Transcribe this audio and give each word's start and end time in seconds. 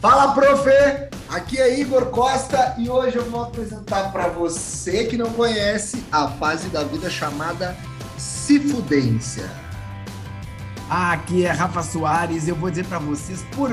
Fala, 0.00 0.32
prof! 0.32 0.66
Aqui 1.28 1.60
é 1.60 1.78
Igor 1.78 2.06
Costa 2.06 2.74
e 2.78 2.88
hoje 2.88 3.16
eu 3.16 3.24
vou 3.30 3.42
apresentar 3.42 4.10
para 4.10 4.28
você 4.28 5.04
que 5.04 5.14
não 5.14 5.30
conhece 5.30 6.02
a 6.10 6.26
fase 6.26 6.70
da 6.70 6.82
vida 6.82 7.10
chamada 7.10 7.76
cifudência. 8.16 9.50
Aqui 10.88 11.44
é 11.44 11.50
Rafa 11.50 11.82
Soares 11.82 12.46
e 12.46 12.50
eu 12.50 12.56
vou 12.56 12.70
dizer 12.70 12.86
para 12.86 12.98
vocês 12.98 13.44
por 13.54 13.70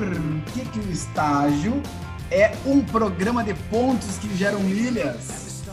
que, 0.54 0.66
que 0.66 0.80
o 0.80 0.92
estágio 0.92 1.82
é 2.30 2.52
um 2.66 2.84
programa 2.84 3.42
de 3.42 3.54
pontos 3.54 4.18
que 4.18 4.36
geram 4.36 4.60
milhas. 4.60 5.64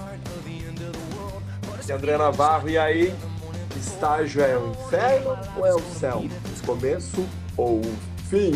E 1.89 1.91
André 1.91 2.17
Navarro, 2.17 2.71
e 2.71 2.79
aí? 2.79 3.13
Estágio 3.77 4.41
é 4.41 4.57
o 4.57 4.71
inferno 4.71 5.37
ou 5.57 5.67
é 5.67 5.75
o 5.75 5.81
céu? 5.81 6.25
Começo 6.65 7.27
ou 7.57 7.83
fim? 8.31 8.53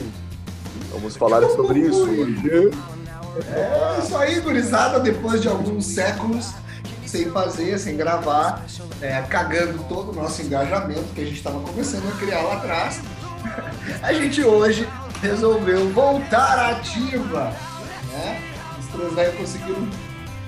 Vamos 0.91 1.17
falar 1.17 1.43
sobre 1.51 1.81
isso 1.81 2.03
hoje. 2.03 2.71
É 3.53 3.99
isso 4.03 4.17
aí, 4.17 4.41
gurizada, 4.41 4.99
depois 4.99 5.41
de 5.41 5.49
alguns 5.49 5.87
séculos 5.87 6.53
sem 7.07 7.31
fazer, 7.31 7.79
sem 7.79 7.97
gravar, 7.97 8.65
é, 9.01 9.23
cagando 9.23 9.83
todo 9.85 10.11
o 10.11 10.15
nosso 10.15 10.43
engajamento 10.43 11.05
que 11.15 11.23
a 11.23 11.25
gente 11.25 11.37
estava 11.37 11.59
começando 11.61 12.07
a 12.07 12.17
criar 12.19 12.43
lá 12.43 12.55
atrás, 12.55 13.01
a 14.03 14.13
gente 14.13 14.43
hoje 14.43 14.87
resolveu 15.23 15.91
voltar 15.91 16.59
à 16.59 16.71
ativa. 16.73 17.55
Né? 18.13 18.43
Os 18.79 18.87
três 18.89 19.13
velhos 19.15 19.37
conseguiram 19.37 19.89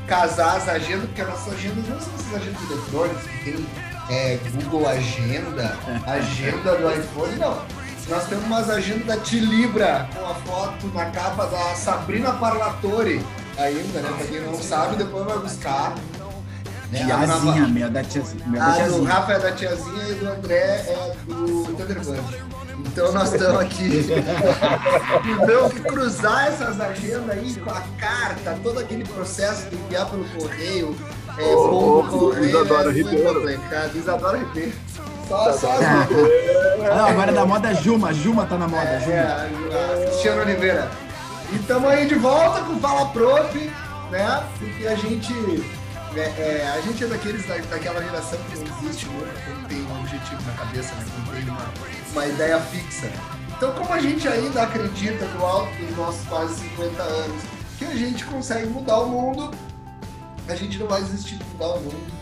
casar 0.07 0.57
as 0.57 0.69
agendas, 0.69 1.07
porque 1.07 1.23
as 1.23 1.29
nossas 1.29 1.55
agendas 1.55 1.89
não 1.89 2.01
são 2.01 2.15
essas 2.15 2.35
agendas 2.35 2.71
eletrônicas, 2.71 3.23
que 3.23 3.45
tem 3.45 3.67
é, 4.11 4.39
Google 4.53 4.89
Agenda, 4.89 5.79
agenda 6.07 6.77
do 6.77 6.91
iPhone, 6.91 7.37
não 7.37 7.80
nós 8.11 8.27
temos 8.27 8.45
umas 8.45 8.69
agendas 8.69 9.07
da 9.07 9.17
Tilibra 9.19 10.09
com 10.13 10.27
a 10.27 10.35
foto 10.35 10.89
na 10.89 11.07
capa 11.07 11.47
da 11.47 11.75
Sabrina 11.77 12.33
Parlatore 12.33 13.25
ainda, 13.57 14.01
né? 14.01 14.13
Pra 14.17 14.27
quem 14.27 14.41
não 14.41 14.61
sabe, 14.61 14.97
depois 14.97 15.25
vai 15.25 15.39
buscar. 15.39 15.95
Né? 16.91 17.05
Tiazinha, 17.05 17.69
minha 17.69 17.89
da 17.89 18.03
tiazinha. 18.03 18.45
Minha 18.49 18.65
a 18.65 18.69
da 18.69 18.75
tiazinha. 18.75 18.99
do 18.99 19.05
Rafa 19.05 19.33
é 19.33 19.39
da 19.39 19.53
tiazinha 19.53 20.09
e 20.09 20.15
do 20.15 20.29
André 20.29 20.57
é 20.57 21.17
do 21.25 21.65
Thunderbird. 21.67 22.51
Então 22.81 23.13
nós 23.13 23.33
estamos 23.33 23.61
aqui. 23.61 23.89
Tivemos 25.23 25.73
que 25.73 25.81
cruzar 25.81 26.49
essas 26.49 26.81
agendas 26.81 27.31
aí 27.31 27.55
com 27.55 27.71
a 27.71 27.83
carta, 27.97 28.59
todo 28.61 28.81
aquele 28.81 29.05
processo 29.05 29.71
de 29.71 29.77
enviar 29.77 30.11
pelo 30.11 30.25
correio. 30.31 30.97
É, 31.39 31.45
Ô, 31.55 31.69
bom, 31.69 31.99
ô, 32.01 32.05
correio, 32.09 32.49
Isadora 32.49 32.91
é, 32.91 32.93
Ribeiro. 32.93 33.35
complicado. 33.35 33.97
Isadora 33.97 34.39
Ribeiro. 34.39 34.73
Só, 35.31 35.53
só 35.53 35.69
Não, 35.79 37.07
agora 37.07 37.31
é 37.31 37.35
da 37.35 37.47
moda 37.47 37.73
Juma. 37.73 38.13
Juma 38.13 38.47
tá 38.47 38.59
na 38.59 38.67
moda, 38.67 38.99
Juma. 38.99 39.15
É, 39.15 40.07
Cristiano 40.07 40.43
Oliveira. 40.43 40.91
E 41.53 41.57
estamos 41.57 41.89
aí 41.89 42.09
de 42.09 42.17
volta 42.17 42.65
com 42.65 42.81
Fala 42.81 43.07
Prof, 43.11 43.73
né? 44.11 44.45
Porque 44.59 44.89
a 44.89 44.97
gente, 44.97 45.33
é, 46.17 46.21
é, 46.21 46.75
a 46.77 46.81
gente 46.81 47.05
é 47.05 47.07
daqueles 47.07 47.47
da, 47.47 47.59
daquela 47.59 48.03
geração 48.03 48.41
que 48.51 48.59
não 48.59 48.89
existe 48.89 49.07
nunca 49.07 49.31
quando 49.45 49.69
tem 49.69 49.81
um 49.81 50.01
objetivo 50.01 50.43
na 50.43 50.53
cabeça, 50.53 50.95
né? 50.97 51.07
Quando 51.15 51.37
tem 51.37 51.49
uma, 51.49 51.71
uma 52.13 52.27
ideia 52.27 52.59
fixa. 52.59 53.09
Então, 53.57 53.73
como 53.75 53.93
a 53.93 54.01
gente 54.01 54.27
ainda 54.27 54.63
acredita 54.65 55.27
no 55.27 55.47
alto 55.47 55.77
dos 55.77 55.97
nossos 55.97 56.27
quase 56.27 56.55
50 56.55 57.03
anos 57.05 57.43
que 57.79 57.85
a 57.85 57.95
gente 57.95 58.25
consegue 58.25 58.67
mudar 58.67 58.99
o 58.99 59.09
mundo, 59.09 59.53
a 60.49 60.57
gente 60.57 60.77
não 60.77 60.89
vai 60.89 61.01
desistir 61.03 61.37
de 61.37 61.45
mudar 61.53 61.69
o 61.69 61.81
mundo, 61.83 62.13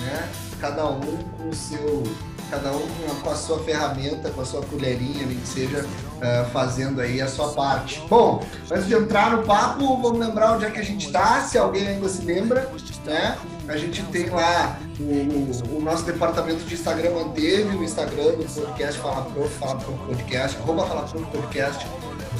né? 0.00 0.28
Cada 0.60 0.84
um 0.86 1.16
com 1.38 1.48
o 1.48 1.54
seu 1.54 2.02
cada 2.50 2.72
um 2.72 2.86
com 3.22 3.30
a, 3.30 3.34
sua 3.34 3.58
ferramenta, 3.62 4.30
com 4.30 4.40
a 4.40 4.44
sua 4.44 4.62
colherinha, 4.62 5.26
nem 5.26 5.38
que 5.38 5.46
seja 5.48 5.84
uh, 5.84 6.50
fazendo 6.52 7.00
aí 7.00 7.20
a 7.20 7.28
sua 7.28 7.52
parte. 7.52 8.02
Bom, 8.08 8.42
antes 8.70 8.86
de 8.86 8.94
entrar 8.94 9.36
no 9.36 9.42
papo, 9.42 10.00
vamos 10.00 10.18
lembrar 10.18 10.52
onde 10.54 10.64
é 10.64 10.70
que 10.70 10.78
a 10.80 10.84
gente 10.84 11.06
está, 11.06 11.40
se 11.42 11.58
alguém 11.58 11.86
ainda 11.86 12.08
se 12.08 12.22
lembra, 12.22 12.70
né? 13.04 13.36
A 13.68 13.76
gente 13.76 14.02
tem 14.04 14.28
lá 14.30 14.78
o, 14.98 15.02
o, 15.02 15.78
o 15.78 15.80
nosso 15.82 16.04
departamento 16.04 16.64
de 16.64 16.74
Instagram 16.74 17.10
manteve 17.10 17.76
o 17.76 17.84
Instagram 17.84 18.32
do 18.32 18.44
podcast 18.54 19.00
Fala 19.00 19.22
Prof, 19.30 19.54
Fala 19.58 19.76
Prof 19.76 19.98
Podcast, 20.06 20.56
arroba 20.58 20.86
Fala 20.86 21.02
Prof 21.02 21.26
Podcast, 21.30 21.86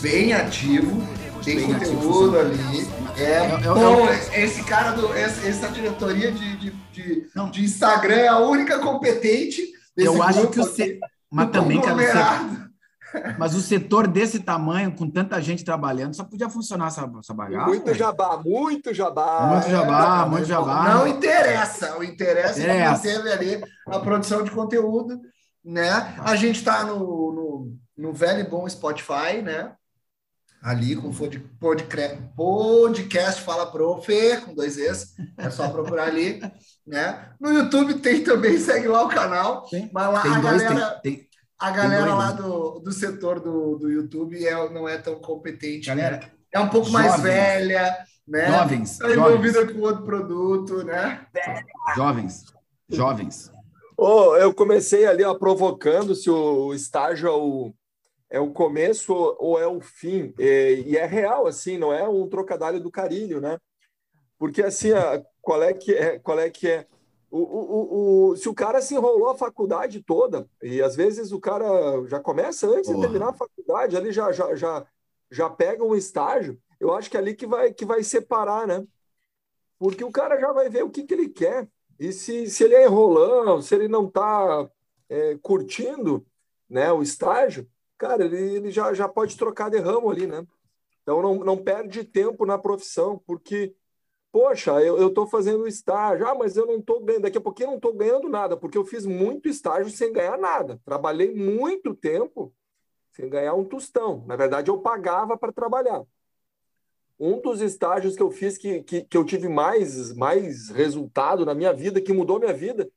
bem 0.00 0.33
ativo, 0.33 1.03
tem 1.44 1.56
Bem 1.56 1.66
conteúdo 1.75 2.38
ali. 2.38 2.88
É, 3.16 3.50
Eu- 3.53 3.60
eu- 3.60 3.75
bom, 3.75 4.06
eu- 4.09 4.43
esse 4.43 4.62
cara 4.65 4.93
do 4.93 5.12
essa, 5.15 5.69
diretoria 5.69 6.31
de, 6.33 6.56
de, 6.56 6.71
de, 6.93 7.27
de 7.53 7.65
Instagram 7.65 8.16
é 8.16 8.28
a 8.28 8.38
única 8.38 8.78
competente. 8.78 9.78
Eu 9.98 10.22
acho 10.22 10.48
que 10.48 10.60
o 10.60 10.64
se... 10.64 10.98
Mas 11.31 11.47
do 11.47 11.53
também, 11.53 11.81
cara, 11.81 12.69
mas 13.38 13.54
o 13.54 13.60
setor 13.60 14.06
desse 14.06 14.41
tamanho, 14.41 14.94
com 14.94 15.09
tanta 15.09 15.41
gente 15.41 15.64
trabalhando, 15.64 16.14
só 16.14 16.25
podia 16.25 16.48
funcionar 16.48 16.88
essa, 16.88 17.10
essa 17.19 17.34
bagaça. 17.34 17.66
Muito 17.66 17.94
jabá, 17.94 18.36
muito 18.44 18.94
jabá. 18.94 19.47
Muito 19.47 19.70
jabá, 19.70 20.22
É, 20.25 20.28
muito 20.28 20.44
jabá. 20.47 20.94
Não 20.94 21.06
interessa, 21.06 21.98
o 21.98 22.04
interessa 22.04 22.62
é 22.62 22.82
que 22.82 22.91
manteve 22.91 23.32
ali 23.32 23.64
a 23.86 23.98
produção 23.98 24.42
de 24.42 24.50
conteúdo, 24.50 25.20
né? 25.64 26.15
A 26.19 26.36
gente 26.36 26.56
está 26.56 26.84
no, 26.84 26.98
no, 26.98 27.76
no 27.97 28.12
velho 28.12 28.41
e 28.41 28.48
bom 28.48 28.69
Spotify, 28.69 29.42
né? 29.42 29.72
Ali 30.63 30.97
com 30.97 31.09
o 31.09 31.15
pod- 31.15 31.39
podcre- 31.61 32.19
podcast 32.37 33.41
Fala 33.43 33.71
Prof, 33.71 34.07
com 34.45 34.55
dois 34.55 34.77
Es, 34.77 35.15
é 35.37 35.49
só 35.51 35.69
procurar 35.69 36.09
ali, 36.09 36.41
né? 36.87 37.31
No 37.41 37.53
YouTube 37.53 37.95
tem 38.01 38.25
também, 38.25 38.59
segue 38.59 38.89
lá 38.89 39.05
o 39.05 39.09
canal, 39.09 39.67
Tem, 39.71 39.89
mas 39.93 40.13
lá 40.13 40.23
tem 40.23 40.33
a 40.33 40.41
dois, 40.41 40.63
galera... 40.63 40.91
tem, 41.03 41.15
tem- 41.17 41.29
A 41.61 41.71
galera 41.71 42.15
lá 42.15 42.33
né? 42.33 42.43
do, 42.43 42.81
do 42.81 42.91
setor 42.93 43.39
do, 43.41 43.77
do 43.79 43.91
YouTube 43.91 44.45
é, 44.45 44.69
não 44.71 44.89
é 44.89 44.99
tão 44.99 45.15
competente, 45.21 45.87
Galera, 45.89 46.17
né? 46.19 46.31
É 46.53 46.59
um 46.59 46.69
pouco 46.69 46.91
mais 46.91 47.07
jovens. 47.13 47.23
velha, 47.23 47.99
né? 48.27 48.51
jovens, 48.51 48.91
Está 48.93 49.09
jovens, 49.11 49.27
envolvida 49.29 49.73
com 49.73 49.81
outro 49.81 50.05
produto, 50.05 50.83
né? 50.85 51.25
jovens, 51.95 52.45
jovens. 52.89 53.53
Ô, 53.97 54.37
eu 54.37 54.53
comecei 54.55 55.07
ali 55.07 55.25
ó, 55.25 55.35
provocando 55.35 56.15
se 56.15 56.31
o 56.31 56.73
estágio 56.73 57.29
é 57.29 57.33
o, 57.33 57.75
é 58.31 58.39
o 58.39 58.50
começo 58.50 59.15
ou 59.39 59.59
é 59.59 59.66
o 59.66 59.81
fim. 59.81 60.34
E, 60.39 60.84
e 60.87 60.97
é 60.97 61.06
real, 61.06 61.47
assim, 61.47 61.78
não 61.78 61.93
é 61.93 62.09
um 62.09 62.28
trocadilho 62.28 62.81
do 62.81 62.91
carilho, 62.91 63.41
né? 63.41 63.59
Porque, 64.39 64.62
assim, 64.62 64.91
qual 65.41 65.62
é 65.62 65.72
que 65.72 65.94
é? 65.94 66.19
Qual 66.19 66.39
é, 66.39 66.49
que 66.50 66.69
é? 66.69 66.87
O, 67.31 67.39
o, 67.39 68.31
o, 68.31 68.37
se 68.37 68.49
o 68.49 68.55
cara 68.55 68.81
se 68.81 68.94
enrolou 68.94 69.31
a 69.31 69.37
faculdade 69.37 70.03
toda, 70.03 70.49
e 70.62 70.81
às 70.81 70.94
vezes 70.94 71.33
o 71.33 71.41
cara 71.41 71.66
já 72.06 72.21
começa 72.21 72.66
antes 72.66 72.89
de 72.89 72.94
Porra. 72.94 73.06
terminar 73.06 73.28
a 73.31 73.34
faculdade, 73.34 73.97
ali 73.97 74.12
já, 74.12 74.31
já, 74.31 74.55
já, 74.55 74.87
já 75.31 75.50
pega 75.50 75.84
um 75.84 75.95
estágio, 75.95 76.59
eu 76.78 76.95
acho 76.95 77.10
que 77.10 77.16
é 77.16 77.21
ali 77.21 77.34
que 77.34 77.47
vai, 77.47 77.72
que 77.72 77.84
vai 77.84 78.03
separar, 78.03 78.66
né? 78.66 78.87
Porque 79.78 80.05
o 80.05 80.12
cara 80.12 80.39
já 80.39 80.53
vai 80.53 80.69
ver 80.69 80.84
o 80.84 80.91
que, 80.91 81.05
que 81.05 81.15
ele 81.15 81.28
quer. 81.28 81.69
E 81.99 82.12
se, 82.12 82.49
se 82.49 82.65
ele 82.65 82.75
é 82.75 82.84
enrolando, 82.84 83.62
se 83.62 83.75
ele 83.75 83.89
não 83.89 84.06
está 84.06 84.71
curtindo 85.43 86.25
né, 86.69 86.93
o 86.93 87.03
estágio, 87.03 87.69
cara, 87.98 88.25
ele, 88.25 88.38
ele 88.56 88.70
já, 88.70 88.94
já 88.94 89.09
pode 89.09 89.36
trocar 89.36 89.70
de 89.70 89.78
ramo 89.78 90.10
ali, 90.10 90.26
né? 90.26 90.47
Então 91.03 91.20
não, 91.20 91.34
não 91.36 91.56
perde 91.56 92.04
tempo 92.04 92.47
na 92.47 92.56
profissão, 92.56 93.20
porque, 93.26 93.75
poxa, 94.31 94.81
eu 94.82 95.09
estou 95.09 95.26
fazendo 95.26 95.66
estágio, 95.66 96.26
ah, 96.26 96.34
mas 96.34 96.56
eu 96.56 96.66
não 96.66 96.76
estou 96.78 97.00
ganhando, 97.00 97.22
daqui 97.22 97.38
a 97.38 97.41
pouquinho 97.41 97.66
eu 97.66 97.70
não 97.70 97.76
estou 97.78 97.94
ganhando 97.94 98.28
nada, 98.28 98.56
porque 98.56 98.78
eu 98.78 98.84
fiz 98.84 99.04
muito 99.04 99.48
estágio 99.48 99.91
sem 99.91 100.12
ganhar 100.12 100.38
nada. 100.38 100.81
Trabalhei 100.84 101.34
muito 101.34 101.94
tempo 101.94 102.54
sem 103.10 103.28
ganhar 103.28 103.54
um 103.54 103.64
tostão. 103.64 104.25
Na 104.26 104.36
verdade, 104.36 104.70
eu 104.70 104.78
pagava 104.78 105.36
para 105.36 105.53
trabalhar. 105.53 106.04
Um 107.19 107.41
dos 107.41 107.60
estágios 107.60 108.15
que 108.15 108.22
eu 108.22 108.30
fiz 108.30 108.56
que, 108.56 108.82
que, 108.84 109.03
que 109.03 109.16
eu 109.16 109.25
tive 109.25 109.48
mais, 109.48 110.15
mais 110.15 110.69
resultado 110.69 111.44
na 111.44 111.53
minha 111.53 111.72
vida, 111.72 112.00
que 112.00 112.12
mudou 112.12 112.38
minha 112.38 112.53
vida, 112.53 112.88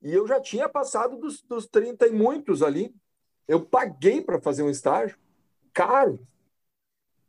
e 0.00 0.14
eu 0.14 0.28
já 0.28 0.40
tinha 0.40 0.68
passado 0.68 1.16
dos, 1.16 1.42
dos 1.42 1.66
30 1.66 2.06
e 2.06 2.12
muitos 2.12 2.62
ali. 2.62 2.94
Eu 3.48 3.64
paguei 3.64 4.20
para 4.20 4.40
fazer 4.40 4.62
um 4.62 4.70
estágio, 4.70 5.18
caro, 5.72 6.24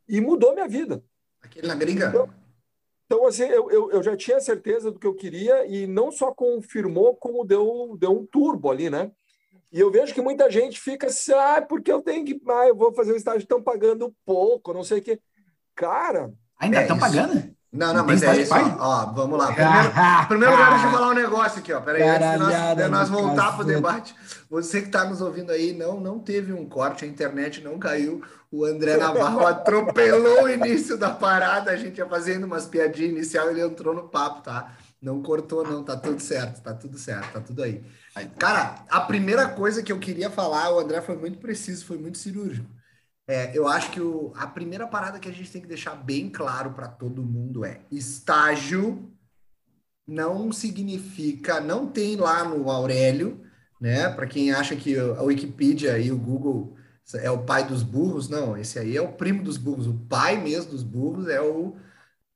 e 0.08 0.20
mudou 0.20 0.54
minha 0.54 0.68
vida. 0.68 1.04
Aquele 1.42 1.68
na 1.68 1.76
gringa. 1.76 2.12
Então, 3.06 3.26
assim, 3.26 3.44
eu, 3.44 3.72
eu, 3.72 3.92
eu 3.92 4.04
já 4.04 4.16
tinha 4.16 4.40
certeza 4.40 4.92
do 4.92 5.00
que 5.00 5.08
eu 5.08 5.16
queria 5.16 5.66
e 5.66 5.88
não 5.88 6.12
só 6.12 6.32
confirmou, 6.32 7.16
como 7.16 7.44
deu, 7.44 7.96
deu 7.98 8.12
um 8.12 8.26
turbo 8.26 8.70
ali, 8.70 8.90
né? 8.90 9.12
E 9.72 9.80
eu 9.80 9.90
vejo 9.90 10.14
que 10.14 10.22
muita 10.22 10.50
gente 10.52 10.80
fica 10.80 11.08
assim, 11.08 11.32
ah, 11.34 11.62
porque 11.62 11.92
eu 11.92 12.02
tenho 12.02 12.26
que, 12.26 12.40
ah, 12.48 12.68
eu 12.68 12.76
vou 12.76 12.94
fazer 12.94 13.14
um 13.14 13.16
estágio, 13.16 13.40
estão 13.40 13.62
pagando 13.64 14.16
pouco, 14.26 14.74
não 14.74 14.84
sei 14.84 15.00
o 15.00 15.02
quê. 15.02 15.20
Cara, 15.74 16.32
Ainda 16.60 16.80
É 16.80 16.82
estão 16.82 16.98
isso. 16.98 17.06
pagando? 17.06 17.56
Não, 17.72 17.94
não, 17.94 18.04
mas 18.04 18.24
é 18.24 18.42
isso. 18.42 18.54
Ó, 18.54 18.76
ó, 18.80 19.06
vamos 19.14 19.38
lá. 19.38 19.54
Primeiro, 19.54 19.92
primeiro 20.28 20.54
lugar, 20.56 20.72
deixa 20.72 20.88
eu 20.88 20.92
falar 20.92 21.10
um 21.10 21.14
negócio 21.14 21.60
aqui, 21.60 21.72
ó. 21.72 21.80
Peraí, 21.80 22.02
antes 22.02 22.32
de 22.32 22.38
nós, 22.38 22.78
de 22.78 22.88
nós 22.88 23.10
voltar 23.10 23.52
para 23.52 23.54
o 23.54 23.58
cacete. 23.58 23.76
debate. 23.76 24.16
Você 24.50 24.82
que 24.82 24.88
está 24.88 25.06
nos 25.06 25.22
ouvindo 25.22 25.52
aí, 25.52 25.72
não, 25.74 26.00
não 26.00 26.18
teve 26.18 26.52
um 26.52 26.66
corte, 26.66 27.06
a 27.06 27.08
internet 27.08 27.64
não 27.64 27.78
caiu. 27.78 28.24
O 28.52 28.66
André 28.66 28.98
Navarro 28.98 29.46
atropelou 29.46 30.46
o 30.46 30.50
início 30.50 30.98
da 30.98 31.12
parada. 31.12 31.70
A 31.70 31.76
gente 31.76 32.00
ia 32.00 32.08
fazendo 32.08 32.46
umas 32.46 32.66
piadinhas 32.66 33.12
inicial, 33.12 33.50
ele 33.52 33.62
entrou 33.62 33.94
no 33.94 34.10
papo, 34.10 34.42
tá? 34.42 34.74
Não 35.00 35.22
cortou, 35.22 35.64
não, 35.64 35.84
tá 35.84 35.96
tudo 35.96 36.20
certo, 36.20 36.62
tá 36.62 36.74
tudo 36.74 36.98
certo, 36.98 37.34
tá 37.34 37.40
tudo 37.40 37.62
aí. 37.62 37.84
Cara, 38.38 38.84
a 38.90 39.00
primeira 39.00 39.48
coisa 39.48 39.84
que 39.84 39.92
eu 39.92 40.00
queria 40.00 40.30
falar, 40.30 40.72
o 40.74 40.80
André 40.80 41.02
foi 41.02 41.16
muito 41.16 41.38
preciso, 41.38 41.86
foi 41.86 41.98
muito 41.98 42.18
cirúrgico. 42.18 42.68
É, 43.30 43.56
eu 43.56 43.68
acho 43.68 43.92
que 43.92 44.02
o, 44.02 44.34
a 44.36 44.48
primeira 44.48 44.88
parada 44.88 45.20
que 45.20 45.30
a 45.30 45.32
gente 45.32 45.52
tem 45.52 45.62
que 45.62 45.68
deixar 45.68 45.94
bem 45.94 46.32
claro 46.32 46.72
para 46.74 46.88
todo 46.88 47.22
mundo 47.22 47.64
é 47.64 47.82
estágio 47.92 49.14
não 50.08 50.52
significa, 50.52 51.62
não 51.62 51.88
tem 51.88 52.16
lá 52.16 52.44
no 52.44 52.72
Aurélio, 52.72 53.46
né? 53.80 54.10
Para 54.10 54.26
quem 54.28 54.52
acha 54.52 54.76
que 54.76 54.98
a 54.98 55.22
Wikipedia 55.22 56.00
e 56.00 56.12
o 56.12 56.18
Google 56.18 56.76
é 57.16 57.30
o 57.30 57.46
pai 57.46 57.68
dos 57.68 57.84
burros, 57.84 58.30
não, 58.30 58.58
esse 58.58 58.80
aí 58.80 58.98
é 58.98 59.02
o 59.02 59.14
primo 59.14 59.44
dos 59.44 59.58
burros, 59.58 59.86
o 59.88 59.94
pai 59.94 60.38
mesmo 60.42 60.72
dos 60.72 60.84
burros 60.84 61.28
é 61.28 61.40
o 61.42 61.76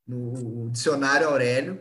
no 0.07 0.69
dicionário 0.71 1.27
Aurélio. 1.27 1.79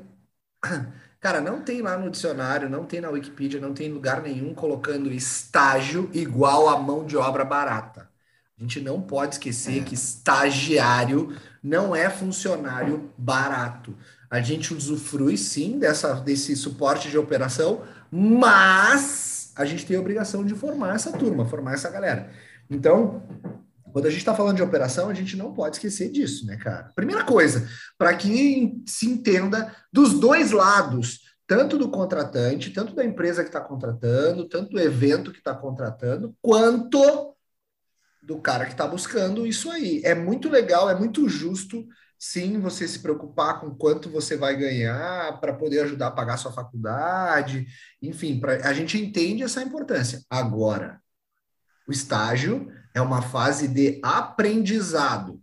Cara, 1.20 1.40
não 1.40 1.62
tem 1.62 1.82
lá 1.82 1.98
no 1.98 2.10
dicionário, 2.10 2.68
não 2.70 2.86
tem 2.86 3.00
na 3.00 3.10
Wikipedia, 3.10 3.60
não 3.60 3.74
tem 3.74 3.92
lugar 3.92 4.22
nenhum 4.22 4.54
colocando 4.54 5.12
estágio 5.12 6.10
igual 6.14 6.68
a 6.68 6.78
mão 6.80 7.04
de 7.06 7.16
obra 7.16 7.44
barata. 7.44 8.01
A 8.62 8.64
gente 8.64 8.80
não 8.80 9.00
pode 9.00 9.34
esquecer 9.34 9.80
é. 9.80 9.82
que 9.82 9.94
estagiário 9.94 11.36
não 11.60 11.96
é 11.96 12.08
funcionário 12.08 13.10
barato. 13.18 13.92
A 14.30 14.40
gente 14.40 14.72
usufrui 14.72 15.36
sim 15.36 15.80
dessa, 15.80 16.14
desse 16.14 16.54
suporte 16.54 17.10
de 17.10 17.18
operação, 17.18 17.82
mas 18.08 19.52
a 19.56 19.64
gente 19.64 19.84
tem 19.84 19.96
a 19.96 20.00
obrigação 20.00 20.44
de 20.44 20.54
formar 20.54 20.94
essa 20.94 21.10
turma, 21.10 21.44
formar 21.44 21.74
essa 21.74 21.90
galera. 21.90 22.30
Então, 22.70 23.24
quando 23.92 24.06
a 24.06 24.10
gente 24.10 24.20
está 24.20 24.32
falando 24.32 24.56
de 24.56 24.62
operação, 24.62 25.08
a 25.08 25.14
gente 25.14 25.36
não 25.36 25.52
pode 25.52 25.74
esquecer 25.74 26.08
disso, 26.12 26.46
né, 26.46 26.56
cara? 26.56 26.92
Primeira 26.94 27.24
coisa, 27.24 27.68
para 27.98 28.14
que 28.14 28.80
se 28.86 29.10
entenda 29.10 29.74
dos 29.92 30.20
dois 30.20 30.52
lados, 30.52 31.22
tanto 31.48 31.76
do 31.76 31.90
contratante, 31.90 32.70
tanto 32.70 32.94
da 32.94 33.04
empresa 33.04 33.42
que 33.42 33.48
está 33.48 33.60
contratando, 33.60 34.48
tanto 34.48 34.70
do 34.70 34.78
evento 34.78 35.32
que 35.32 35.38
está 35.38 35.52
contratando, 35.52 36.32
quanto 36.40 37.31
do 38.22 38.38
cara 38.38 38.66
que 38.66 38.72
está 38.72 38.86
buscando 38.86 39.46
isso 39.46 39.70
aí. 39.70 40.00
É 40.04 40.14
muito 40.14 40.48
legal, 40.48 40.88
é 40.88 40.94
muito 40.94 41.28
justo, 41.28 41.86
sim, 42.18 42.60
você 42.60 42.86
se 42.86 43.00
preocupar 43.00 43.60
com 43.60 43.74
quanto 43.74 44.08
você 44.08 44.36
vai 44.36 44.56
ganhar 44.56 45.40
para 45.40 45.52
poder 45.52 45.80
ajudar 45.80 46.06
a 46.06 46.12
pagar 46.12 46.36
sua 46.36 46.52
faculdade, 46.52 47.66
enfim, 48.00 48.38
pra, 48.38 48.68
a 48.68 48.72
gente 48.72 48.96
entende 48.96 49.42
essa 49.42 49.62
importância. 49.62 50.22
Agora, 50.30 51.00
o 51.88 51.90
estágio 51.90 52.70
é 52.94 53.00
uma 53.00 53.22
fase 53.22 53.66
de 53.66 54.00
aprendizado. 54.04 55.42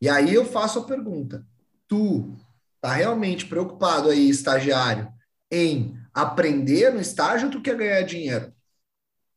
E 0.00 0.08
aí 0.08 0.34
eu 0.34 0.44
faço 0.44 0.80
a 0.80 0.84
pergunta: 0.84 1.46
tu 1.88 2.36
tá 2.80 2.92
realmente 2.92 3.46
preocupado 3.46 4.10
aí, 4.10 4.28
estagiário, 4.28 5.10
em 5.50 5.98
aprender 6.12 6.92
no 6.92 7.00
estágio 7.00 7.46
ou 7.46 7.52
tu 7.52 7.62
quer 7.62 7.76
ganhar 7.76 8.02
dinheiro? 8.02 8.52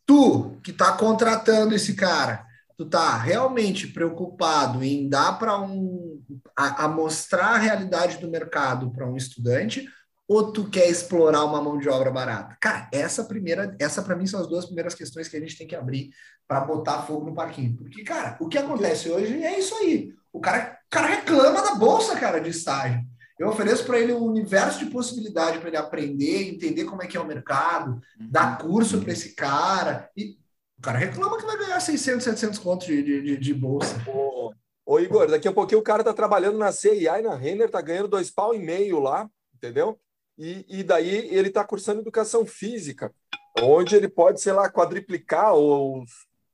Tu 0.06 0.60
que 0.62 0.72
está 0.72 0.92
contratando 0.98 1.74
esse 1.74 1.94
cara, 1.94 2.46
tu 2.82 2.90
tá 2.90 3.16
realmente 3.16 3.86
preocupado 3.86 4.84
em 4.84 5.08
dar 5.08 5.38
para 5.38 5.62
um 5.62 6.20
a, 6.58 6.86
a, 6.86 6.88
mostrar 6.88 7.50
a 7.50 7.58
realidade 7.60 8.18
do 8.18 8.28
mercado 8.28 8.90
para 8.92 9.08
um 9.08 9.16
estudante 9.16 9.88
ou 10.28 10.52
tu 10.52 10.68
quer 10.68 10.90
explorar 10.90 11.46
uma 11.46 11.62
mão 11.62 11.78
de 11.78 11.88
obra 11.88 12.10
barata? 12.10 12.58
Cara, 12.60 12.90
essa 12.92 13.24
primeira, 13.26 13.76
essa 13.80 14.02
para 14.02 14.16
mim 14.16 14.26
são 14.26 14.40
as 14.40 14.48
duas 14.48 14.66
primeiras 14.66 14.96
questões 14.96 15.28
que 15.28 15.38
a 15.38 15.40
gente 15.40 15.56
tem 15.56 15.68
que 15.68 15.76
abrir 15.76 16.10
para 16.48 16.62
botar 16.62 17.04
fogo 17.04 17.28
no 17.28 17.36
parquinho. 17.36 17.76
Porque, 17.78 18.04
cara, 18.04 18.36
o 18.40 18.48
que 18.48 18.58
acontece 18.58 19.12
hoje 19.12 19.44
é 19.44 19.60
isso 19.60 19.76
aí. 19.76 20.12
O 20.34 20.40
cara, 20.40 20.80
o 20.88 20.90
cara 20.90 21.08
reclama 21.08 21.62
da 21.62 21.76
bolsa, 21.76 22.18
cara, 22.20 22.40
de 22.40 22.50
estágio. 22.50 23.00
Eu 23.38 23.50
ofereço 23.50 23.86
para 23.86 24.00
ele 24.00 24.14
um 24.14 24.24
universo 24.24 24.80
de 24.80 24.92
possibilidade 24.92 25.60
para 25.60 25.68
ele 25.68 25.78
aprender, 25.78 26.50
entender 26.50 26.86
como 26.86 27.04
é 27.04 27.08
que 27.08 27.18
é 27.18 27.20
o 27.20 27.28
mercado, 27.28 28.02
dar 28.20 28.58
curso 28.58 29.02
para 29.02 29.12
esse 29.12 29.36
cara. 29.36 30.10
E 30.18 30.41
o 30.82 30.84
cara 30.84 30.98
reclama 30.98 31.38
que 31.38 31.46
vai 31.46 31.58
ganhar 31.60 31.80
600, 31.80 32.24
700 32.24 32.58
contos 32.58 32.88
de, 32.88 33.04
de, 33.04 33.38
de 33.38 33.54
bolsa. 33.54 33.96
Ô, 34.08 34.52
ô, 34.84 35.00
Igor, 35.00 35.30
daqui 35.30 35.48
a 35.48 35.54
pouquinho 35.54 35.80
o 35.80 35.84
cara 35.84 36.04
tá 36.04 36.12
trabalhando 36.12 36.58
na 36.58 36.72
CIA 36.72 37.20
e 37.20 37.22
na 37.22 37.36
Renner, 37.36 37.70
tá 37.70 37.80
ganhando 37.80 38.08
dois 38.08 38.32
pau 38.32 38.56
e 38.56 38.58
meio 38.58 39.00
lá, 39.00 39.30
entendeu? 39.54 40.00
E, 40.40 40.66
e 40.68 40.84
daí 40.84 41.30
ele 41.32 41.50
está 41.50 41.64
cursando 41.64 42.02
educação 42.02 42.48
física, 42.48 43.14
onde 43.62 43.96
ele 43.96 44.10
pode, 44.10 44.42
sei 44.42 44.54
lá, 44.54 44.72
quadriplicar 44.72 45.54
ou, 45.54 46.04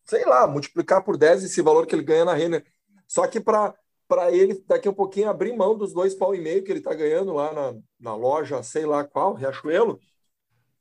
sei 0.03 0.25
lá, 0.25 0.45
multiplicar 0.45 1.06
por 1.06 1.15
10 1.15 1.45
esse 1.45 1.62
valor 1.62 1.88
que 1.88 1.95
ele 1.95 2.03
ganha 2.03 2.25
na 2.25 2.33
Renner. 2.33 2.65
Só 3.07 3.25
que 3.27 3.39
para 3.39 3.74
para 4.09 4.31
ele 4.31 4.63
daqui 4.65 4.88
a 4.88 4.94
pouquinho 4.94 5.29
abrir 5.29 5.53
mão 5.53 5.77
dos 5.77 5.94
dois 5.94 6.15
pau 6.15 6.33
e 6.33 6.39
meio 6.39 6.63
que 6.63 6.71
ele 6.71 6.79
está 6.79 6.94
ganhando 6.94 7.33
lá 7.33 7.51
na, 7.51 7.75
na 8.00 8.15
loja, 8.15 8.63
sei 8.63 8.85
lá 8.85 9.03
qual, 9.03 9.33
Riachuelo, 9.33 10.00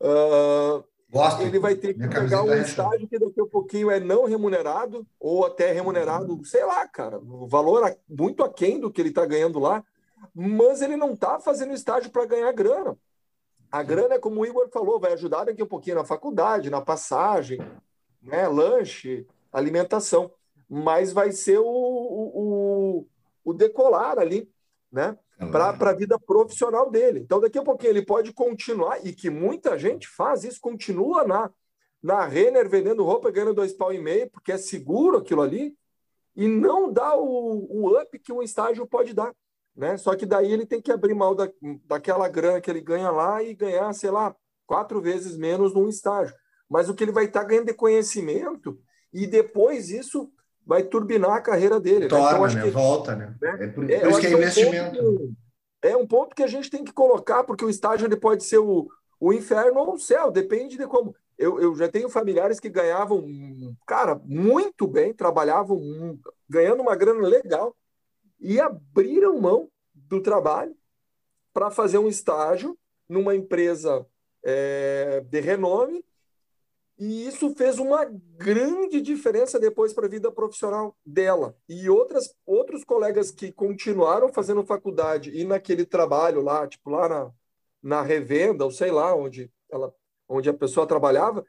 uh, 0.00 0.84
Gosto. 1.16 1.42
Ele 1.42 1.58
vai 1.58 1.74
ter 1.74 1.94
que 1.94 2.08
pegar 2.08 2.42
um 2.42 2.54
estágio 2.54 3.08
que 3.08 3.18
daqui 3.18 3.40
a 3.40 3.46
pouquinho 3.46 3.90
é 3.90 3.98
não 4.00 4.24
remunerado 4.24 5.06
ou 5.18 5.44
até 5.44 5.72
remunerado, 5.72 6.44
sei 6.44 6.64
lá, 6.64 6.86
cara, 6.86 7.18
o 7.18 7.46
valor 7.46 7.96
muito 8.08 8.42
aquém 8.42 8.80
do 8.80 8.90
que 8.90 9.00
ele 9.00 9.10
está 9.10 9.24
ganhando 9.24 9.58
lá, 9.58 9.84
mas 10.34 10.82
ele 10.82 10.96
não 10.96 11.12
está 11.12 11.38
fazendo 11.38 11.72
estágio 11.72 12.10
para 12.10 12.26
ganhar 12.26 12.52
grana. 12.52 12.96
A 13.70 13.82
grana, 13.82 14.18
como 14.18 14.40
o 14.40 14.46
Igor 14.46 14.68
falou, 14.68 15.00
vai 15.00 15.12
ajudar 15.12 15.44
daqui 15.44 15.62
a 15.62 15.66
pouquinho 15.66 15.96
na 15.96 16.04
faculdade, 16.04 16.70
na 16.70 16.80
passagem, 16.80 17.58
né, 18.22 18.46
lanche, 18.48 19.26
alimentação, 19.52 20.30
mas 20.68 21.12
vai 21.12 21.32
ser 21.32 21.58
o, 21.58 21.66
o, 21.66 23.06
o 23.44 23.52
decolar 23.52 24.18
ali, 24.18 24.50
né? 24.90 25.16
Para 25.38 25.90
a 25.90 25.94
vida 25.94 26.18
profissional 26.18 26.90
dele. 26.90 27.20
Então, 27.20 27.40
daqui 27.40 27.58
a 27.58 27.62
pouquinho 27.62 27.90
ele 27.90 28.04
pode 28.04 28.32
continuar, 28.32 29.04
e 29.04 29.12
que 29.12 29.28
muita 29.28 29.78
gente 29.78 30.08
faz 30.08 30.44
isso, 30.44 30.60
continua 30.60 31.26
na, 31.26 31.50
na 32.02 32.24
Renner 32.24 32.68
vendendo 32.68 33.04
roupa 33.04 33.30
ganhando 33.30 33.54
dois 33.54 33.72
pau 33.72 33.92
e 33.92 33.98
meio, 33.98 34.30
porque 34.30 34.52
é 34.52 34.58
seguro 34.58 35.18
aquilo 35.18 35.42
ali, 35.42 35.76
e 36.34 36.48
não 36.48 36.92
dá 36.92 37.16
o, 37.16 37.66
o 37.70 38.00
up 38.00 38.18
que 38.18 38.32
um 38.32 38.42
estágio 38.42 38.86
pode 38.86 39.12
dar. 39.12 39.34
Né? 39.74 39.96
Só 39.98 40.16
que 40.16 40.24
daí 40.24 40.50
ele 40.50 40.64
tem 40.64 40.80
que 40.80 40.90
abrir 40.90 41.14
mão 41.14 41.34
da, 41.34 41.50
daquela 41.84 42.28
grana 42.28 42.60
que 42.60 42.70
ele 42.70 42.80
ganha 42.80 43.10
lá 43.10 43.42
e 43.42 43.54
ganhar, 43.54 43.92
sei 43.92 44.10
lá, 44.10 44.34
quatro 44.66 45.00
vezes 45.00 45.36
menos 45.36 45.74
num 45.74 45.88
estágio. 45.88 46.34
Mas 46.68 46.88
o 46.88 46.94
que 46.94 47.04
ele 47.04 47.12
vai 47.12 47.26
estar 47.26 47.40
tá 47.40 47.46
ganhando 47.46 47.66
de 47.66 47.74
conhecimento, 47.74 48.78
e 49.12 49.26
depois 49.26 49.90
isso 49.90 50.30
vai 50.66 50.82
turbinar 50.82 51.32
a 51.32 51.40
carreira 51.40 51.78
dele. 51.78 52.08
Torna, 52.08 52.48
né? 52.48 52.52
Então, 52.54 52.64
né? 52.64 52.70
Volta, 52.70 53.14
né? 53.14 53.36
né? 53.40 53.56
É 53.60 53.66
por, 53.68 53.90
é, 53.90 54.00
por 54.00 54.10
isso 54.10 54.20
que 54.20 54.26
é 54.26 54.32
investimento. 54.32 54.98
É 54.98 55.02
um, 55.02 55.16
ponto, 55.16 55.36
é 55.82 55.96
um 55.96 56.06
ponto 56.06 56.36
que 56.36 56.42
a 56.42 56.48
gente 56.48 56.68
tem 56.68 56.82
que 56.82 56.92
colocar, 56.92 57.44
porque 57.44 57.64
o 57.64 57.70
estágio 57.70 58.06
ele 58.06 58.16
pode 58.16 58.42
ser 58.44 58.58
o, 58.58 58.88
o 59.20 59.32
inferno 59.32 59.78
ou 59.78 59.94
o 59.94 59.98
céu, 59.98 60.30
depende 60.30 60.76
de 60.76 60.86
como. 60.86 61.14
Eu, 61.38 61.60
eu 61.60 61.76
já 61.76 61.86
tenho 61.86 62.08
familiares 62.08 62.58
que 62.58 62.68
ganhavam, 62.68 63.24
cara, 63.86 64.20
muito 64.24 64.86
bem, 64.86 65.12
trabalhavam 65.12 65.78
ganhando 66.48 66.80
uma 66.80 66.96
grana 66.96 67.28
legal 67.28 67.76
e 68.40 68.58
abriram 68.58 69.38
mão 69.38 69.68
do 69.94 70.20
trabalho 70.20 70.74
para 71.52 71.70
fazer 71.70 71.98
um 71.98 72.08
estágio 72.08 72.76
numa 73.08 73.36
empresa 73.36 74.04
é, 74.42 75.22
de 75.28 75.40
renome 75.40 76.04
e 76.98 77.26
isso 77.26 77.54
fez 77.54 77.78
uma 77.78 78.06
grande 78.38 79.02
diferença 79.02 79.60
depois 79.60 79.92
para 79.92 80.06
a 80.06 80.10
vida 80.10 80.32
profissional 80.32 80.96
dela. 81.04 81.54
E 81.68 81.90
outras, 81.90 82.34
outros 82.46 82.84
colegas 82.84 83.30
que 83.30 83.52
continuaram 83.52 84.32
fazendo 84.32 84.64
faculdade 84.64 85.30
e 85.30 85.44
naquele 85.44 85.84
trabalho 85.84 86.40
lá, 86.40 86.66
tipo 86.66 86.88
lá 86.88 87.08
na, 87.08 87.30
na 87.82 88.02
revenda, 88.02 88.64
ou 88.64 88.70
sei 88.70 88.90
lá, 88.90 89.14
onde, 89.14 89.50
ela, 89.70 89.92
onde 90.26 90.48
a 90.48 90.54
pessoa 90.54 90.86
trabalhava, 90.86 91.44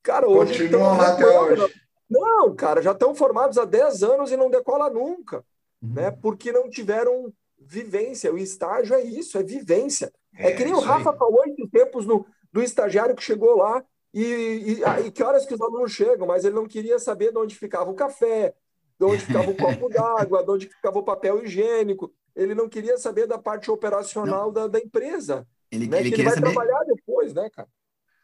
cara, 0.00 0.28
hoje. 0.28 0.62
Continuam 0.62 0.96
lá 0.96 1.12
até 1.12 1.26
hoje. 1.26 1.74
Não, 2.08 2.54
cara, 2.54 2.80
já 2.80 2.92
estão 2.92 3.14
formados 3.14 3.58
há 3.58 3.64
10 3.64 4.02
anos 4.04 4.30
e 4.30 4.36
não 4.36 4.48
decola 4.48 4.88
nunca, 4.88 5.44
uhum. 5.82 5.92
né? 5.92 6.10
Porque 6.12 6.52
não 6.52 6.70
tiveram 6.70 7.32
vivência. 7.58 8.32
O 8.32 8.38
estágio 8.38 8.94
é 8.94 9.02
isso, 9.02 9.36
é 9.36 9.42
vivência. 9.42 10.12
É, 10.36 10.52
é 10.52 10.52
que 10.54 10.64
nem 10.64 10.72
o 10.72 10.78
Rafa 10.78 11.10
aí. 11.10 11.18
falou 11.18 11.44
em 11.44 11.68
tempos 11.68 12.06
no, 12.06 12.24
do 12.52 12.62
estagiário 12.62 13.16
que 13.16 13.22
chegou 13.24 13.56
lá 13.56 13.84
e, 14.12 14.22
e, 14.22 14.84
ah, 14.84 15.00
e, 15.00 15.10
que 15.10 15.22
horas 15.22 15.44
que 15.44 15.54
os 15.54 15.60
alunos 15.60 15.92
chegam, 15.92 16.26
mas 16.26 16.44
ele 16.44 16.54
não 16.54 16.66
queria 16.66 16.98
saber 16.98 17.32
de 17.32 17.38
onde 17.38 17.54
ficava 17.54 17.90
o 17.90 17.94
café, 17.94 18.54
de 18.98 19.06
onde 19.06 19.24
ficava 19.24 19.50
o 19.50 19.54
copo 19.56 19.88
d'água, 19.88 20.44
de 20.44 20.50
onde 20.50 20.68
ficava 20.68 20.98
o 20.98 21.04
papel 21.04 21.44
higiênico. 21.44 22.12
Ele 22.34 22.54
não 22.54 22.68
queria 22.68 22.96
saber 22.98 23.26
da 23.26 23.38
parte 23.38 23.70
operacional 23.70 24.50
da, 24.50 24.66
da, 24.66 24.78
empresa. 24.78 25.46
Ele, 25.70 25.86
né? 25.88 26.00
ele, 26.00 26.10
que 26.10 26.16
ele 26.16 26.24
vai 26.24 26.34
saber... 26.34 26.52
trabalhar 26.52 26.84
depois, 26.84 27.34
né, 27.34 27.50
cara? 27.50 27.68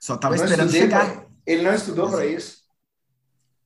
Só 0.01 0.15
estava 0.15 0.37
esperando 0.37 0.71
chegar. 0.71 1.13
Pra... 1.13 1.27
Ele 1.47 1.63
não 1.63 1.75
estudou 1.75 2.11
para 2.11 2.25
isso. 2.27 2.63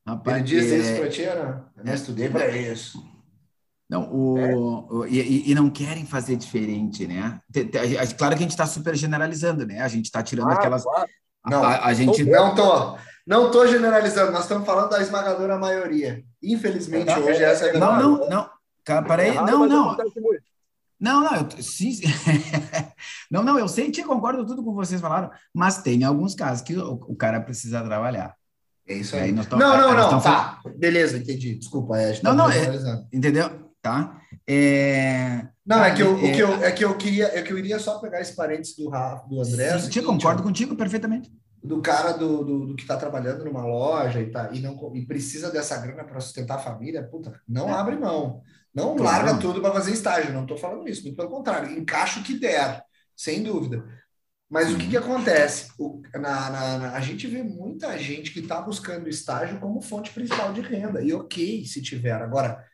Rapaz, 0.07 0.39
ele 0.39 0.47
disse 0.47 0.75
é... 0.75 0.79
isso 0.79 1.01
para 1.01 1.09
ti? 1.09 1.23
Eu 1.23 1.85
não 1.85 1.95
estudei 1.95 2.29
para 2.29 2.49
isso. 2.57 2.99
Não, 3.89 4.13
o, 4.13 4.39
é. 4.39 4.55
o 4.55 5.07
e, 5.07 5.51
e, 5.51 5.55
não 5.55 5.71
querem 5.71 6.05
fazer 6.05 6.37
diferente, 6.37 7.07
né? 7.07 7.41
Claro 8.19 8.37
que 8.37 8.41
a 8.41 8.43
gente 8.43 8.51
está 8.51 8.67
super 8.67 8.95
generalizando, 8.95 9.67
né? 9.67 9.81
A 9.81 9.89
gente 9.89 10.07
está 10.07 10.23
tirando 10.23 10.51
ah, 10.51 10.55
aquelas, 10.55 10.83
claro. 10.83 11.09
Não, 11.50 11.64
a, 11.64 11.87
a 11.87 11.95
gente 11.95 12.25
não 12.25 12.55
tô, 12.55 12.99
não 13.26 13.50
tô 13.50 13.67
generalizando. 13.67 14.33
Nós 14.33 14.43
estamos 14.43 14.67
falando 14.67 14.90
da 14.90 15.00
esmagadora 15.00 15.59
maioria. 15.59 16.23
Infelizmente 16.43 17.07
tá, 17.07 17.19
hoje 17.19 17.43
essa 17.43 17.67
é 17.67 17.76
a 17.76 17.78
Não, 17.78 17.99
não, 17.99 18.28
não. 18.28 18.50
Cara, 18.85 19.02
peraí, 19.02 19.35
não, 19.35 19.67
não. 19.67 19.97
Não, 21.00 21.23
não, 21.23 21.37
eu, 21.37 21.62
sim, 21.62 21.93
não, 23.31 23.45
não, 23.45 23.57
eu 23.57 23.69
sei 23.69 23.88
que 23.88 24.02
concordo 24.02 24.45
tudo 24.45 24.64
com 24.64 24.75
vocês 24.75 25.00
falaram, 25.00 25.31
mas 25.55 25.81
tem 25.81 26.02
alguns 26.02 26.35
casos 26.35 26.61
que 26.61 26.76
o, 26.76 26.95
o 26.95 27.14
cara 27.14 27.40
precisa 27.40 27.85
trabalhar. 27.85 28.35
É 28.85 28.95
isso 28.95 29.14
aí. 29.14 29.31
Não, 29.31 29.45
não, 29.45 29.95
não, 29.95 30.21
tá. 30.21 30.61
Beleza, 30.76 31.19
entendi. 31.19 31.55
Desculpa, 31.55 31.97
é, 31.99 32.19
não, 32.23 32.35
não, 32.35 32.50
é, 32.50 33.05
entendeu? 33.12 33.71
Tá. 33.81 34.18
É... 34.49 35.47
Não, 35.67 35.85
é 35.85 35.95
que, 35.95 36.00
eu, 36.00 36.17
é, 36.17 36.33
que 36.33 36.38
eu, 36.38 36.64
é 36.64 36.73
que 36.73 36.85
eu 36.85 36.97
queria, 36.97 37.26
é 37.38 37.43
que 37.43 37.52
eu 37.52 37.59
iria 37.59 37.78
só 37.78 37.99
pegar 37.99 38.23
esse 38.23 38.35
parênteses 38.35 38.75
do, 38.75 38.88
Rafa, 38.88 39.28
do 39.28 39.43
André. 39.43 39.78
Sim, 39.78 40.02
concordo 40.02 40.43
contigo 40.43 40.75
perfeitamente. 40.75 41.31
Do 41.62 41.83
cara 41.83 42.12
do, 42.12 42.43
do, 42.43 42.67
do 42.69 42.76
que 42.76 42.83
está 42.83 42.97
trabalhando 42.97 43.45
numa 43.45 43.67
loja 43.67 44.21
e, 44.23 44.31
tá, 44.31 44.49
e, 44.50 44.61
não, 44.61 44.97
e 44.97 45.05
precisa 45.05 45.50
dessa 45.50 45.76
grana 45.76 46.05
para 46.05 46.21
sustentar 46.21 46.55
a 46.55 46.62
família, 46.62 47.02
puta, 47.02 47.38
não 47.47 47.69
é. 47.69 47.73
abre 47.73 47.97
mão. 47.97 48.40
Não 48.75 48.97
claro. 48.97 49.26
larga 49.26 49.40
tudo 49.40 49.61
para 49.61 49.75
fazer 49.75 49.93
estágio, 49.93 50.33
não 50.33 50.43
estou 50.43 50.57
falando 50.57 50.88
isso, 50.88 51.02
muito 51.02 51.17
pelo 51.17 51.28
contrário, 51.28 51.76
encaixa 51.76 52.21
o 52.21 52.23
que 52.23 52.38
der, 52.38 52.83
sem 53.14 53.43
dúvida. 53.43 53.85
Mas 54.49 54.73
o 54.73 54.78
que, 54.78 54.88
que 54.88 54.97
acontece? 54.97 55.71
O, 55.78 56.00
na, 56.14 56.50
na, 56.50 56.78
na, 56.78 56.93
a 56.93 57.00
gente 57.00 57.26
vê 57.26 57.43
muita 57.43 57.99
gente 57.99 58.33
que 58.33 58.40
está 58.40 58.62
buscando 58.62 59.09
estágio 59.09 59.61
como 59.61 59.83
fonte 59.83 60.11
principal 60.11 60.55
de 60.55 60.62
renda. 60.62 61.02
E 61.02 61.12
ok, 61.12 61.67
se 61.67 61.83
tiver. 61.83 62.23
Agora, 62.23 62.64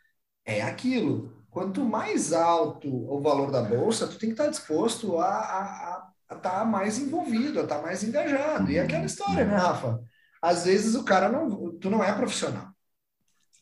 é 0.45 0.63
aquilo. 0.63 1.44
Quanto 1.55 1.85
mais 1.85 2.33
alto 2.33 2.89
o 2.89 3.21
valor 3.21 3.53
da 3.53 3.63
bolsa, 3.63 4.09
tu 4.09 4.19
tem 4.19 4.31
que 4.31 4.33
estar 4.33 4.47
tá 4.47 4.51
disposto 4.51 5.21
a 5.21 6.11
estar 6.29 6.51
tá 6.51 6.65
mais 6.65 6.99
envolvido, 6.99 7.61
a 7.61 7.63
estar 7.63 7.77
tá 7.77 7.83
mais 7.83 8.03
engajado. 8.03 8.73
E 8.73 8.77
é 8.77 8.83
aquela 8.83 9.05
história, 9.05 9.45
né, 9.45 9.57
Rafa? 9.57 10.03
Às 10.43 10.65
vezes 10.65 10.97
o 10.97 11.05
cara 11.05 11.29
não. 11.29 11.71
Tu 11.79 11.89
não 11.89 12.03
é 12.03 12.13
profissional. 12.13 12.71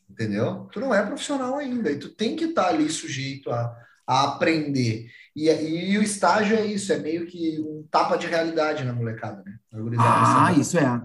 Entendeu? 0.08 0.70
Tu 0.72 0.80
não 0.80 0.94
é 0.94 1.04
profissional 1.04 1.58
ainda. 1.58 1.92
E 1.92 1.99
tu 1.99 2.08
tem 2.08 2.34
que 2.34 2.46
estar 2.46 2.68
ali 2.68 2.88
sujeito 2.88 3.50
a, 3.50 3.76
a 4.06 4.25
aprender. 4.25 5.11
E, 5.37 5.50
e, 5.50 5.99
o 5.99 6.02
estágio 6.02 6.56
é 6.56 6.64
isso, 6.64 6.94
é 6.94 6.99
meio 6.99 7.26
que 7.26 7.61
um 7.61 7.87
tapa 7.90 8.16
de 8.16 8.26
realidade 8.26 8.84
na 8.84 8.94
molecada, 8.94 9.42
né? 9.44 9.58
Ah, 9.99 10.50
isso 10.58 10.78
é. 10.78 11.02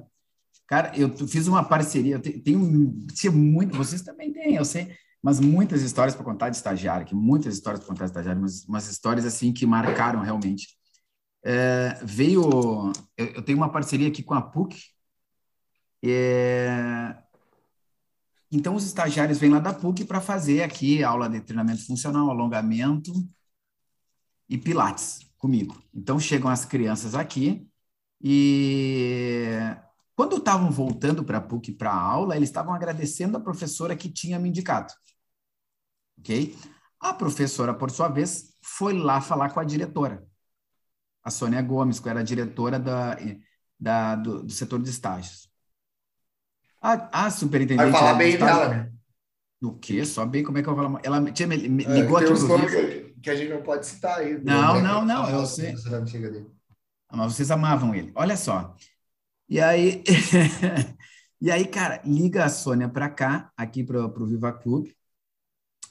Cara, 0.66 0.94
eu 0.96 1.14
fiz 1.28 1.48
uma 1.48 1.66
parceria, 1.66 2.16
eu 2.16 2.22
tenho, 2.22 2.42
tenho 2.42 3.34
muito, 3.34 3.76
vocês 3.76 4.02
também 4.02 4.32
têm, 4.32 4.56
eu 4.56 4.66
sei, 4.66 4.96
mas 5.22 5.40
muitas 5.40 5.82
histórias 5.82 6.16
para 6.16 6.26
contar 6.26 6.50
de 6.50 6.58
estagiário, 6.58 7.06
que 7.06 7.16
muitas 7.16 7.54
histórias 7.56 7.80
para 7.80 7.90
contar 7.90 8.06
de 8.06 8.12
estagiário, 8.12 8.42
mas 8.42 8.66
umas 8.66 8.88
histórias 8.90 9.26
assim 9.26 9.54
que 9.54 9.66
marcaram 9.66 10.22
realmente. 10.22 10.78
É, 11.44 12.00
veio, 12.04 12.92
eu, 13.18 13.26
eu, 13.28 13.42
tenho 13.42 13.58
uma 13.58 13.72
parceria 13.72 14.08
aqui 14.08 14.24
com 14.24 14.34
a 14.34 14.42
PUC, 14.42 14.78
é, 16.04 17.16
então 18.52 18.76
os 18.76 18.86
estagiários 18.86 19.38
vêm 19.38 19.50
lá 19.50 19.60
da 19.60 19.74
PUC 19.74 20.06
para 20.06 20.22
fazer 20.22 20.64
aqui 20.64 21.04
aula 21.04 21.30
de 21.30 21.42
treinamento 21.42 21.86
funcional, 21.86 22.30
alongamento, 22.30 23.12
e 24.50 24.58
Pilates 24.58 25.20
comigo. 25.38 25.82
Então 25.94 26.20
chegam 26.20 26.50
as 26.50 26.66
crianças 26.66 27.16
aqui 27.16 27.68
e 28.22 29.58
quando 30.18 30.38
estavam 30.38 30.72
voltando 30.72 31.24
para 31.24 31.38
a 31.38 31.42
PUC 31.42 31.74
para 31.74 31.92
a 31.92 32.02
aula, 32.02 32.36
eles 32.36 32.50
estavam 32.50 32.74
agradecendo 32.74 33.38
a 33.38 33.40
professora 33.40 33.96
que 33.96 34.10
tinha 34.10 34.40
me 34.40 34.50
indicado. 34.50 34.92
Ok? 36.18 36.58
A 37.00 37.14
professora, 37.14 37.72
por 37.72 37.92
sua 37.92 38.08
vez, 38.08 38.58
foi 38.60 38.98
lá 38.98 39.22
falar 39.22 39.52
com 39.52 39.60
a 39.60 39.64
diretora, 39.64 40.26
a 41.24 41.30
Sônia 41.30 41.62
Gomes, 41.62 42.00
que 42.00 42.10
era 42.10 42.22
a 42.22 42.24
diretora 42.24 42.80
da, 42.80 43.16
da, 43.80 44.16
do, 44.16 44.42
do 44.42 44.52
setor 44.52 44.82
de 44.82 44.90
estágios. 44.90 45.52
A, 46.82 47.26
a 47.28 47.30
superintendente. 47.30 47.92
Vai 47.92 48.00
falar 48.00 48.16
bem 48.16 48.40
dela, 48.40 48.70
né? 48.70 48.92
Do 49.62 49.78
quê? 49.78 50.04
Só 50.04 50.26
bem 50.26 50.44
como 50.44 50.58
é 50.58 50.64
que 50.64 50.70
eu 50.70 50.76
vou 50.76 50.84
falar? 50.84 51.00
Ela 51.04 51.32
tinha, 51.32 51.48
me, 51.48 51.70
me 51.70 51.86
é, 51.86 51.90
ligou 51.90 52.18
aqui, 52.18 52.32
inclusive 52.32 53.16
que 53.22 53.30
a 53.30 53.36
gente 53.36 53.50
não 53.54 53.62
pode 53.62 53.86
citar 53.86 54.18
aí. 54.18 54.44
Não, 54.44 54.82
não, 54.82 55.06
não. 55.06 55.30
Eu 55.30 55.46
sei. 55.46 55.76
Mas 57.12 57.34
vocês 57.34 57.52
amavam 57.52 57.94
ele. 57.94 58.12
Olha 58.16 58.36
só. 58.36 58.76
E 59.50 59.60
aí, 59.60 60.04
e 61.42 61.52
aí, 61.52 61.66
cara, 61.68 62.02
liga 62.06 62.46
a 62.46 62.50
Sônia 62.50 62.90
para 62.90 63.10
cá, 63.10 63.52
aqui 63.56 63.84
para 63.84 64.06
o 64.06 64.26
Viva 64.26 64.52
Clube, 64.52 64.96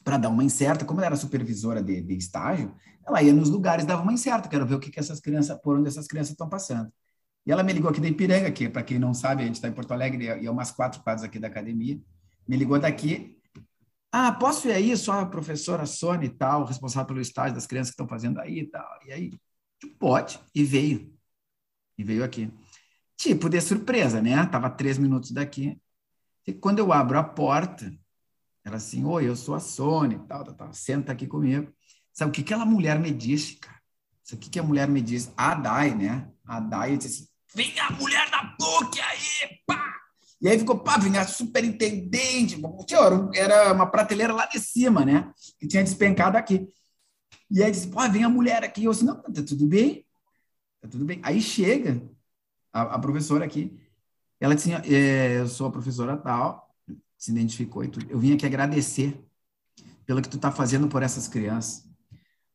para 0.04 0.18
dar 0.18 0.28
uma 0.28 0.44
incerta. 0.44 0.84
Como 0.84 1.00
ela 1.00 1.06
era 1.06 1.16
supervisora 1.16 1.82
de, 1.82 2.00
de, 2.02 2.16
estágio, 2.16 2.74
ela 3.06 3.22
ia 3.22 3.32
nos 3.32 3.50
lugares, 3.50 3.86
dava 3.86 4.02
uma 4.02 4.12
incerta. 4.12 4.48
Quero 4.48 4.66
ver 4.66 4.74
o 4.74 4.80
que, 4.80 4.90
que 4.90 5.00
essas 5.00 5.20
crianças, 5.20 5.58
por 5.62 5.78
onde 5.78 5.88
essas 5.88 6.06
crianças 6.06 6.32
estão 6.32 6.48
passando. 6.48 6.92
E 7.46 7.52
ela 7.52 7.62
me 7.62 7.72
ligou 7.72 7.90
aqui 7.90 8.00
da 8.00 8.08
Ipiranga, 8.08 8.50
que 8.50 8.68
para 8.68 8.82
quem 8.82 8.98
não 8.98 9.14
sabe, 9.14 9.42
a 9.42 9.46
gente 9.46 9.56
está 9.56 9.68
em 9.68 9.72
Porto 9.72 9.92
Alegre 9.92 10.24
e 10.24 10.46
é 10.46 10.50
umas 10.50 10.70
quatro 10.72 11.02
quadras 11.02 11.24
aqui 11.24 11.38
da 11.38 11.48
academia. 11.48 12.00
Me 12.48 12.56
ligou 12.56 12.78
daqui 12.78 13.36
ah, 14.18 14.32
posso 14.32 14.66
ir 14.68 14.72
aí, 14.72 14.96
só 14.96 15.20
a 15.20 15.26
professora 15.26 15.84
Sônia 15.84 16.26
e 16.26 16.30
tal, 16.30 16.64
responsável 16.64 17.06
pelo 17.06 17.20
estágio 17.20 17.54
das 17.54 17.66
crianças 17.66 17.90
que 17.90 17.94
estão 17.94 18.08
fazendo 18.08 18.40
aí 18.40 18.60
e 18.60 18.66
tal. 18.66 18.98
E 19.06 19.12
aí, 19.12 19.32
pode. 19.98 20.40
E 20.54 20.64
veio. 20.64 21.14
E 21.98 22.04
veio 22.04 22.24
aqui. 22.24 22.50
Tipo, 23.16 23.48
de 23.48 23.60
surpresa, 23.60 24.20
né? 24.20 24.44
Tava 24.46 24.68
três 24.68 24.98
minutos 24.98 25.30
daqui. 25.30 25.80
E 26.46 26.52
quando 26.52 26.78
eu 26.78 26.92
abro 26.92 27.18
a 27.18 27.24
porta, 27.24 27.92
ela 28.64 28.76
assim, 28.76 29.04
oi, 29.04 29.28
eu 29.28 29.34
sou 29.34 29.54
a 29.54 29.60
Sônia 29.60 30.18
tal, 30.28 30.44
tal, 30.44 30.54
tal, 30.54 30.74
senta 30.74 31.12
aqui 31.12 31.26
comigo. 31.26 31.72
Sabe 32.12 32.30
o 32.30 32.32
que 32.32 32.40
aquela 32.40 32.64
mulher 32.64 32.98
me 32.98 33.10
disse, 33.10 33.56
cara? 33.56 33.76
Sabe 34.22 34.40
o 34.40 34.44
que, 34.44 34.50
que 34.50 34.58
a 34.58 34.62
mulher 34.62 34.88
me 34.88 35.00
disse? 35.00 35.30
A 35.36 35.54
Dai, 35.54 35.94
né? 35.94 36.28
A 36.44 36.60
Dai 36.60 36.96
disse 36.96 37.22
assim, 37.22 37.28
vem 37.54 37.78
a 37.80 37.90
mulher 37.92 38.30
da 38.30 38.44
PUC 38.58 39.00
aí, 39.00 39.60
pá! 39.66 39.94
E 40.40 40.48
aí 40.48 40.58
ficou, 40.58 40.78
pá, 40.78 40.98
vinha 40.98 41.24
superintendente, 41.24 42.60
senhor, 42.88 43.30
era 43.34 43.72
uma 43.72 43.86
prateleira 43.86 44.32
lá 44.34 44.46
de 44.46 44.60
cima, 44.60 45.04
né? 45.04 45.32
Que 45.58 45.66
tinha 45.66 45.82
despencado 45.82 46.36
aqui. 46.36 46.68
E 47.50 47.62
aí 47.62 47.70
disse, 47.70 47.88
pô, 47.88 48.00
vem 48.08 48.24
a 48.24 48.28
mulher 48.28 48.64
aqui. 48.64 48.84
Eu 48.84 48.92
disse, 48.92 49.04
não, 49.04 49.22
tá 49.22 49.42
tudo 49.46 49.66
bem, 49.66 50.04
tá 50.80 50.88
tudo 50.88 51.04
bem. 51.04 51.20
Aí 51.22 51.40
chega 51.40 52.02
a, 52.76 52.82
a 52.96 52.98
professora 52.98 53.44
aqui, 53.44 53.78
ela 54.38 54.54
disse, 54.54 54.70
é, 54.72 55.40
eu 55.40 55.48
sou 55.48 55.66
a 55.66 55.72
professora 55.72 56.16
tal, 56.16 56.74
se 57.16 57.30
identificou 57.30 57.82
e 57.82 57.88
tudo. 57.88 58.06
Eu 58.10 58.18
vim 58.18 58.34
aqui 58.34 58.44
agradecer 58.44 59.18
pelo 60.04 60.20
que 60.20 60.28
tu 60.28 60.38
tá 60.38 60.52
fazendo 60.52 60.86
por 60.86 61.02
essas 61.02 61.26
crianças. 61.26 61.84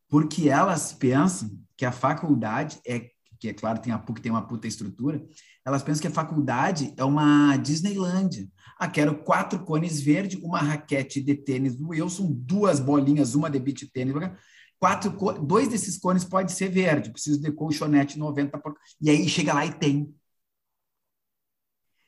Porque 0.08 0.50
elas 0.50 0.94
pensam 0.94 1.50
que 1.76 1.86
a 1.86 1.92
faculdade 1.92 2.80
é, 2.86 3.10
que 3.40 3.50
é 3.50 3.54
claro, 3.54 3.82
tem 3.82 3.92
a 3.92 3.98
PUC 3.98 4.22
tem 4.22 4.32
uma 4.32 4.46
puta 4.48 4.68
estrutura, 4.68 5.26
elas 5.66 5.82
pensam 5.82 6.02
que 6.02 6.08
a 6.08 6.12
faculdade 6.12 6.94
é 6.96 7.04
uma 7.04 7.58
Disneylandia. 7.58 8.48
Ah, 8.78 8.88
quero 8.88 9.24
quatro 9.24 9.64
cones 9.66 10.00
verde, 10.00 10.38
uma 10.44 10.60
raquete 10.60 11.20
de 11.20 11.34
tênis 11.34 11.76
do 11.76 11.90
Wilson, 11.90 12.32
duas 12.32 12.80
bolinhas, 12.80 13.34
uma 13.34 13.50
de 13.50 13.60
beach 13.60 13.90
tênis. 13.92 14.14
Quatro, 14.82 15.12
dois 15.40 15.68
desses 15.68 16.00
cones 16.00 16.24
pode 16.24 16.52
ser 16.52 16.68
verde, 16.68 17.12
preciso 17.12 17.40
de 17.40 17.52
colchonete 17.52 18.18
90 18.18 18.58
por... 18.58 18.76
E 19.00 19.12
aí 19.12 19.30
chega 19.30 19.54
lá 19.54 19.64
e 19.64 19.72
tem. 19.72 20.12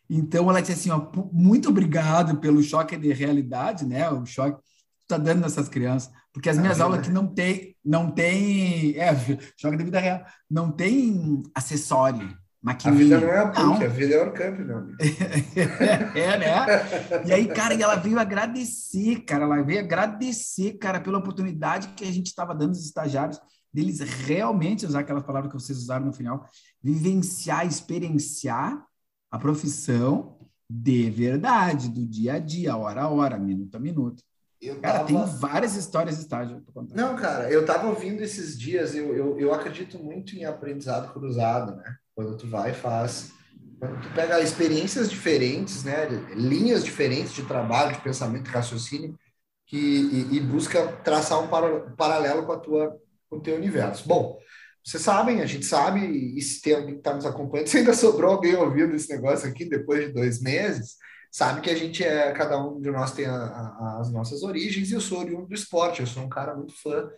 Então 0.09 0.49
ela 0.49 0.59
disse 0.59 0.73
assim, 0.73 0.89
ó, 0.89 1.07
muito 1.31 1.69
obrigado 1.69 2.39
pelo 2.39 2.63
choque 2.63 2.97
de 2.97 3.13
realidade, 3.13 3.85
né? 3.85 4.09
O 4.09 4.25
choque 4.25 4.57
que 4.57 5.03
está 5.03 5.19
dando 5.19 5.41
nessas 5.41 5.69
crianças, 5.69 6.11
porque 6.33 6.49
as 6.49 6.57
minhas 6.57 6.79
é 6.79 6.81
aulas 6.81 7.01
aqui 7.01 7.11
não 7.11 7.27
tem, 7.27 7.77
não 7.85 8.09
tem, 8.09 8.97
é, 8.97 9.13
choque 9.55 9.77
de 9.77 9.83
vida 9.83 9.99
real, 9.99 10.25
não 10.49 10.71
tem 10.71 11.43
acessório 11.53 12.35
maquininha. 12.63 13.17
A 13.17 13.19
vida 13.19 13.27
não 13.27 13.33
é 13.33 13.39
a 13.39 13.47
PUC, 13.47 13.61
não. 13.61 13.73
a 13.73 13.87
vida 13.87 14.15
é 14.15 14.23
o 14.23 14.31
camp, 14.31 14.59
meu 14.59 14.77
amigo. 14.77 14.97
é, 16.15 16.37
né? 16.37 17.25
E 17.25 17.33
aí, 17.33 17.47
cara, 17.47 17.73
ela 17.73 17.95
veio 17.95 18.17
agradecer, 18.17 19.21
cara, 19.25 19.43
ela 19.43 19.61
veio 19.61 19.79
agradecer, 19.79 20.77
cara, 20.77 21.01
pela 21.01 21.17
oportunidade 21.17 21.89
que 21.89 22.05
a 22.05 22.11
gente 22.11 22.27
estava 22.27 22.55
dando 22.55 22.69
aos 22.69 22.85
estagiários, 22.85 23.39
deles 23.73 23.99
realmente 23.99 24.85
usar 24.85 25.01
aquelas 25.01 25.23
palavras 25.23 25.51
que 25.51 25.59
vocês 25.59 25.77
usaram 25.77 26.05
no 26.05 26.13
final, 26.13 26.47
vivenciar, 26.81 27.67
experienciar 27.67 28.85
a 29.29 29.37
profissão 29.37 30.37
de 30.69 31.09
verdade, 31.09 31.89
do 31.89 32.05
dia 32.05 32.35
a 32.35 32.39
dia, 32.39 32.77
hora 32.77 33.01
a 33.03 33.09
hora, 33.09 33.37
minuto 33.37 33.75
a 33.75 33.79
minuto. 33.79 34.23
Eu 34.61 34.79
cara, 34.79 34.99
tava... 34.99 35.07
tem 35.07 35.25
várias 35.37 35.75
histórias 35.75 36.15
de 36.15 36.21
estágio. 36.21 36.63
Não, 36.93 37.15
cara, 37.17 37.51
eu 37.51 37.61
estava 37.61 37.87
ouvindo 37.87 38.21
esses 38.21 38.57
dias, 38.57 38.95
eu, 38.95 39.13
eu, 39.13 39.37
eu 39.37 39.53
acredito 39.53 39.99
muito 39.99 40.35
em 40.37 40.45
aprendizado 40.45 41.11
cruzado, 41.11 41.75
né? 41.75 41.97
Quando 42.15 42.37
tu 42.37 42.47
vai 42.47 42.71
e 42.71 42.75
faz. 42.75 43.31
Quando 43.79 44.01
tu 44.01 44.13
pega 44.13 44.39
experiências 44.39 45.09
diferentes, 45.09 45.83
né? 45.83 46.05
Linhas 46.35 46.83
diferentes 46.83 47.33
de 47.33 47.43
trabalho, 47.43 47.95
de 47.95 48.01
pensamento, 48.01 48.45
de 48.45 48.51
raciocínio, 48.51 49.17
que, 49.65 49.77
e, 49.77 50.37
e 50.37 50.39
busca 50.39 50.87
traçar 51.03 51.41
um 51.41 51.47
paralelo 51.95 52.45
com 52.45 52.51
a 52.51 52.59
tua 52.59 52.99
com 53.33 53.37
o 53.37 53.41
teu 53.41 53.55
universo. 53.55 54.07
Bom, 54.07 54.37
vocês 54.83 55.01
sabem, 55.01 55.41
a 55.41 55.45
gente 55.45 55.65
sabe, 55.65 56.05
e 56.05 56.41
se 56.41 56.61
tem 56.61 56.75
alguém 56.75 56.93
que 56.93 56.99
está 56.99 57.13
nos 57.13 57.25
acompanhando, 57.25 57.67
se 57.69 57.77
ainda 57.77 57.93
sobrou 57.93 58.33
alguém 58.33 58.55
ouvindo 58.55 58.95
esse 58.95 59.09
negócio 59.09 59.49
aqui 59.49 59.65
depois 59.65 60.05
de 60.05 60.13
dois 60.13 60.41
meses, 60.41 60.97
sabe 61.31 61.61
que 61.61 61.69
a 61.69 61.75
gente 61.75 62.03
é, 62.03 62.31
cada 62.33 62.61
um 62.61 62.79
de 62.79 62.91
nós 62.91 63.11
tem 63.13 63.25
a, 63.25 63.35
a, 63.35 63.97
as 64.01 64.11
nossas 64.11 64.43
origens, 64.43 64.91
e 64.91 64.93
eu 64.93 65.01
sou 65.01 65.19
oriundo 65.19 65.47
do 65.47 65.53
esporte, 65.53 66.01
eu 66.01 66.07
sou 66.07 66.23
um 66.23 66.29
cara 66.29 66.55
muito 66.55 66.73
fã 66.81 67.09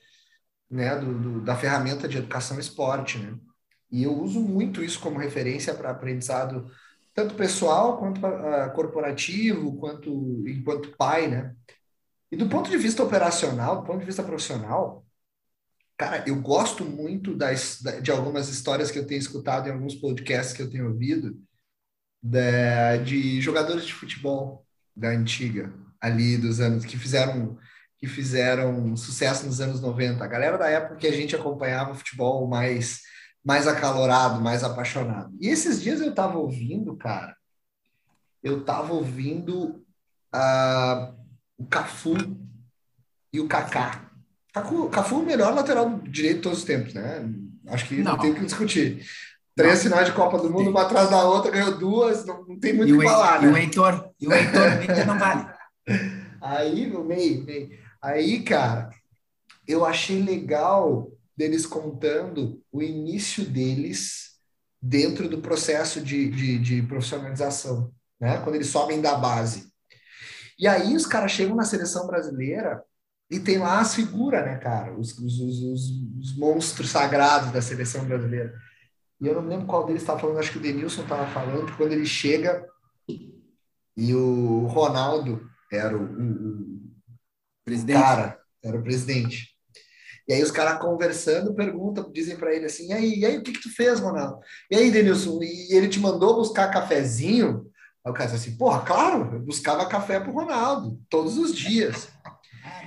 né, 0.70 0.96
do, 0.96 1.14
do, 1.14 1.42
da 1.42 1.56
ferramenta 1.56 2.08
de 2.08 2.18
educação 2.18 2.60
esporte, 2.60 3.18
né? 3.18 3.36
E 3.96 4.04
eu 4.04 4.14
uso 4.14 4.42
muito 4.42 4.84
isso 4.84 5.00
como 5.00 5.18
referência 5.18 5.74
para 5.74 5.90
aprendizado, 5.90 6.70
tanto 7.14 7.34
pessoal 7.34 7.98
quanto 7.98 8.18
uh, 8.18 8.70
corporativo, 8.74 9.78
quanto 9.78 10.44
enquanto 10.46 10.98
pai, 10.98 11.30
né? 11.30 11.56
E 12.30 12.36
do 12.36 12.50
ponto 12.50 12.70
de 12.70 12.78
vista 12.78 13.02
operacional, 13.02 13.78
do 13.78 13.88
ponto 13.88 14.00
de 14.00 14.06
vista 14.06 14.22
profissional, 14.22 15.06
cara, 15.98 16.26
eu 16.28 16.36
gosto 16.42 16.84
muito 16.84 17.34
das, 17.38 17.82
de 18.02 18.12
algumas 18.12 18.50
histórias 18.50 18.92
que 18.92 19.00
eu 19.00 19.08
tenho 19.08 19.20
escutado 19.20 19.70
em 19.70 19.72
alguns 19.72 19.96
podcasts 19.96 20.54
que 20.54 20.62
eu 20.62 20.70
tenho 20.70 20.90
ouvido, 20.90 21.42
de 23.06 23.40
jogadores 23.40 23.86
de 23.86 23.94
futebol 23.94 24.66
da 24.94 25.08
antiga, 25.08 25.74
ali 26.02 26.38
dos 26.38 26.60
anos 26.60 26.84
que 26.84 26.98
fizeram 26.98 27.58
que 27.98 28.08
fizeram 28.08 28.94
sucesso 28.98 29.46
nos 29.46 29.62
anos 29.62 29.80
90. 29.80 30.22
A 30.22 30.28
galera 30.28 30.58
da 30.58 30.68
época 30.68 30.98
que 30.98 31.08
a 31.08 31.14
gente 31.14 31.34
acompanhava 31.34 31.96
futebol 31.96 32.46
mais 32.46 33.00
mais 33.46 33.68
acalorado, 33.68 34.42
mais 34.42 34.64
apaixonado. 34.64 35.32
E 35.40 35.48
esses 35.48 35.80
dias 35.80 36.02
eu 36.02 36.14
tava 36.16 36.40
ouvindo, 36.40 36.98
cara, 36.98 37.38
eu 38.42 38.66
tava 38.66 38.92
ouvindo 38.94 39.86
uh, 40.34 41.14
o 41.56 41.66
Cafu 41.68 42.16
e 43.32 43.40
o 43.40 43.48
Kaká. 43.48 44.10
Cafu, 44.52 44.90
Cafu 44.90 45.16
é 45.16 45.20
o 45.20 45.26
melhor 45.26 45.54
lateral 45.54 46.00
direito 46.00 46.38
de 46.38 46.42
todos 46.42 46.60
os 46.60 46.66
tempos, 46.66 46.96
né? 46.96 47.30
Acho 47.68 47.88
que 47.88 47.98
não, 48.02 48.14
não 48.14 48.20
tem 48.20 48.32
o 48.32 48.36
que 48.36 48.46
discutir. 48.46 49.06
Três 49.56 49.84
finais 49.84 50.08
de 50.08 50.14
Copa 50.14 50.40
do 50.40 50.50
Mundo, 50.50 50.70
uma 50.70 50.82
atrás 50.82 51.10
da 51.10 51.24
outra, 51.24 51.52
ganhou 51.52 51.78
duas, 51.78 52.26
não, 52.26 52.44
não 52.46 52.60
tem 52.60 52.74
muito 52.74 52.96
o 52.96 53.00
que 53.00 53.06
falar, 53.06 53.42
né? 53.42 53.48
E 53.48 53.52
o 53.52 53.58
Heitor, 53.58 54.10
e 54.20 54.28
o 54.28 54.34
Heitor 54.34 55.06
não 55.06 55.20
vale. 55.20 55.48
Aí, 56.42 56.88
no 56.88 57.04
meio, 57.04 57.44
meio. 57.44 57.70
Aí, 58.02 58.44
cara, 58.44 58.90
eu 59.68 59.86
achei 59.86 60.22
legal 60.22 61.15
deles 61.36 61.66
contando 61.66 62.64
o 62.72 62.82
início 62.82 63.44
deles 63.46 64.36
dentro 64.82 65.28
do 65.28 65.42
processo 65.42 66.02
de, 66.02 66.30
de, 66.30 66.60
de 66.60 66.82
profissionalização, 66.84 67.92
né? 68.20 68.40
Quando 68.42 68.56
eles 68.56 68.68
sobem 68.68 69.02
da 69.02 69.16
base. 69.16 69.74
E 70.58 70.68
aí 70.68 70.96
os 70.96 71.06
caras 71.06 71.32
chegam 71.32 71.56
na 71.56 71.64
seleção 71.64 72.08
brasileira 72.08 72.82
e 73.30 73.40
tem 73.40 73.58
lá 73.58 73.80
as 73.80 73.96
figuras, 73.96 74.46
né, 74.46 74.58
cara? 74.58 74.98
Os, 74.98 75.18
os, 75.18 75.40
os, 75.40 75.90
os, 76.20 76.38
monstros 76.38 76.90
sagrados 76.90 77.52
da 77.52 77.62
seleção 77.62 78.06
brasileira. 78.06 78.54
E 79.20 79.28
eu 79.28 79.42
não 79.42 79.48
lembro 79.48 79.66
qual 79.66 79.86
deles 79.86 80.02
estava 80.02 80.20
falando, 80.20 80.40
acho 80.40 80.52
que 80.52 80.60
o 80.60 80.62
Denilson 80.62 81.02
estava 81.02 81.26
falando, 81.28 81.66
que 81.66 81.78
quando 81.78 81.94
ele 81.94 82.06
chega 82.06 82.66
e 83.98 84.14
o 84.14 84.68
Ronaldo 84.68 85.50
era 85.72 85.98
o, 85.98 86.04
o, 86.04 86.82
o 87.66 87.88
cara, 87.88 88.40
era 88.64 88.78
o 88.78 88.84
presidente. 88.84 89.55
E 90.28 90.34
aí 90.34 90.42
os 90.42 90.52
caras 90.52 90.80
conversando, 90.80 91.54
perguntam, 91.54 92.12
dizem 92.12 92.36
para 92.36 92.54
ele 92.54 92.66
assim, 92.66 92.88
e 92.88 92.94
aí, 92.94 93.20
e 93.20 93.26
aí, 93.26 93.38
o 93.38 93.44
que 93.44 93.52
que 93.52 93.62
tu 93.62 93.74
fez, 93.74 94.00
Ronaldo? 94.00 94.40
E 94.72 94.76
aí, 94.76 94.90
Denilson, 94.90 95.40
e 95.42 95.76
ele 95.76 95.88
te 95.88 96.00
mandou 96.00 96.36
buscar 96.36 96.72
cafezinho? 96.72 97.68
Aí 98.04 98.12
o 98.12 98.14
cara 98.14 98.30
disse 98.30 98.48
assim, 98.48 98.58
porra, 98.58 98.82
claro, 98.82 99.36
eu 99.36 99.40
buscava 99.40 99.88
café 99.88 100.20
pro 100.20 100.34
Ronaldo, 100.34 101.00
todos 101.10 101.38
os 101.38 101.56
dias. 101.56 102.08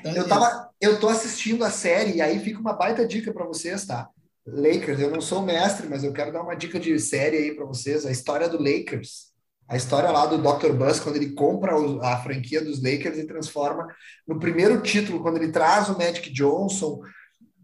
Então 0.00 0.12
eu, 0.12 0.28
tava, 0.28 0.68
eu 0.80 0.98
tô 0.98 1.08
assistindo 1.08 1.64
a 1.64 1.70
série, 1.70 2.16
e 2.16 2.20
aí 2.20 2.38
fica 2.40 2.60
uma 2.60 2.72
baita 2.72 3.06
dica 3.06 3.32
para 3.32 3.46
vocês, 3.46 3.86
tá? 3.86 4.08
Lakers, 4.46 5.00
eu 5.00 5.10
não 5.10 5.20
sou 5.20 5.42
mestre, 5.42 5.86
mas 5.88 6.02
eu 6.02 6.12
quero 6.12 6.32
dar 6.32 6.42
uma 6.42 6.54
dica 6.54 6.80
de 6.80 6.98
série 6.98 7.36
aí 7.36 7.54
para 7.54 7.66
vocês, 7.66 8.06
a 8.06 8.10
história 8.10 8.48
do 8.48 8.62
Lakers. 8.62 9.28
A 9.68 9.76
história 9.76 10.10
lá 10.10 10.24
do 10.24 10.38
Dr. 10.38 10.72
Buzz, 10.72 10.98
quando 10.98 11.16
ele 11.16 11.32
compra 11.32 11.74
a 12.02 12.16
franquia 12.22 12.64
dos 12.64 12.82
Lakers 12.82 13.18
e 13.18 13.26
transforma 13.26 13.86
no 14.26 14.38
primeiro 14.38 14.80
título, 14.80 15.20
quando 15.20 15.36
ele 15.36 15.52
traz 15.52 15.90
o 15.90 15.98
Magic 15.98 16.30
Johnson, 16.32 17.02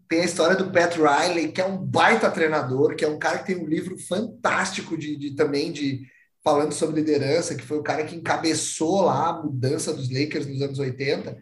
tem 0.07 0.21
a 0.21 0.25
história 0.25 0.55
do 0.55 0.71
Pat 0.71 0.95
Riley, 0.95 1.51
que 1.51 1.61
é 1.61 1.65
um 1.65 1.77
baita 1.77 2.29
treinador, 2.29 2.95
que 2.95 3.05
é 3.05 3.07
um 3.07 3.19
cara 3.19 3.39
que 3.39 3.47
tem 3.47 3.57
um 3.57 3.67
livro 3.67 3.97
fantástico 3.97 4.97
de, 4.97 5.15
de 5.15 5.35
também 5.35 5.71
de 5.71 6.01
falando 6.43 6.73
sobre 6.73 7.01
liderança, 7.01 7.55
que 7.55 7.63
foi 7.63 7.77
o 7.77 7.83
cara 7.83 8.05
que 8.05 8.15
encabeçou 8.15 9.01
lá 9.01 9.29
a 9.29 9.43
mudança 9.43 9.93
dos 9.93 10.09
Lakers 10.11 10.45
nos 10.45 10.61
anos 10.61 10.79
80 10.79 11.37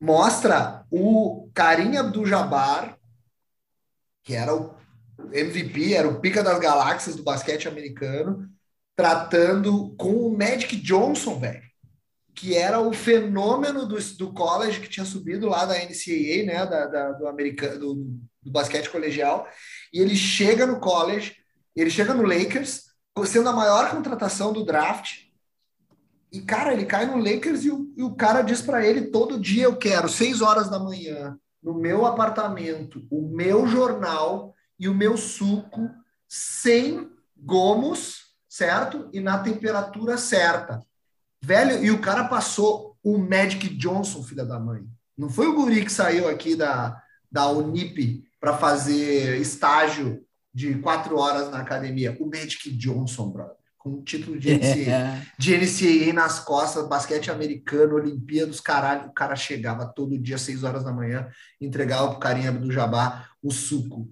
mostra 0.00 0.86
o 0.90 1.50
Karim 1.54 1.96
Abdul-Jabbar, 1.96 2.98
que 4.22 4.34
era 4.34 4.54
o 4.54 4.74
MVP, 5.32 5.92
era 5.92 6.08
o 6.08 6.20
pica 6.20 6.42
das 6.42 6.58
galáxias 6.58 7.14
do 7.14 7.22
basquete 7.22 7.68
americano, 7.68 8.48
tratando 8.96 9.94
com 9.96 10.12
o 10.12 10.36
Magic 10.36 10.76
Johnson, 10.76 11.38
velho, 11.38 11.62
que 12.40 12.56
era 12.56 12.80
o 12.80 12.90
fenômeno 12.90 13.84
do, 13.86 13.96
do 14.16 14.32
college 14.32 14.80
que 14.80 14.88
tinha 14.88 15.04
subido 15.04 15.46
lá 15.46 15.66
da 15.66 15.74
NCAA, 15.74 16.46
né, 16.46 16.64
da, 16.64 16.86
da 16.86 17.12
do, 17.12 17.28
americano, 17.28 17.78
do, 17.78 17.94
do 18.42 18.50
basquete 18.50 18.88
colegial, 18.88 19.46
e 19.92 20.00
ele 20.00 20.16
chega 20.16 20.64
no 20.64 20.80
college, 20.80 21.36
ele 21.76 21.90
chega 21.90 22.14
no 22.14 22.22
Lakers, 22.22 22.84
sendo 23.26 23.50
a 23.50 23.52
maior 23.52 23.90
contratação 23.90 24.54
do 24.54 24.64
draft, 24.64 25.26
e, 26.32 26.40
cara, 26.40 26.72
ele 26.72 26.86
cai 26.86 27.04
no 27.04 27.18
Lakers 27.18 27.62
e 27.64 27.70
o, 27.70 27.92
e 27.94 28.02
o 28.02 28.14
cara 28.14 28.40
diz 28.40 28.62
para 28.62 28.86
ele 28.86 29.10
todo 29.10 29.38
dia: 29.38 29.64
eu 29.64 29.76
quero, 29.76 30.08
seis 30.08 30.40
horas 30.40 30.70
da 30.70 30.78
manhã, 30.78 31.36
no 31.62 31.74
meu 31.74 32.06
apartamento, 32.06 33.06
o 33.10 33.28
meu 33.28 33.66
jornal 33.66 34.54
e 34.78 34.88
o 34.88 34.94
meu 34.94 35.18
suco 35.18 35.90
sem 36.26 37.10
gomos, 37.36 38.28
certo? 38.48 39.10
E 39.12 39.20
na 39.20 39.42
temperatura 39.42 40.16
certa. 40.16 40.80
Velho, 41.42 41.84
e 41.84 41.90
o 41.90 42.00
cara 42.00 42.24
passou 42.24 42.96
o 43.02 43.18
Magic 43.18 43.68
Johnson, 43.76 44.22
filha 44.22 44.44
da 44.44 44.58
mãe. 44.58 44.84
Não 45.16 45.28
foi 45.28 45.46
o 45.46 45.54
guri 45.54 45.84
que 45.84 45.92
saiu 45.92 46.28
aqui 46.28 46.54
da, 46.54 47.00
da 47.30 47.48
Unip 47.48 48.24
para 48.38 48.56
fazer 48.56 49.40
estágio 49.40 50.24
de 50.52 50.74
quatro 50.76 51.16
horas 51.18 51.50
na 51.50 51.60
academia. 51.60 52.16
O 52.20 52.26
Magic 52.26 52.70
Johnson, 52.76 53.30
brother 53.30 53.60
com 53.80 53.94
o 53.94 54.02
título 54.02 54.38
de 54.38 54.54
NCAA, 54.54 55.26
de 55.38 55.56
NCAA 55.56 56.12
nas 56.12 56.38
costas, 56.38 56.86
basquete 56.86 57.30
americano, 57.30 57.94
Olimpíadas, 57.94 58.60
caralho, 58.60 59.08
o 59.08 59.12
cara 59.12 59.34
chegava 59.34 59.86
todo 59.86 60.18
dia, 60.18 60.36
às 60.36 60.42
6 60.42 60.64
horas 60.64 60.84
da 60.84 60.92
manhã, 60.92 61.28
entregava 61.58 62.10
pro 62.10 62.20
carinha 62.20 62.52
do 62.52 62.70
Jabá 62.70 63.26
o 63.42 63.50
suco 63.50 64.06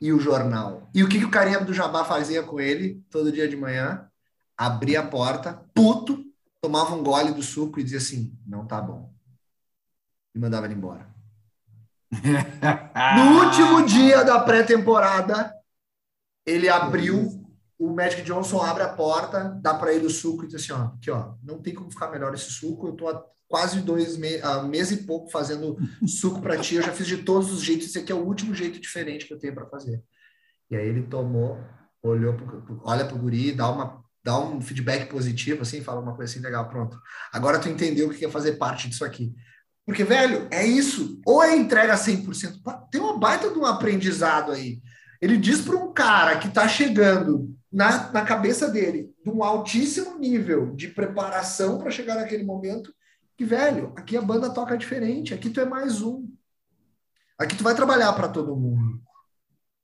e 0.00 0.10
o 0.10 0.18
jornal. 0.18 0.88
E 0.94 1.04
o 1.04 1.08
que, 1.08 1.18
que 1.18 1.24
o 1.26 1.30
carinha 1.30 1.60
do 1.60 1.74
Jabá 1.74 2.02
fazia 2.02 2.42
com 2.42 2.58
ele 2.58 3.02
todo 3.10 3.30
dia 3.30 3.46
de 3.46 3.56
manhã? 3.56 4.08
Abria 4.56 5.00
a 5.00 5.06
porta, 5.06 5.62
puto, 5.74 6.23
tomava 6.64 6.94
um 6.94 7.02
gole 7.02 7.30
do 7.30 7.42
suco 7.42 7.78
e 7.78 7.84
dizia 7.84 7.98
assim, 7.98 8.34
não 8.46 8.66
tá 8.66 8.80
bom. 8.80 9.12
E 10.34 10.38
mandava 10.38 10.64
ele 10.64 10.74
embora. 10.74 11.14
no 12.10 13.44
último 13.44 13.84
dia 13.84 14.24
da 14.24 14.40
pré-temporada, 14.40 15.54
ele 16.46 16.66
abriu 16.66 17.44
o 17.78 17.92
Magic 17.92 18.22
Johnson 18.22 18.62
abre 18.62 18.82
a 18.82 18.88
porta, 18.88 19.58
dá 19.60 19.74
para 19.74 19.92
ele 19.92 20.06
o 20.06 20.10
suco 20.10 20.44
e 20.44 20.46
diz 20.46 20.54
assim, 20.54 20.72
ó, 20.72 20.86
aqui 20.86 21.10
ó, 21.10 21.34
não 21.42 21.60
tem 21.60 21.74
como 21.74 21.90
ficar 21.90 22.10
melhor 22.10 22.32
esse 22.32 22.50
suco, 22.50 22.86
eu 22.86 22.92
tô 22.92 23.08
há 23.08 23.22
quase 23.46 23.82
dois 23.82 24.16
meses, 24.16 24.42
uh, 24.42 24.66
mês 24.66 24.90
e 24.90 25.04
pouco 25.04 25.30
fazendo 25.30 25.76
suco 26.06 26.40
para 26.40 26.56
ti, 26.56 26.76
eu 26.76 26.82
já 26.82 26.92
fiz 26.92 27.06
de 27.06 27.18
todos 27.18 27.52
os 27.52 27.60
jeitos, 27.60 27.88
esse 27.88 27.98
aqui 27.98 28.10
é 28.10 28.14
o 28.14 28.24
último 28.24 28.54
jeito 28.54 28.80
diferente 28.80 29.26
que 29.26 29.34
eu 29.34 29.38
tenho 29.38 29.54
para 29.54 29.66
fazer. 29.66 30.02
E 30.70 30.76
aí 30.76 30.88
ele 30.88 31.02
tomou, 31.02 31.58
olhou, 32.02 32.32
pro, 32.32 32.80
olha 32.84 33.04
pro 33.04 33.18
guri, 33.18 33.52
dá 33.52 33.68
uma 33.68 34.03
dá 34.24 34.38
um 34.38 34.60
feedback 34.60 35.10
positivo, 35.10 35.62
assim, 35.62 35.82
fala 35.82 36.00
uma 36.00 36.16
coisa 36.16 36.32
assim, 36.32 36.42
legal, 36.42 36.66
pronto. 36.68 36.98
Agora 37.30 37.58
tu 37.58 37.68
entendeu 37.68 38.08
o 38.08 38.10
que 38.10 38.24
é 38.24 38.30
fazer 38.30 38.52
parte 38.52 38.88
disso 38.88 39.04
aqui. 39.04 39.34
Porque, 39.84 40.02
velho, 40.02 40.48
é 40.50 40.64
isso. 40.66 41.20
Ou 41.26 41.42
é 41.42 41.54
entrega 41.54 41.94
100%. 41.94 42.88
Tem 42.90 43.00
uma 43.00 43.18
baita 43.18 43.50
de 43.50 43.58
um 43.58 43.66
aprendizado 43.66 44.50
aí. 44.50 44.80
Ele 45.20 45.36
diz 45.36 45.60
para 45.60 45.76
um 45.76 45.92
cara 45.92 46.38
que 46.38 46.48
está 46.48 46.66
chegando 46.66 47.54
na, 47.70 48.10
na 48.12 48.22
cabeça 48.24 48.68
dele, 48.68 49.12
de 49.22 49.30
um 49.30 49.44
altíssimo 49.44 50.18
nível 50.18 50.74
de 50.74 50.88
preparação 50.88 51.78
para 51.78 51.90
chegar 51.90 52.14
naquele 52.14 52.44
momento, 52.44 52.94
que, 53.36 53.44
velho, 53.44 53.92
aqui 53.96 54.16
a 54.16 54.22
banda 54.22 54.48
toca 54.48 54.76
diferente, 54.76 55.34
aqui 55.34 55.50
tu 55.50 55.60
é 55.60 55.66
mais 55.66 56.00
um. 56.00 56.26
Aqui 57.38 57.56
tu 57.56 57.64
vai 57.64 57.74
trabalhar 57.74 58.12
para 58.12 58.28
todo 58.28 58.56
mundo. 58.56 59.02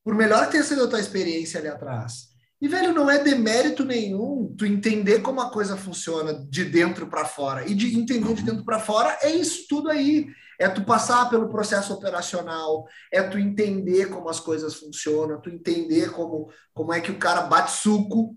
Por 0.03 0.15
melhor 0.15 0.47
que 0.47 0.53
tenha 0.53 0.65
sido 0.65 0.85
a 0.85 0.89
tua 0.89 1.01
experiência 1.01 1.59
ali 1.59 1.69
atrás. 1.69 2.30
E, 2.61 2.69
velho, 2.69 2.93
não 2.93 3.11
é 3.11 3.19
demérito 3.19 3.85
nenhum 3.85 4.55
tu 4.57 4.67
entender 4.67 5.21
como 5.21 5.41
a 5.41 5.51
coisa 5.51 5.77
funciona 5.77 6.35
de 6.49 6.65
dentro 6.65 7.07
para 7.07 7.25
fora. 7.25 7.67
E 7.67 7.75
de 7.75 7.99
entender 7.99 8.35
de 8.35 8.43
dentro 8.43 8.65
para 8.65 8.79
fora 8.79 9.17
é 9.23 9.31
isso 9.31 9.67
tudo 9.69 9.89
aí 9.89 10.27
é 10.61 10.69
tu 10.69 10.85
passar 10.85 11.31
pelo 11.31 11.49
processo 11.49 11.95
operacional, 11.95 12.87
é 13.11 13.23
tu 13.23 13.39
entender 13.39 14.11
como 14.11 14.29
as 14.29 14.39
coisas 14.39 14.75
funcionam, 14.75 15.41
tu 15.41 15.49
entender 15.49 16.13
como, 16.13 16.53
como 16.75 16.93
é 16.93 17.01
que 17.01 17.11
o 17.11 17.19
cara 17.19 17.41
bate 17.45 17.73
suco. 17.73 18.37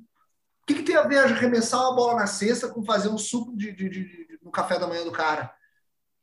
O 0.61 0.65
que, 0.65 0.75
que 0.75 0.83
tem 0.83 0.95
a 0.95 1.03
ver 1.03 1.17
arremessar 1.17 1.81
uma 1.81 1.93
bola 1.93 2.21
na 2.21 2.27
cesta 2.27 2.69
com 2.69 2.81
fazer 2.81 3.09
um 3.09 3.17
suco 3.17 3.57
de, 3.57 3.73
de, 3.73 3.89
de, 3.89 4.39
no 4.41 4.49
café 4.51 4.79
da 4.79 4.87
manhã 4.87 5.03
do 5.03 5.11
cara? 5.11 5.53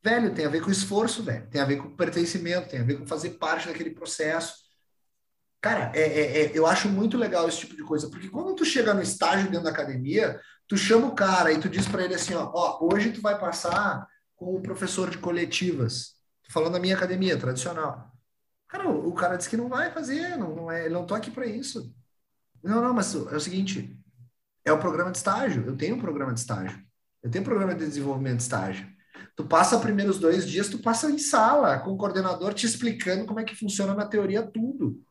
Velho, 0.02 0.34
tem 0.34 0.46
a 0.46 0.48
ver 0.48 0.62
com 0.62 0.70
esforço, 0.70 1.22
velho. 1.22 1.46
Tem 1.50 1.60
a 1.60 1.66
ver 1.66 1.76
com 1.76 1.94
pertencimento, 1.94 2.70
tem 2.70 2.80
a 2.80 2.84
ver 2.84 2.94
com 2.94 3.06
fazer 3.06 3.32
parte 3.32 3.68
daquele 3.68 3.90
processo. 3.90 4.54
Cara, 5.60 5.92
é, 5.94 6.00
é, 6.00 6.42
é, 6.42 6.50
eu 6.54 6.66
acho 6.66 6.88
muito 6.88 7.18
legal 7.18 7.46
esse 7.46 7.58
tipo 7.58 7.76
de 7.76 7.82
coisa, 7.82 8.08
porque 8.08 8.30
quando 8.30 8.54
tu 8.54 8.64
chega 8.64 8.94
no 8.94 9.02
estágio 9.02 9.50
dentro 9.50 9.64
da 9.64 9.70
academia, 9.70 10.40
tu 10.66 10.76
chama 10.76 11.08
o 11.08 11.14
cara 11.14 11.52
e 11.52 11.60
tu 11.60 11.68
diz 11.68 11.86
para 11.86 12.02
ele 12.02 12.14
assim, 12.14 12.34
ó, 12.34 12.50
ó, 12.54 12.78
hoje 12.80 13.12
tu 13.12 13.20
vai 13.20 13.38
passar 13.38 14.06
com 14.34 14.56
o 14.56 14.62
professor 14.62 15.10
de 15.10 15.18
coletivas. 15.18 16.14
Tô 16.46 16.52
falando 16.52 16.72
da 16.72 16.80
minha 16.80 16.96
academia 16.96 17.36
tradicional. 17.36 18.10
Cara, 18.66 18.88
o, 18.88 19.12
cara 19.12 19.36
disse 19.36 19.50
que 19.50 19.56
não 19.56 19.68
vai 19.68 19.90
fazer, 19.90 20.36
não, 20.38 20.54
não 20.54 20.72
é, 20.72 20.88
não 20.88 21.04
tô 21.04 21.14
aqui 21.14 21.30
para 21.30 21.44
isso. 21.44 21.92
Não, 22.62 22.80
não, 22.80 22.94
mas 22.94 23.14
é 23.14 23.36
o 23.36 23.40
seguinte, 23.40 23.98
é 24.64 24.72
o 24.72 24.78
programa 24.78 25.10
de 25.10 25.18
estágio. 25.18 25.64
Eu 25.66 25.76
tenho 25.76 25.96
um 25.96 26.00
programa 26.00 26.32
de 26.32 26.40
estágio. 26.40 26.80
Eu 27.22 27.30
tenho 27.30 27.42
um 27.42 27.46
programa 27.46 27.74
de 27.74 27.84
desenvolvimento 27.84 28.36
de 28.36 28.44
estágio. 28.44 28.88
Tu 29.36 29.44
passa 29.44 29.78
primeiros 29.78 30.18
dois 30.18 30.48
dias, 30.48 30.68
tu 30.68 30.78
passa 30.78 31.10
em 31.10 31.18
sala 31.18 31.80
com 31.80 31.90
o 31.90 31.96
coordenador 31.98 32.54
te 32.54 32.64
explicando 32.64 33.26
como 33.26 33.40
é 33.40 33.44
que 33.44 33.56
funciona 33.56 33.94
na 33.94 34.06
teoria 34.06 34.42
tudo. 34.42 35.02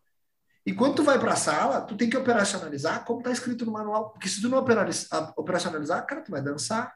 E 0.69 0.73
quando 0.73 0.97
tu 0.97 1.03
vai 1.03 1.17
para 1.17 1.34
a 1.34 1.36
sala, 1.36 1.82
tu 1.82 1.97
tem 1.97 2.08
que 2.08 2.15
operacionalizar 2.15 3.03
como 3.03 3.21
está 3.21 3.32
escrito 3.32 3.65
no 3.65 3.71
manual. 3.71 4.12
Porque 4.12 4.29
se 4.29 4.39
tu 4.39 4.47
não 4.47 4.60
operacionalizar, 4.60 6.05
cara, 6.05 6.21
tu 6.21 6.29
vai 6.29 6.43
dançar. 6.43 6.93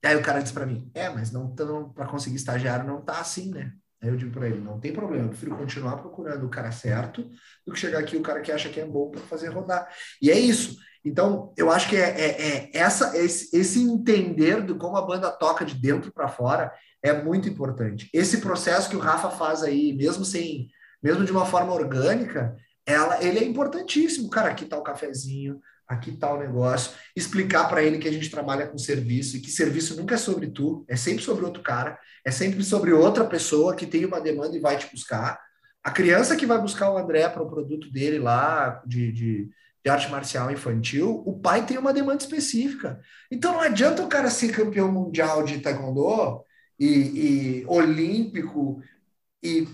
E 0.00 0.06
aí 0.06 0.14
o 0.14 0.22
cara 0.22 0.40
diz 0.40 0.52
para 0.52 0.64
mim, 0.64 0.88
é, 0.94 1.08
mas 1.08 1.32
não 1.32 1.52
para 1.92 2.06
conseguir 2.06 2.36
estagiário 2.36 2.86
não 2.86 3.02
tá 3.02 3.18
assim, 3.18 3.50
né? 3.50 3.72
Aí 4.00 4.08
eu 4.08 4.16
digo 4.16 4.30
para 4.30 4.46
ele, 4.46 4.60
não 4.60 4.78
tem 4.78 4.92
problema, 4.92 5.24
eu 5.24 5.30
prefiro 5.30 5.56
continuar 5.56 5.96
procurando 5.96 6.46
o 6.46 6.48
cara 6.48 6.70
certo 6.70 7.28
do 7.66 7.72
que 7.72 7.80
chegar 7.80 7.98
aqui 7.98 8.16
o 8.16 8.22
cara 8.22 8.40
que 8.40 8.52
acha 8.52 8.68
que 8.68 8.78
é 8.78 8.86
bom 8.86 9.10
para 9.10 9.20
fazer 9.22 9.48
rodar. 9.48 9.88
E 10.22 10.30
é 10.30 10.38
isso. 10.38 10.76
Então, 11.04 11.52
eu 11.56 11.68
acho 11.68 11.88
que 11.88 11.96
é, 11.96 12.10
é, 12.10 12.42
é 12.42 12.70
essa, 12.74 13.18
esse, 13.18 13.54
esse, 13.56 13.82
entender 13.82 14.64
de 14.64 14.74
como 14.74 14.96
a 14.96 15.04
banda 15.04 15.32
toca 15.32 15.64
de 15.64 15.74
dentro 15.74 16.12
para 16.12 16.28
fora 16.28 16.72
é 17.02 17.12
muito 17.12 17.48
importante. 17.48 18.08
Esse 18.14 18.40
processo 18.40 18.88
que 18.88 18.96
o 18.96 19.00
Rafa 19.00 19.30
faz 19.30 19.64
aí, 19.64 19.92
mesmo 19.92 20.24
sem, 20.24 20.70
mesmo 21.02 21.24
de 21.24 21.32
uma 21.32 21.46
forma 21.46 21.72
orgânica, 21.72 22.56
ela, 22.86 23.22
ele 23.22 23.38
é 23.38 23.44
importantíssimo. 23.44 24.30
Cara, 24.30 24.48
aqui 24.48 24.64
tá 24.64 24.76
o 24.78 24.82
cafezinho, 24.82 25.60
aqui 25.86 26.12
tá 26.12 26.32
o 26.32 26.38
negócio. 26.38 26.92
Explicar 27.14 27.68
para 27.68 27.82
ele 27.82 27.98
que 27.98 28.08
a 28.08 28.12
gente 28.12 28.30
trabalha 28.30 28.66
com 28.66 28.78
serviço 28.78 29.36
e 29.36 29.40
que 29.40 29.50
serviço 29.50 29.96
nunca 29.96 30.14
é 30.14 30.18
sobre 30.18 30.48
tu, 30.48 30.84
é 30.88 30.96
sempre 30.96 31.22
sobre 31.22 31.44
outro 31.44 31.62
cara, 31.62 31.98
é 32.24 32.30
sempre 32.30 32.62
sobre 32.62 32.92
outra 32.92 33.24
pessoa 33.24 33.74
que 33.74 33.86
tem 33.86 34.04
uma 34.04 34.20
demanda 34.20 34.56
e 34.56 34.60
vai 34.60 34.76
te 34.76 34.90
buscar. 34.90 35.38
A 35.82 35.90
criança 35.90 36.36
que 36.36 36.46
vai 36.46 36.60
buscar 36.60 36.90
o 36.90 36.98
André 36.98 37.28
para 37.28 37.42
o 37.42 37.48
produto 37.48 37.90
dele 37.90 38.18
lá 38.18 38.82
de, 38.86 39.12
de 39.12 39.50
de 39.84 39.90
arte 39.90 40.10
marcial 40.10 40.50
infantil, 40.50 41.22
o 41.26 41.38
pai 41.38 41.64
tem 41.64 41.78
uma 41.78 41.92
demanda 41.92 42.22
específica. 42.22 43.00
Então 43.30 43.52
não 43.52 43.60
adianta 43.60 44.02
o 44.02 44.08
cara 44.08 44.30
ser 44.30 44.52
campeão 44.52 44.92
mundial 44.92 45.42
de 45.42 45.58
taekwondo 45.58 46.44
e, 46.78 46.86
e 46.86 47.64
olímpico 47.66 48.82
e 49.42 49.66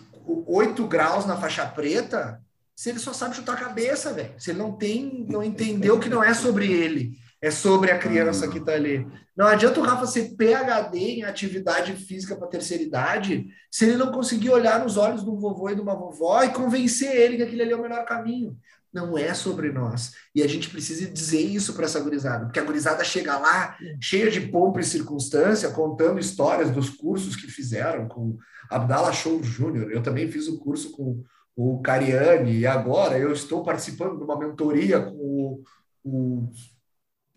oito 0.46 0.86
graus 0.86 1.26
na 1.26 1.36
faixa 1.36 1.64
preta 1.66 2.40
se 2.74 2.90
ele 2.90 2.98
só 2.98 3.12
sabe 3.12 3.34
chutar 3.34 3.54
a 3.54 3.60
cabeça, 3.60 4.12
velho. 4.12 4.34
Se 4.38 4.50
ele 4.50 4.58
não 4.58 4.72
tem, 4.72 5.26
não 5.28 5.42
entendeu 5.42 5.98
que 5.98 6.10
não 6.10 6.22
é 6.22 6.34
sobre 6.34 6.70
ele, 6.70 7.12
é 7.40 7.50
sobre 7.50 7.90
a 7.90 7.98
criança 7.98 8.48
que 8.48 8.60
tá 8.60 8.72
ali. 8.72 9.06
Não 9.34 9.46
adianta 9.46 9.80
o 9.80 9.82
Rafa 9.82 10.06
ser 10.06 10.34
PhD 10.36 10.98
em 10.98 11.24
atividade 11.24 11.94
física 11.94 12.36
para 12.36 12.48
terceira 12.48 12.82
idade 12.82 13.46
se 13.70 13.86
ele 13.86 13.96
não 13.96 14.12
conseguir 14.12 14.50
olhar 14.50 14.80
nos 14.80 14.96
olhos 14.96 15.22
um 15.26 15.36
vovô 15.36 15.70
e 15.70 15.74
de 15.74 15.80
uma 15.80 15.94
vovó 15.94 16.42
e 16.42 16.50
convencer 16.50 17.14
ele 17.14 17.36
que 17.36 17.42
aquele 17.42 17.62
ali 17.62 17.72
é 17.72 17.76
o 17.76 17.82
melhor 17.82 18.04
caminho 18.04 18.56
não 18.92 19.16
é 19.16 19.34
sobre 19.34 19.70
nós. 19.70 20.12
E 20.34 20.42
a 20.42 20.46
gente 20.46 20.70
precisa 20.70 21.10
dizer 21.10 21.40
isso 21.40 21.74
para 21.74 21.84
essa 21.84 22.00
gurizada, 22.00 22.46
porque 22.46 22.60
a 22.60 22.64
gurizada 22.64 23.04
chega 23.04 23.38
lá 23.38 23.76
cheia 24.00 24.30
de 24.30 24.40
pompa 24.40 24.80
e 24.80 24.84
circunstância, 24.84 25.70
contando 25.70 26.18
histórias 26.18 26.70
dos 26.70 26.90
cursos 26.90 27.36
que 27.36 27.46
fizeram 27.46 28.08
com 28.08 28.36
Abdala 28.70 29.12
Show 29.12 29.42
Júnior. 29.42 29.90
Eu 29.90 30.02
também 30.02 30.30
fiz 30.30 30.48
o 30.48 30.58
curso 30.58 30.90
com 30.92 31.22
o 31.56 31.80
Cariani, 31.80 32.58
e 32.58 32.66
agora 32.66 33.18
eu 33.18 33.32
estou 33.32 33.64
participando 33.64 34.18
de 34.18 34.24
uma 34.24 34.38
mentoria 34.38 35.00
com 35.00 35.14
o, 35.14 35.64
o, 36.04 36.52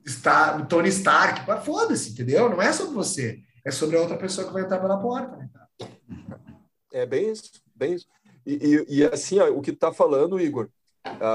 Star, 0.05 0.67
Tony 0.67 0.89
Stark. 0.89 1.45
Foda-se, 1.63 2.11
entendeu? 2.11 2.49
Não 2.49 2.61
é 2.61 2.73
sobre 2.73 2.93
você, 2.93 3.39
é 3.63 3.71
sobre 3.71 3.95
a 3.95 4.01
outra 4.01 4.17
pessoa 4.17 4.47
que 4.47 4.53
vai 4.53 4.63
entrar 4.63 4.79
pela 4.79 4.99
porta. 4.99 5.37
Né? 5.37 5.49
É 6.91 7.05
bem 7.05 7.31
isso, 7.31 7.51
bem 7.75 7.93
isso. 7.93 8.07
E, 8.45 8.85
e, 8.89 8.97
e 8.97 9.03
assim, 9.05 9.39
ó, 9.39 9.49
o 9.49 9.61
que 9.61 9.71
tu 9.71 9.75
está 9.75 9.93
falando, 9.93 10.39
Igor, 10.39 10.69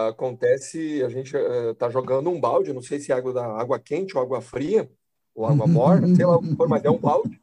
acontece, 0.09 1.03
a 1.03 1.09
gente 1.09 1.35
está 1.71 1.89
uh, 1.89 1.91
jogando 1.91 2.31
um 2.31 2.41
balde, 2.41 2.73
não 2.73 2.83
sei 2.83 3.01
se 3.01 3.13
é 3.13 3.15
água 3.15 3.33
da 3.33 3.45
água 3.45 3.79
quente 3.79 4.17
ou 4.17 4.23
água 4.23 4.41
fria, 4.41 4.91
ou 5.35 5.47
água 5.47 5.67
morna, 5.67 6.15
sei 6.15 6.25
lá 6.25 6.39
mas 6.69 6.85
é 6.85 6.91
um 6.91 6.99
balde, 6.99 7.41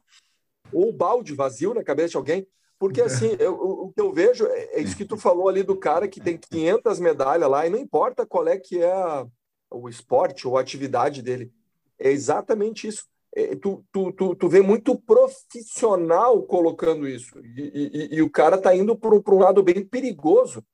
ou 0.72 0.92
balde 0.92 1.34
vazio 1.34 1.74
na 1.74 1.84
cabeça 1.84 2.10
de 2.10 2.16
alguém, 2.16 2.46
porque 2.78 3.00
assim, 3.00 3.36
eu, 3.38 3.54
o 3.54 3.92
que 3.92 4.00
eu 4.00 4.12
vejo 4.12 4.46
é, 4.46 4.64
é, 4.72 4.80
isso 4.80 4.96
que 4.96 5.04
tu 5.04 5.16
falou 5.16 5.48
ali 5.48 5.62
do 5.62 5.76
cara 5.76 6.08
que 6.08 6.20
tem 6.20 6.36
500 6.36 6.98
medalhas 6.98 7.48
lá, 7.48 7.66
e 7.66 7.70
não 7.70 7.78
importa 7.78 8.26
qual 8.26 8.48
é 8.48 8.58
que 8.58 8.82
é 8.82 8.90
a, 8.90 9.26
o 9.70 9.88
esporte 9.88 10.48
ou 10.48 10.58
a 10.58 10.60
atividade 10.60 11.22
dele, 11.22 11.52
é 11.98 12.10
exatamente 12.10 12.88
isso. 12.88 13.06
É, 13.34 13.54
tu, 13.56 13.84
tu, 13.92 14.12
tu, 14.12 14.34
tu 14.34 14.48
vê 14.48 14.60
muito 14.60 14.98
profissional 14.98 16.42
colocando 16.42 17.08
isso, 17.08 17.38
e, 17.40 18.10
e, 18.12 18.16
e 18.16 18.22
o 18.22 18.30
cara 18.30 18.56
está 18.56 18.74
indo 18.74 18.96
para 18.96 19.14
um 19.14 19.38
lado 19.38 19.62
bem 19.62 19.84
perigoso, 19.84 20.64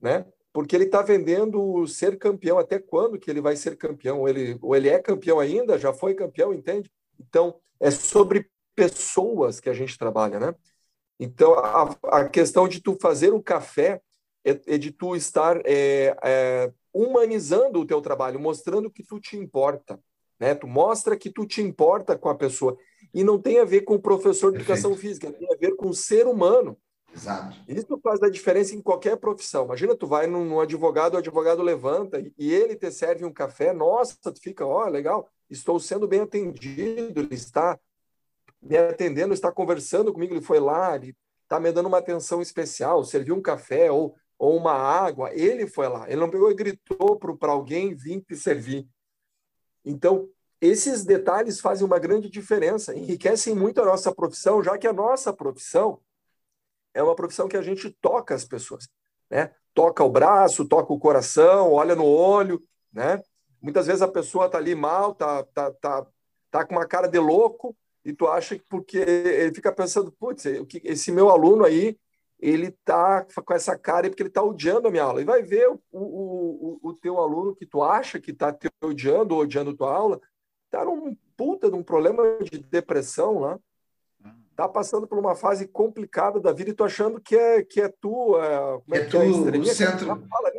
né? 0.00 0.24
Porque 0.54 0.76
ele 0.76 0.84
está 0.84 1.02
vendendo 1.02 1.84
ser 1.88 2.16
campeão. 2.16 2.60
Até 2.60 2.78
quando 2.78 3.18
que 3.18 3.28
ele 3.28 3.40
vai 3.40 3.56
ser 3.56 3.76
campeão? 3.76 4.20
Ou 4.20 4.28
ele, 4.28 4.56
ou 4.62 4.76
ele 4.76 4.88
é 4.88 5.00
campeão 5.00 5.40
ainda? 5.40 5.76
Já 5.76 5.92
foi 5.92 6.14
campeão, 6.14 6.54
entende? 6.54 6.88
Então, 7.18 7.56
é 7.80 7.90
sobre 7.90 8.48
pessoas 8.72 9.58
que 9.58 9.68
a 9.68 9.74
gente 9.74 9.98
trabalha, 9.98 10.38
né? 10.38 10.54
Então, 11.18 11.54
a, 11.54 11.96
a 12.04 12.28
questão 12.28 12.68
de 12.68 12.80
tu 12.80 12.96
fazer 13.00 13.34
o 13.34 13.42
café 13.42 14.00
é, 14.44 14.60
é 14.68 14.78
de 14.78 14.92
tu 14.92 15.16
estar 15.16 15.60
é, 15.64 16.16
é, 16.22 16.72
humanizando 16.92 17.80
o 17.80 17.86
teu 17.86 18.00
trabalho, 18.00 18.38
mostrando 18.38 18.88
que 18.88 19.02
tu 19.02 19.18
te 19.18 19.36
importa, 19.36 19.98
né? 20.38 20.54
Tu 20.54 20.68
mostra 20.68 21.16
que 21.16 21.30
tu 21.30 21.44
te 21.44 21.62
importa 21.62 22.16
com 22.16 22.28
a 22.28 22.34
pessoa. 22.34 22.78
E 23.12 23.24
não 23.24 23.40
tem 23.40 23.58
a 23.58 23.64
ver 23.64 23.80
com 23.80 23.96
o 23.96 24.00
professor 24.00 24.52
de 24.52 24.58
educação 24.58 24.94
física, 24.94 25.32
tem 25.32 25.52
a 25.52 25.56
ver 25.56 25.74
com 25.74 25.88
o 25.88 25.94
ser 25.94 26.28
humano. 26.28 26.78
Exato. 27.14 27.56
Isso 27.68 27.98
faz 28.02 28.20
a 28.22 28.28
diferença 28.28 28.74
em 28.74 28.82
qualquer 28.82 29.16
profissão. 29.16 29.64
Imagina, 29.64 29.94
tu 29.94 30.06
vai 30.06 30.26
num, 30.26 30.58
advogado, 30.60 31.14
o 31.14 31.18
advogado 31.18 31.62
levanta 31.62 32.20
e 32.36 32.52
ele 32.52 32.74
te 32.74 32.90
serve 32.90 33.24
um 33.24 33.32
café, 33.32 33.72
nossa, 33.72 34.16
tu 34.20 34.40
fica, 34.40 34.66
ó, 34.66 34.84
oh, 34.84 34.88
legal, 34.88 35.28
estou 35.48 35.78
sendo 35.78 36.08
bem 36.08 36.20
atendido, 36.20 37.20
ele 37.20 37.34
está 37.34 37.78
me 38.60 38.76
atendendo, 38.76 39.32
está 39.32 39.52
conversando 39.52 40.12
comigo, 40.12 40.34
ele 40.34 40.40
foi 40.40 40.58
lá, 40.58 40.96
ele 40.96 41.16
está 41.44 41.60
me 41.60 41.70
dando 41.70 41.86
uma 41.86 41.98
atenção 41.98 42.42
especial, 42.42 43.04
serviu 43.04 43.36
um 43.36 43.42
café 43.42 43.90
ou, 43.92 44.16
ou 44.36 44.56
uma 44.56 44.72
água, 44.72 45.32
ele 45.32 45.66
foi 45.68 45.88
lá, 45.88 46.08
ele 46.08 46.20
não 46.20 46.30
pegou 46.30 46.50
e 46.50 46.54
gritou 46.54 47.16
para 47.16 47.52
alguém 47.52 47.94
vir 47.94 48.22
te 48.22 48.34
servir. 48.34 48.88
Então, 49.84 50.28
esses 50.60 51.04
detalhes 51.04 51.60
fazem 51.60 51.86
uma 51.86 51.98
grande 51.98 52.28
diferença, 52.28 52.96
enriquecem 52.96 53.54
muito 53.54 53.80
a 53.80 53.84
nossa 53.84 54.12
profissão, 54.12 54.62
já 54.62 54.76
que 54.78 54.86
a 54.86 54.92
nossa 54.92 55.32
profissão 55.32 56.00
é 56.94 57.02
uma 57.02 57.14
profissão 57.14 57.48
que 57.48 57.56
a 57.56 57.62
gente 57.62 57.90
toca 58.00 58.34
as 58.34 58.44
pessoas, 58.44 58.88
né? 59.28 59.52
Toca 59.74 60.04
o 60.04 60.08
braço, 60.08 60.64
toca 60.64 60.92
o 60.92 60.98
coração, 60.98 61.72
olha 61.72 61.96
no 61.96 62.06
olho, 62.06 62.62
né? 62.92 63.20
Muitas 63.60 63.86
vezes 63.86 64.02
a 64.02 64.08
pessoa 64.08 64.48
tá 64.48 64.58
ali 64.58 64.74
mal, 64.74 65.14
tá, 65.14 65.42
tá, 65.42 65.70
tá, 65.72 66.06
tá 66.50 66.64
com 66.64 66.74
uma 66.76 66.86
cara 66.86 67.08
de 67.08 67.18
louco 67.18 67.76
e 68.04 68.12
tu 68.12 68.28
acha 68.28 68.56
que 68.56 68.64
porque 68.68 68.98
ele 68.98 69.54
fica 69.54 69.72
pensando, 69.72 70.12
putz, 70.12 70.44
esse 70.84 71.10
meu 71.10 71.30
aluno 71.30 71.64
aí, 71.64 71.98
ele 72.38 72.72
tá 72.84 73.26
com 73.44 73.54
essa 73.54 73.78
cara 73.78 74.08
porque 74.08 74.22
ele 74.22 74.30
tá 74.30 74.42
odiando 74.42 74.86
a 74.86 74.90
minha 74.90 75.02
aula. 75.02 75.22
E 75.22 75.24
vai 75.24 75.42
ver 75.42 75.68
o, 75.68 75.80
o, 75.90 76.78
o, 76.82 76.90
o 76.90 76.94
teu 76.94 77.18
aluno 77.18 77.56
que 77.56 77.64
tu 77.64 77.82
acha 77.82 78.20
que 78.20 78.32
tá 78.32 78.52
te 78.52 78.68
odiando 78.82 79.34
ou 79.34 79.40
odiando 79.40 79.74
tua 79.74 79.94
aula, 79.94 80.20
tá 80.70 80.84
num 80.84 81.16
puta 81.36 81.70
de 81.70 81.76
um 81.76 81.82
problema 81.82 82.22
de 82.42 82.58
depressão 82.58 83.40
lá, 83.40 83.58
tá 84.56 84.68
passando 84.68 85.06
por 85.06 85.18
uma 85.18 85.34
fase 85.34 85.66
complicada 85.66 86.40
da 86.40 86.52
vida 86.52 86.70
e 86.70 86.74
tô 86.74 86.84
achando 86.84 87.20
que 87.20 87.36
é 87.36 87.62
que 87.62 87.80
é 87.80 87.88
tu, 87.88 88.38
é, 88.38 88.80
como 88.84 88.94
é, 88.94 88.98
é 88.98 89.04
tu, 89.04 89.16
é 89.16 89.58
o 89.58 89.64
centro. 89.66 90.06
Fala, 90.06 90.52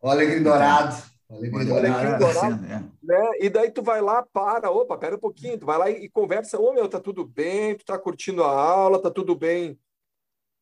o 0.00 0.08
Alegre 0.08 0.40
Dourado. 0.40 1.02
O 1.28 1.36
Alegre 1.36 1.64
Dourado. 1.64 2.18
Dourado 2.18 2.64
é. 2.66 2.82
né? 3.02 3.30
E 3.40 3.48
daí 3.48 3.70
tu 3.70 3.82
vai 3.82 4.00
lá, 4.00 4.22
para, 4.22 4.70
opa, 4.70 4.96
pera 4.96 5.16
um 5.16 5.20
pouquinho, 5.20 5.58
tu 5.58 5.66
vai 5.66 5.78
lá 5.78 5.90
e, 5.90 6.04
e 6.04 6.08
conversa, 6.08 6.58
ô 6.58 6.72
meu, 6.72 6.88
tá 6.88 7.00
tudo 7.00 7.24
bem, 7.24 7.74
tu 7.74 7.84
tá 7.84 7.98
curtindo 7.98 8.44
a 8.44 8.50
aula, 8.50 9.00
tá 9.00 9.10
tudo 9.10 9.34
bem 9.34 9.78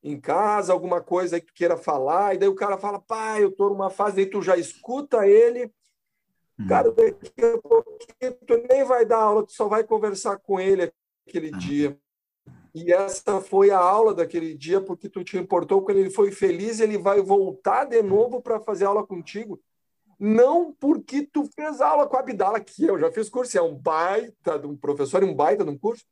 em 0.02 0.20
casa, 0.20 0.72
alguma 0.72 1.00
coisa 1.00 1.36
aí 1.36 1.40
que 1.40 1.48
tu 1.48 1.54
queira 1.54 1.76
falar, 1.76 2.34
e 2.34 2.38
daí 2.38 2.48
o 2.48 2.54
cara 2.54 2.78
fala, 2.78 3.00
pai, 3.00 3.42
eu 3.42 3.50
tô 3.50 3.68
numa 3.68 3.90
fase, 3.90 4.20
aí 4.20 4.26
tu 4.26 4.40
já 4.40 4.56
escuta 4.56 5.26
ele, 5.26 5.70
hum. 6.58 6.66
cara, 6.68 6.92
daqui 6.92 7.44
a 7.44 7.58
pouquinho 7.58 8.32
tu 8.46 8.66
nem 8.70 8.84
vai 8.84 9.04
dar 9.04 9.18
aula, 9.18 9.44
tu 9.44 9.52
só 9.52 9.66
vai 9.66 9.82
conversar 9.82 10.38
com 10.38 10.60
ele 10.60 10.92
aquele 11.26 11.52
hum. 11.52 11.58
dia. 11.58 11.98
E 12.76 12.92
essa 12.92 13.40
foi 13.40 13.70
a 13.70 13.78
aula 13.78 14.12
daquele 14.12 14.54
dia, 14.54 14.82
porque 14.82 15.08
tu 15.08 15.24
te 15.24 15.38
importou 15.38 15.80
quando 15.80 15.96
ele 15.96 16.10
foi 16.10 16.30
feliz, 16.30 16.78
ele 16.78 16.98
vai 16.98 17.22
voltar 17.22 17.86
de 17.86 18.02
novo 18.02 18.42
para 18.42 18.60
fazer 18.60 18.84
aula 18.84 19.06
contigo. 19.06 19.58
Não 20.20 20.74
porque 20.74 21.26
tu 21.26 21.48
fez 21.54 21.80
aula 21.80 22.06
com 22.06 22.18
a 22.18 22.20
Abdala, 22.20 22.60
que 22.60 22.84
eu 22.84 22.98
já 22.98 23.10
fiz 23.10 23.30
curso, 23.30 23.56
é 23.56 23.62
um 23.62 23.74
baita 23.74 24.58
de 24.58 24.66
um 24.66 24.76
professor, 24.76 25.24
um 25.24 25.34
baita 25.34 25.64
de 25.64 25.70
um 25.70 25.78
curso. 25.78 26.04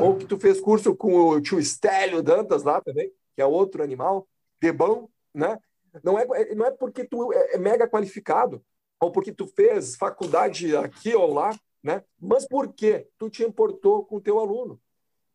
Ou 0.00 0.16
que 0.16 0.24
tu 0.24 0.40
fez 0.40 0.58
curso 0.58 0.96
com 0.96 1.14
o 1.14 1.40
tio 1.42 1.58
Estélio 1.58 2.22
Dantas 2.22 2.62
lá 2.62 2.80
também, 2.80 3.12
que 3.36 3.42
é 3.42 3.44
outro 3.44 3.82
animal, 3.82 4.26
de 4.62 4.72
bom, 4.72 5.10
né? 5.34 5.58
Não 6.02 6.18
é, 6.18 6.54
não 6.54 6.64
é 6.64 6.70
porque 6.70 7.04
tu 7.04 7.34
é, 7.34 7.56
é 7.56 7.58
mega 7.58 7.86
qualificado, 7.86 8.64
ou 8.98 9.12
porque 9.12 9.30
tu 9.30 9.46
fez 9.46 9.94
faculdade 9.94 10.74
aqui 10.74 11.14
ou 11.14 11.34
lá, 11.34 11.54
né? 11.82 12.02
Mas 12.18 12.48
porque 12.48 13.06
tu 13.18 13.28
te 13.28 13.44
importou 13.44 14.06
com 14.06 14.16
o 14.16 14.20
teu 14.22 14.38
aluno. 14.38 14.80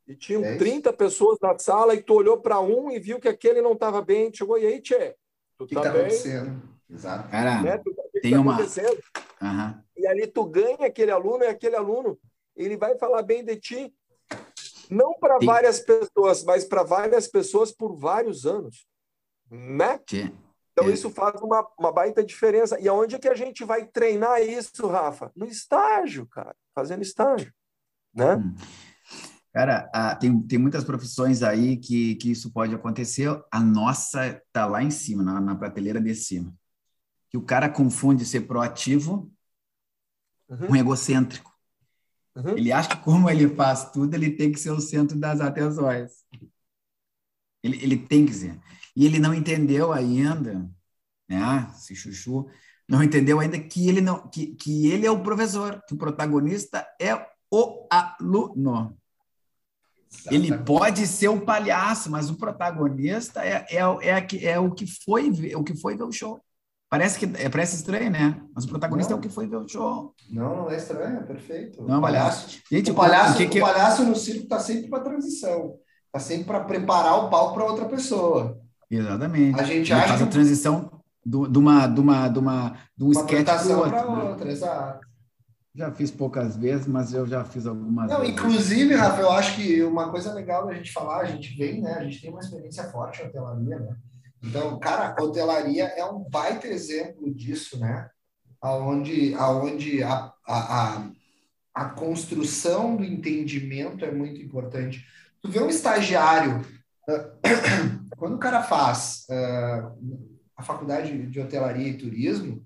E 0.07 0.15
tinham 0.15 0.43
é 0.43 0.57
30 0.57 0.91
pessoas 0.93 1.37
na 1.41 1.57
sala 1.57 1.95
e 1.95 2.01
tu 2.01 2.13
olhou 2.13 2.39
para 2.39 2.59
um 2.59 2.91
e 2.91 2.99
viu 2.99 3.19
que 3.19 3.27
aquele 3.27 3.61
não 3.61 3.73
estava 3.73 4.01
bem. 4.01 4.33
Chegou, 4.33 4.57
e 4.57 4.65
aí, 4.65 4.81
Tchê? 4.81 5.15
Tu 5.57 5.65
que 5.67 5.75
tá, 5.75 5.81
tá 5.81 5.91
bem? 5.91 6.01
acontecendo? 6.01 6.61
Exato. 6.89 7.29
Cara, 7.29 7.61
né? 7.61 7.77
tu, 7.77 7.93
tá, 7.93 8.03
tem 8.21 8.33
tá 8.33 8.39
uma... 8.39 8.59
Uhum. 8.59 9.83
E 9.97 10.07
ali 10.07 10.27
tu 10.27 10.45
ganha 10.45 10.87
aquele 10.87 11.11
aluno 11.11 11.43
e 11.43 11.47
aquele 11.47 11.75
aluno, 11.75 12.19
ele 12.55 12.75
vai 12.75 12.97
falar 12.97 13.21
bem 13.23 13.43
de 13.43 13.55
ti, 13.55 13.93
não 14.89 15.13
para 15.13 15.37
várias 15.39 15.79
pessoas, 15.79 16.43
mas 16.43 16.65
para 16.65 16.83
várias 16.83 17.27
pessoas 17.27 17.71
por 17.71 17.95
vários 17.95 18.45
anos. 18.45 18.85
né? 20.19 20.33
Então, 20.71 20.89
isso 20.89 21.09
faz 21.11 21.39
uma, 21.41 21.67
uma 21.77 21.91
baita 21.91 22.23
diferença. 22.23 22.79
E 22.79 22.87
aonde 22.87 23.15
é 23.15 23.19
que 23.19 23.29
a 23.29 23.35
gente 23.35 23.63
vai 23.63 23.85
treinar 23.85 24.41
isso, 24.41 24.87
Rafa? 24.87 25.31
No 25.35 25.45
estágio, 25.45 26.27
cara. 26.27 26.55
Fazendo 26.73 27.03
estágio, 27.03 27.53
né? 28.13 28.35
Hum. 28.35 28.55
Cara, 29.53 29.87
tem, 30.19 30.41
tem 30.41 30.57
muitas 30.57 30.83
profissões 30.83 31.43
aí 31.43 31.77
que, 31.77 32.15
que 32.15 32.31
isso 32.31 32.51
pode 32.51 32.73
acontecer. 32.73 33.29
A 33.51 33.59
nossa 33.59 34.41
tá 34.51 34.65
lá 34.65 34.81
em 34.81 34.89
cima, 34.89 35.21
na, 35.21 35.39
na 35.39 35.55
prateleira 35.55 36.01
de 36.01 36.15
cima. 36.15 36.51
Que 37.29 37.37
o 37.37 37.45
cara 37.45 37.69
confunde 37.69 38.25
ser 38.25 38.41
proativo 38.41 39.31
uhum. 40.49 40.67
com 40.67 40.75
egocêntrico. 40.75 41.53
Uhum. 42.35 42.57
Ele 42.57 42.71
acha 42.71 42.89
que 42.89 43.03
como 43.03 43.29
ele 43.29 43.47
faz 43.55 43.91
tudo, 43.91 44.15
ele 44.15 44.31
tem 44.31 44.51
que 44.51 44.59
ser 44.59 44.71
o 44.71 44.81
centro 44.81 45.19
das 45.19 45.39
atenções. 45.39 46.11
Ele, 47.61 47.77
ele 47.83 47.97
tem 47.97 48.25
que 48.25 48.33
ser. 48.33 48.59
E 48.95 49.05
ele 49.05 49.19
não 49.19 49.35
entendeu 49.35 49.93
ainda, 49.93 50.67
né? 51.29 51.71
Esse 51.77 51.95
chuchu 51.95 52.49
não 52.89 53.03
entendeu 53.03 53.39
ainda 53.39 53.59
que 53.59 53.87
ele 53.87 54.01
não 54.01 54.27
que, 54.29 54.55
que 54.55 54.87
ele 54.87 55.05
é 55.05 55.11
o 55.11 55.21
professor, 55.21 55.79
que 55.87 55.93
o 55.93 55.97
protagonista 55.97 56.87
é 56.99 57.13
o 57.51 57.87
aluno. 57.91 58.97
Ele 60.31 60.57
pode 60.59 61.05
ser 61.07 61.27
o 61.27 61.41
palhaço, 61.41 62.09
mas 62.09 62.29
o 62.29 62.35
protagonista 62.35 63.43
é, 63.43 63.65
é, 63.69 63.79
é, 63.79 64.45
é, 64.45 64.59
o 64.59 64.71
que 64.71 64.85
foi 64.87 65.29
o 65.55 65.63
que 65.63 65.75
foi 65.75 65.95
ver 65.95 66.03
o 66.03 66.11
show. 66.11 66.39
Parece 66.89 67.17
que 67.17 67.25
é, 67.41 67.49
parece 67.49 67.75
estranho, 67.75 68.11
né? 68.11 68.39
Mas 68.53 68.65
o 68.65 68.67
protagonista 68.67 69.11
não. 69.11 69.17
é 69.17 69.19
o 69.19 69.21
que 69.21 69.29
foi 69.29 69.47
ver 69.47 69.57
o 69.57 69.67
show. 69.67 70.13
Não, 70.29 70.57
não 70.57 70.69
é 70.69 70.77
estranho, 70.77 71.17
é 71.17 71.23
perfeito. 71.23 71.81
Não, 71.81 71.97
o 71.97 72.01
palhaço, 72.01 72.61
gente, 72.71 72.91
o 72.91 72.93
palhaço, 72.93 73.37
que 73.37 73.47
que... 73.47 73.59
o 73.59 73.65
palhaço 73.65 74.03
no 74.03 74.15
circo 74.15 74.43
está 74.43 74.59
sempre 74.59 74.89
para 74.89 75.03
transição, 75.03 75.75
está 76.05 76.19
sempre 76.19 76.43
para 76.45 76.59
preparar 76.65 77.25
o 77.25 77.29
palco 77.29 77.55
para 77.55 77.65
outra 77.65 77.85
pessoa. 77.85 78.59
Exatamente. 78.89 79.59
A 79.59 79.63
gente 79.63 79.91
Ele 79.91 79.99
acha 79.99 80.07
faz 80.07 80.21
que... 80.21 80.27
a 80.27 80.29
transição 80.31 81.01
de 81.25 81.57
uma 81.57 81.87
de 81.87 81.99
uma 81.99 82.27
de 82.27 82.39
uma 82.39 82.77
de 82.95 83.03
um 83.03 83.11
sketch 83.11 83.45
para 83.45 83.77
outra, 83.77 84.05
né? 84.05 84.23
outra, 84.29 84.51
exato. 84.51 85.07
Já 85.75 85.91
fiz 85.91 86.11
poucas 86.11 86.55
vezes, 86.55 86.85
mas 86.85 87.13
eu 87.13 87.25
já 87.25 87.43
fiz 87.43 87.65
algumas 87.65 88.07
Não, 88.09 88.19
vezes. 88.19 88.33
inclusive, 88.33 88.93
Rafa, 88.93 89.21
eu 89.21 89.31
acho 89.31 89.55
que 89.55 89.81
uma 89.81 90.11
coisa 90.11 90.31
legal 90.31 90.67
da 90.67 90.73
gente 90.75 90.91
falar, 90.91 91.21
a 91.21 91.25
gente 91.25 91.55
vem, 91.57 91.81
né? 91.81 91.95
A 91.95 92.03
gente 92.03 92.21
tem 92.21 92.29
uma 92.29 92.41
experiência 92.41 92.83
forte 92.91 93.21
em 93.21 93.25
hotelaria, 93.25 93.79
né? 93.79 93.97
Então, 94.43 94.77
cara, 94.77 95.15
a 95.17 95.23
hotelaria 95.23 95.85
é 95.85 96.05
um 96.05 96.19
baita 96.29 96.67
exemplo 96.67 97.33
disso, 97.33 97.79
né? 97.79 98.07
Aonde, 98.61 99.33
aonde 99.33 100.03
a, 100.03 100.31
a, 100.45 100.83
a, 100.83 101.11
a 101.73 101.85
construção 101.85 102.95
do 102.95 103.03
entendimento 103.03 104.05
é 104.05 104.11
muito 104.11 104.39
importante. 104.41 105.03
Tu 105.41 105.49
vê 105.49 105.59
um 105.59 105.69
estagiário, 105.69 106.61
quando 108.17 108.35
o 108.35 108.39
cara 108.39 108.61
faz 108.61 109.25
uh, 109.29 110.21
a 110.55 110.61
faculdade 110.61 111.27
de 111.27 111.39
hotelaria 111.39 111.87
e 111.87 111.97
turismo, 111.97 112.63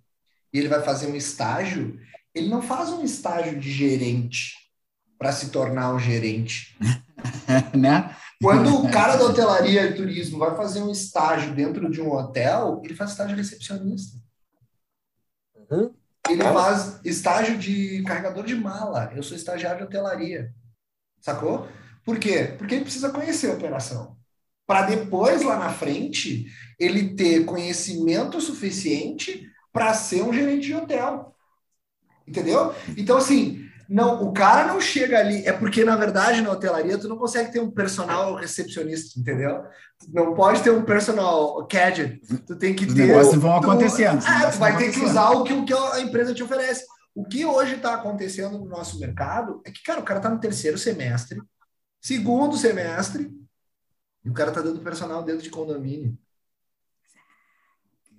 e 0.51 0.59
ele 0.59 0.67
vai 0.67 0.81
fazer 0.81 1.07
um 1.07 1.15
estágio, 1.15 1.99
ele 2.37 2.49
não 2.49 2.61
faz 2.61 2.89
um 2.89 3.03
estágio 3.03 3.59
de 3.59 3.71
gerente 3.71 4.53
para 5.17 5.31
se 5.31 5.49
tornar 5.49 5.93
um 5.93 5.99
gerente. 5.99 6.77
né? 7.75 8.15
Quando 8.41 8.83
o 8.83 8.91
cara 8.91 9.15
da 9.15 9.25
hotelaria 9.25 9.87
e 9.87 9.95
turismo 9.95 10.37
vai 10.37 10.55
fazer 10.55 10.81
um 10.81 10.91
estágio 10.91 11.53
dentro 11.55 11.89
de 11.89 11.99
um 11.99 12.11
hotel, 12.11 12.81
ele 12.83 12.93
faz 12.93 13.11
estágio 13.11 13.35
de 13.35 13.41
recepcionista. 13.41 14.17
Uhum. 15.55 15.93
Ele 16.29 16.43
faz 16.43 16.99
estágio 17.03 17.57
de 17.57 18.03
carregador 18.03 18.45
de 18.45 18.53
mala. 18.53 19.11
Eu 19.15 19.23
sou 19.23 19.35
estagiário 19.35 19.79
de 19.79 19.85
hotelaria. 19.85 20.53
Sacou? 21.19 21.67
Por 22.05 22.19
quê? 22.19 22.55
Porque 22.57 22.75
ele 22.75 22.83
precisa 22.83 23.09
conhecer 23.09 23.49
a 23.49 23.53
operação. 23.55 24.15
Para 24.67 24.83
depois, 24.83 25.41
lá 25.41 25.57
na 25.57 25.69
frente, 25.69 26.45
ele 26.77 27.15
ter 27.15 27.45
conhecimento 27.45 28.39
suficiente 28.39 29.49
para 29.71 29.93
ser 29.93 30.23
um 30.23 30.33
gerente 30.33 30.67
de 30.67 30.75
hotel. 30.75 31.33
Entendeu? 32.27 32.73
Então, 32.97 33.17
assim, 33.17 33.67
não, 33.89 34.23
o 34.23 34.33
cara 34.33 34.67
não 34.67 34.81
chega 34.81 35.17
ali. 35.17 35.45
É 35.45 35.53
porque, 35.53 35.85
na 35.85 35.95
verdade, 35.95 36.41
na 36.41 36.51
hotelaria, 36.51 36.97
tu 36.97 37.07
não 37.07 37.17
consegue 37.17 37.51
ter 37.51 37.61
um 37.61 37.71
personal 37.71 38.35
recepcionista, 38.35 39.19
entendeu? 39.19 39.63
Não 40.09 40.33
pode 40.33 40.61
ter 40.61 40.71
um 40.71 40.83
personal 40.83 41.65
cadget. 41.67 42.19
Tu 42.45 42.55
tem 42.57 42.75
que 42.75 42.85
Os 42.85 42.93
ter. 42.93 43.03
Os 43.03 43.07
negócios 43.07 43.35
vão 43.35 43.55
acontecendo. 43.55 44.23
Ah, 44.27 44.51
tu 44.51 44.57
vai 44.57 44.77
ter 44.77 44.91
que 44.91 44.99
usar 44.99 45.31
o 45.31 45.43
que, 45.43 45.53
o 45.53 45.65
que 45.65 45.73
a 45.73 46.01
empresa 46.01 46.33
te 46.33 46.43
oferece. 46.43 46.85
O 47.15 47.23
que 47.25 47.45
hoje 47.45 47.75
está 47.75 47.95
acontecendo 47.95 48.59
no 48.59 48.65
nosso 48.65 48.99
mercado 48.99 49.61
é 49.65 49.71
que, 49.71 49.81
cara, 49.81 50.01
o 50.01 50.03
cara 50.03 50.19
está 50.19 50.29
no 50.29 50.39
terceiro 50.39 50.77
semestre, 50.77 51.41
segundo 51.99 52.55
semestre, 52.55 53.31
e 54.23 54.29
o 54.29 54.33
cara 54.33 54.49
está 54.49 54.61
dando 54.61 54.81
personal 54.81 55.23
dentro 55.23 55.41
de 55.41 55.49
condomínio. 55.49 56.15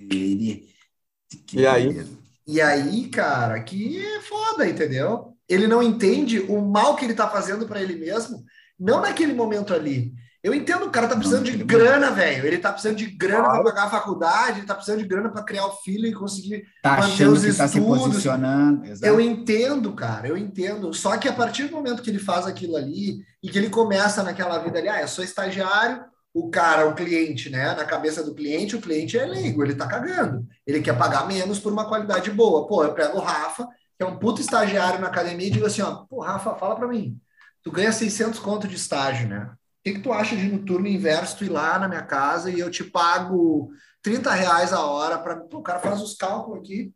E 0.01 1.67
aí? 1.67 2.18
E 2.49 2.63
aí, 2.63 3.09
cara, 3.09 3.61
que 3.63 4.03
é 4.03 4.21
foda, 4.23 4.67
entendeu? 4.67 5.35
Ele 5.47 5.67
não 5.67 5.83
entende 5.83 6.41
o 6.41 6.63
mal 6.63 6.97
que 6.97 7.05
ele 7.05 7.13
tá 7.13 7.29
fazendo 7.29 7.67
para 7.67 7.83
ele 7.83 7.95
mesmo, 7.95 8.43
não 8.81 9.03
naquele 9.03 9.35
momento 9.35 9.75
ali. 9.75 10.15
Eu 10.43 10.55
entendo, 10.55 10.87
o 10.87 10.91
cara 10.91 11.09
tá 11.09 11.17
precisando 11.17 11.45
de 11.45 11.59
grana, 11.65 12.11
velho. 12.13 12.47
Ele 12.47 12.59
tá 12.59 12.71
precisando 12.71 12.97
de 12.97 13.07
grana 13.07 13.45
claro. 13.45 13.65
para 13.65 13.73
pagar 13.73 13.87
a 13.87 13.91
faculdade, 13.91 14.61
ele 14.61 14.67
tá 14.67 14.75
precisando 14.75 15.03
de 15.03 15.09
grana 15.09 15.29
para 15.29 15.43
criar 15.43 15.67
o 15.67 15.77
filho 15.79 16.07
e 16.07 16.15
conseguir 16.15 16.65
tá 16.81 16.97
manter 16.97 17.27
os 17.27 17.45
estudos. 17.45 17.57
Tá 17.59 17.69
se 17.69 17.81
posicionando. 17.81 18.87
Exato. 18.87 19.05
Eu 19.05 19.21
entendo, 19.21 19.93
cara, 19.93 20.29
eu 20.29 20.37
entendo. 20.37 20.95
Só 20.95 21.19
que 21.19 21.29
a 21.29 21.33
partir 21.33 21.65
do 21.65 21.73
momento 21.73 22.03
que 22.03 22.09
ele 22.09 22.21
faz 22.21 22.47
aquilo 22.47 22.77
ali 22.77 23.19
e 23.43 23.51
que 23.51 23.59
ele 23.59 23.69
começa 23.69 24.23
naquela 24.23 24.59
vida 24.59 24.79
ali, 24.79 24.89
ah, 24.89 25.03
eu 25.03 25.09
sou 25.09 25.25
estagiário, 25.25 26.03
o 26.33 26.51
cara, 26.51 26.87
o 26.87 26.95
cliente, 26.95 27.51
né? 27.51 27.75
Na 27.75 27.85
cabeça 27.85 28.23
do 28.23 28.35
cliente, 28.35 28.77
o 28.77 28.81
cliente 28.81 29.19
é 29.19 29.25
leigo, 29.25 29.63
ele 29.63 29.75
tá 29.75 29.87
cagando. 29.87 30.47
Ele 30.67 30.81
quer 30.81 30.97
pagar 30.97 31.27
menos 31.27 31.59
por 31.59 31.73
uma 31.73 31.89
qualidade 31.89 32.31
boa. 32.31 32.67
Pô, 32.67 32.85
eu 32.85 32.95
pego 32.95 33.19
o 33.19 33.21
Rafa, 33.21 33.67
que 33.97 34.05
é 34.05 34.07
um 34.07 34.19
puto 34.19 34.41
estagiário 34.41 35.01
na 35.01 35.09
academia, 35.09 35.47
e 35.47 35.51
digo 35.51 35.67
assim, 35.67 35.83
ó, 35.83 36.05
pô, 36.05 36.21
Rafa, 36.21 36.55
fala 36.57 36.77
para 36.77 36.89
mim. 36.89 37.19
Tu 37.63 37.73
ganha 37.73 37.93
600 37.93 38.39
conto 38.39 38.69
de 38.69 38.77
estágio, 38.77 39.29
né? 39.29 39.51
O 39.53 39.57
que, 39.85 39.95
que 39.95 40.01
tu 40.01 40.13
acha 40.13 40.37
de 40.37 40.45
no 40.45 40.65
turno 40.65 40.87
inverso 40.87 41.39
tu 41.39 41.45
ir 41.45 41.49
lá 41.49 41.79
na 41.79 41.89
minha 41.89 42.03
casa 42.03 42.51
e 42.51 42.61
eu 42.61 42.71
te 42.71 42.85
pago 42.85 43.71
30 44.03 44.31
reais 44.33 44.73
a 44.73 44.85
hora 44.85 45.19
para 45.19 45.45
o 45.53 45.63
cara 45.63 45.81
faz 45.81 46.01
os 46.01 46.15
cálculos 46.15 46.61
aqui, 46.61 46.93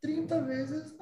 30 0.00 0.40
vezes, 0.42 0.94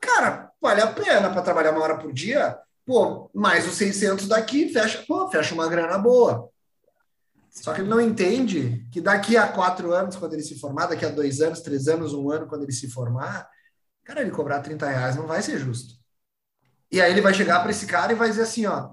cara, 0.00 0.50
vale 0.60 0.80
a 0.80 0.88
pena 0.88 1.30
para 1.30 1.42
trabalhar 1.42 1.70
uma 1.70 1.82
hora 1.82 1.98
por 1.98 2.12
dia? 2.12 2.58
Pô, 2.84 3.30
mais 3.32 3.66
os 3.66 3.76
600 3.76 4.26
daqui, 4.26 4.72
fecha, 4.72 5.04
pô, 5.06 5.30
fecha 5.30 5.54
uma 5.54 5.68
grana 5.68 5.98
boa. 5.98 6.50
Só 7.50 7.72
que 7.72 7.80
ele 7.80 7.88
não 7.88 8.00
entende 8.00 8.86
que 8.92 9.00
daqui 9.00 9.36
a 9.36 9.48
quatro 9.48 9.92
anos, 9.92 10.16
quando 10.16 10.34
ele 10.34 10.42
se 10.42 10.58
formar, 10.58 10.86
daqui 10.86 11.04
a 11.04 11.10
dois 11.10 11.40
anos, 11.40 11.60
três 11.60 11.88
anos, 11.88 12.12
um 12.12 12.30
ano, 12.30 12.46
quando 12.46 12.62
ele 12.62 12.72
se 12.72 12.88
formar, 12.88 13.48
cara, 14.04 14.20
ele 14.20 14.30
cobrar 14.30 14.60
30 14.60 14.88
reais 14.88 15.16
não 15.16 15.26
vai 15.26 15.42
ser 15.42 15.58
justo. 15.58 15.94
E 16.90 17.00
aí 17.00 17.10
ele 17.10 17.20
vai 17.20 17.34
chegar 17.34 17.60
para 17.60 17.70
esse 17.70 17.86
cara 17.86 18.12
e 18.12 18.16
vai 18.16 18.28
dizer 18.28 18.42
assim, 18.42 18.66
ó, 18.66 18.90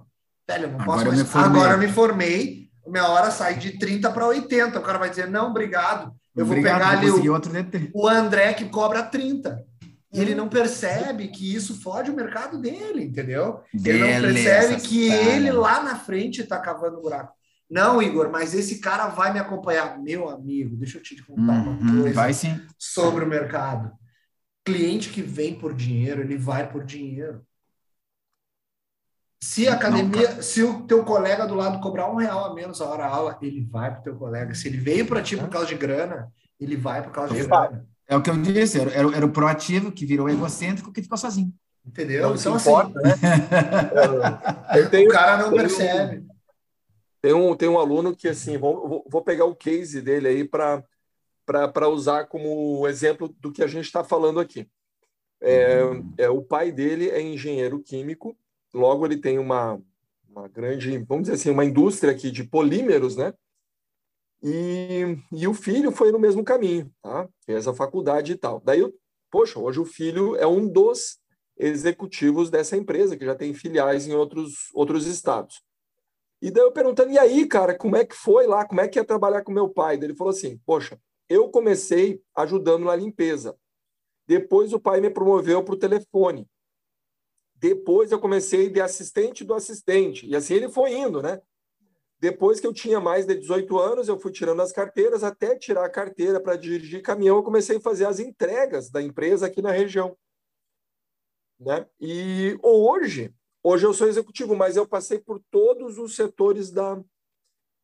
velho, 0.47 0.65
eu 0.65 0.71
não 0.71 0.79
posso 0.79 1.01
agora 1.01 1.15
mais. 1.15 1.35
Eu 1.35 1.41
agora 1.41 1.73
eu 1.73 1.77
me 1.77 1.87
formei, 1.87 2.69
minha 2.87 3.07
hora 3.07 3.31
sai 3.31 3.55
de 3.55 3.77
30 3.77 4.11
para 4.11 4.27
80. 4.27 4.79
O 4.79 4.81
cara 4.81 4.97
vai 4.97 5.09
dizer, 5.09 5.27
não, 5.27 5.49
obrigado. 5.49 6.13
Eu 6.35 6.45
obrigado, 6.45 6.79
vou 6.79 6.81
pegar 6.81 6.97
ali 6.97 7.09
o, 7.09 7.33
outro 7.33 7.51
o 7.93 8.07
André 8.07 8.53
que 8.53 8.65
cobra 8.65 9.03
30. 9.03 9.63
E 10.11 10.19
ele 10.19 10.33
não 10.35 10.47
percebe 10.47 11.27
que 11.27 11.53
isso 11.53 11.81
fode 11.81 12.09
o 12.09 12.15
mercado 12.15 12.57
dele, 12.57 13.03
entendeu? 13.03 13.61
Beleza, 13.73 14.05
ele 14.05 14.27
não 14.27 14.33
percebe 14.33 14.81
que 14.81 15.11
ele 15.11 15.51
lá 15.51 15.83
na 15.83 15.97
frente 15.97 16.41
está 16.41 16.57
cavando 16.57 17.01
buraco. 17.01 17.33
Não, 17.69 18.01
Igor, 18.01 18.29
mas 18.29 18.53
esse 18.53 18.79
cara 18.79 19.07
vai 19.07 19.33
me 19.33 19.39
acompanhar. 19.39 19.99
Meu 19.99 20.29
amigo, 20.29 20.75
deixa 20.75 20.97
eu 20.97 21.03
te 21.03 21.21
contar 21.23 21.65
uhum, 21.65 21.79
uma 21.79 22.01
coisa 22.01 22.15
vai, 22.15 22.33
sim. 22.33 22.61
sobre 22.77 23.23
o 23.23 23.27
mercado. 23.27 23.91
Cliente 24.63 25.09
que 25.09 25.21
vem 25.21 25.57
por 25.57 25.73
dinheiro, 25.73 26.21
ele 26.21 26.37
vai 26.37 26.69
por 26.69 26.83
dinheiro. 26.83 27.45
Se 29.41 29.67
a 29.67 29.73
academia, 29.73 30.35
Não, 30.35 30.41
se 30.41 30.63
o 30.63 30.83
teu 30.83 31.03
colega 31.03 31.45
do 31.45 31.53
lado 31.53 31.79
cobrar 31.79 32.09
um 32.09 32.15
real 32.15 32.45
a 32.45 32.53
menos 32.53 32.81
a 32.81 32.85
hora 32.85 33.05
aula, 33.05 33.37
ele 33.41 33.61
vai 33.61 33.91
para 33.91 33.99
o 33.99 34.03
teu 34.03 34.15
colega. 34.15 34.55
Se 34.55 34.67
ele 34.67 34.77
veio 34.77 35.05
para 35.05 35.21
ti 35.21 35.37
por 35.37 35.49
causa 35.49 35.67
de 35.67 35.75
grana, 35.75 36.31
ele 36.59 36.75
vai 36.75 37.03
por 37.03 37.11
causa 37.11 37.33
de 37.33 37.43
grana. 37.43 37.85
É 38.07 38.15
o 38.15 38.21
que 38.21 38.29
eu 38.29 38.37
disse, 38.41 38.79
era, 38.79 38.91
era 38.91 39.25
o 39.25 39.31
proativo 39.31 39.91
que 39.91 40.05
virou 40.05 40.29
egocêntrico 40.29 40.91
que 40.91 41.01
ficou 41.01 41.17
sozinho. 41.17 41.53
Entendeu? 41.85 42.29
Não 42.29 42.35
então, 42.35 42.55
assim, 42.55 42.69
importa, 42.69 42.99
né? 43.01 43.11
tenho, 44.89 45.09
o 45.09 45.13
cara 45.13 45.37
não 45.37 45.51
percebe. 45.51 46.24
Tem 47.25 47.33
um, 47.33 47.55
tem 47.55 47.67
um 47.67 47.79
aluno 47.79 48.15
que, 48.15 48.27
assim, 48.27 48.55
vou, 48.55 49.03
vou 49.09 49.23
pegar 49.23 49.45
o 49.45 49.55
case 49.55 49.99
dele 49.99 50.27
aí 50.27 50.47
para 50.47 51.89
usar 51.89 52.25
como 52.25 52.87
exemplo 52.87 53.35
do 53.39 53.51
que 53.51 53.63
a 53.63 53.67
gente 53.67 53.85
está 53.85 54.03
falando 54.03 54.39
aqui. 54.39 54.69
É, 55.41 55.79
é, 56.19 56.29
o 56.29 56.43
pai 56.43 56.71
dele 56.71 57.09
é 57.09 57.19
engenheiro 57.19 57.81
químico, 57.81 58.37
logo 58.71 59.07
ele 59.07 59.17
tem 59.17 59.39
uma, 59.39 59.81
uma 60.29 60.47
grande, 60.47 60.99
vamos 60.99 61.23
dizer 61.23 61.33
assim, 61.33 61.49
uma 61.49 61.65
indústria 61.65 62.11
aqui 62.11 62.29
de 62.29 62.43
polímeros, 62.43 63.15
né? 63.15 63.33
E, 64.43 65.17
e 65.31 65.47
o 65.47 65.53
filho 65.55 65.91
foi 65.91 66.11
no 66.11 66.19
mesmo 66.19 66.43
caminho, 66.43 66.93
tá? 67.01 67.27
Fez 67.43 67.67
a 67.67 67.73
faculdade 67.73 68.33
e 68.33 68.37
tal. 68.37 68.61
Daí, 68.63 68.87
poxa, 69.31 69.57
hoje 69.57 69.79
o 69.79 69.85
filho 69.85 70.35
é 70.35 70.45
um 70.45 70.67
dos 70.67 71.17
executivos 71.57 72.51
dessa 72.51 72.77
empresa, 72.77 73.17
que 73.17 73.25
já 73.25 73.33
tem 73.33 73.51
filiais 73.51 74.05
em 74.05 74.13
outros, 74.13 74.69
outros 74.75 75.07
estados. 75.07 75.65
E 76.45 76.51
daí 76.51 76.61
eu 76.61 76.71
perguntando, 76.71 77.09
e 77.11 77.17
aí, 77.17 77.47
cara, 77.47 77.75
como 77.75 77.95
é 77.95 78.05
que 78.05 78.13
foi 78.13 78.45
lá? 78.45 78.67
Como 78.67 78.79
é 78.79 78.87
que 78.87 78.99
ia 78.99 79.03
trabalhar 79.03 79.43
com 79.43 79.51
meu 79.51 79.67
pai? 79.67 79.97
Daí 79.97 80.09
ele 80.09 80.15
falou 80.15 80.29
assim: 80.29 80.59
Poxa, 80.63 81.01
eu 81.27 81.49
comecei 81.49 82.21
ajudando 82.35 82.85
na 82.85 82.95
limpeza. 82.95 83.57
Depois 84.27 84.71
o 84.71 84.79
pai 84.79 85.01
me 85.01 85.09
promoveu 85.09 85.63
para 85.63 85.73
o 85.73 85.79
telefone. 85.79 86.47
Depois 87.55 88.11
eu 88.11 88.19
comecei 88.19 88.69
de 88.69 88.79
assistente 88.79 89.43
do 89.43 89.55
assistente. 89.55 90.27
E 90.27 90.35
assim 90.35 90.53
ele 90.53 90.69
foi 90.69 90.93
indo, 90.93 91.19
né? 91.19 91.41
Depois 92.19 92.59
que 92.59 92.67
eu 92.67 92.73
tinha 92.73 92.99
mais 92.99 93.25
de 93.25 93.33
18 93.33 93.79
anos, 93.79 94.07
eu 94.07 94.19
fui 94.19 94.31
tirando 94.31 94.61
as 94.61 94.71
carteiras, 94.71 95.23
até 95.23 95.57
tirar 95.57 95.85
a 95.85 95.89
carteira 95.89 96.39
para 96.39 96.55
dirigir 96.55 97.01
caminhão, 97.01 97.37
eu 97.37 97.43
comecei 97.43 97.77
a 97.77 97.81
fazer 97.81 98.05
as 98.05 98.19
entregas 98.19 98.91
da 98.91 99.01
empresa 99.01 99.47
aqui 99.47 99.63
na 99.63 99.71
região. 99.71 100.15
Né? 101.59 101.87
E 101.99 102.55
hoje, 102.61 103.33
hoje 103.65 103.85
eu 103.85 103.93
sou 103.93 104.07
executivo, 104.07 104.55
mas 104.55 104.75
eu 104.75 104.87
passei 104.87 105.17
por 105.17 105.41
todos 105.49 105.97
os 105.97 106.15
setores 106.15 106.69
da, 106.69 107.01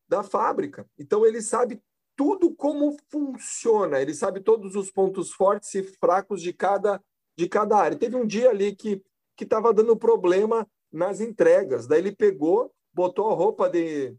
da 0.07 0.21
fábrica. 0.21 0.87
Então 0.97 1.25
ele 1.25 1.41
sabe 1.41 1.81
tudo 2.15 2.53
como 2.53 2.95
funciona, 3.09 3.99
ele 3.99 4.13
sabe 4.13 4.41
todos 4.41 4.75
os 4.75 4.91
pontos 4.91 5.31
fortes 5.31 5.73
e 5.73 5.81
fracos 5.83 6.41
de 6.41 6.53
cada 6.53 7.01
de 7.35 7.47
cada 7.47 7.77
área. 7.77 7.97
Teve 7.97 8.15
um 8.15 8.25
dia 8.25 8.49
ali 8.49 8.75
que 8.75 9.01
estava 9.39 9.73
dando 9.73 9.97
problema 9.97 10.67
nas 10.91 11.19
entregas. 11.19 11.87
Daí 11.87 11.99
ele 11.99 12.11
pegou, 12.11 12.71
botou 12.93 13.29
a 13.29 13.33
roupa 13.33 13.67
de, 13.67 14.15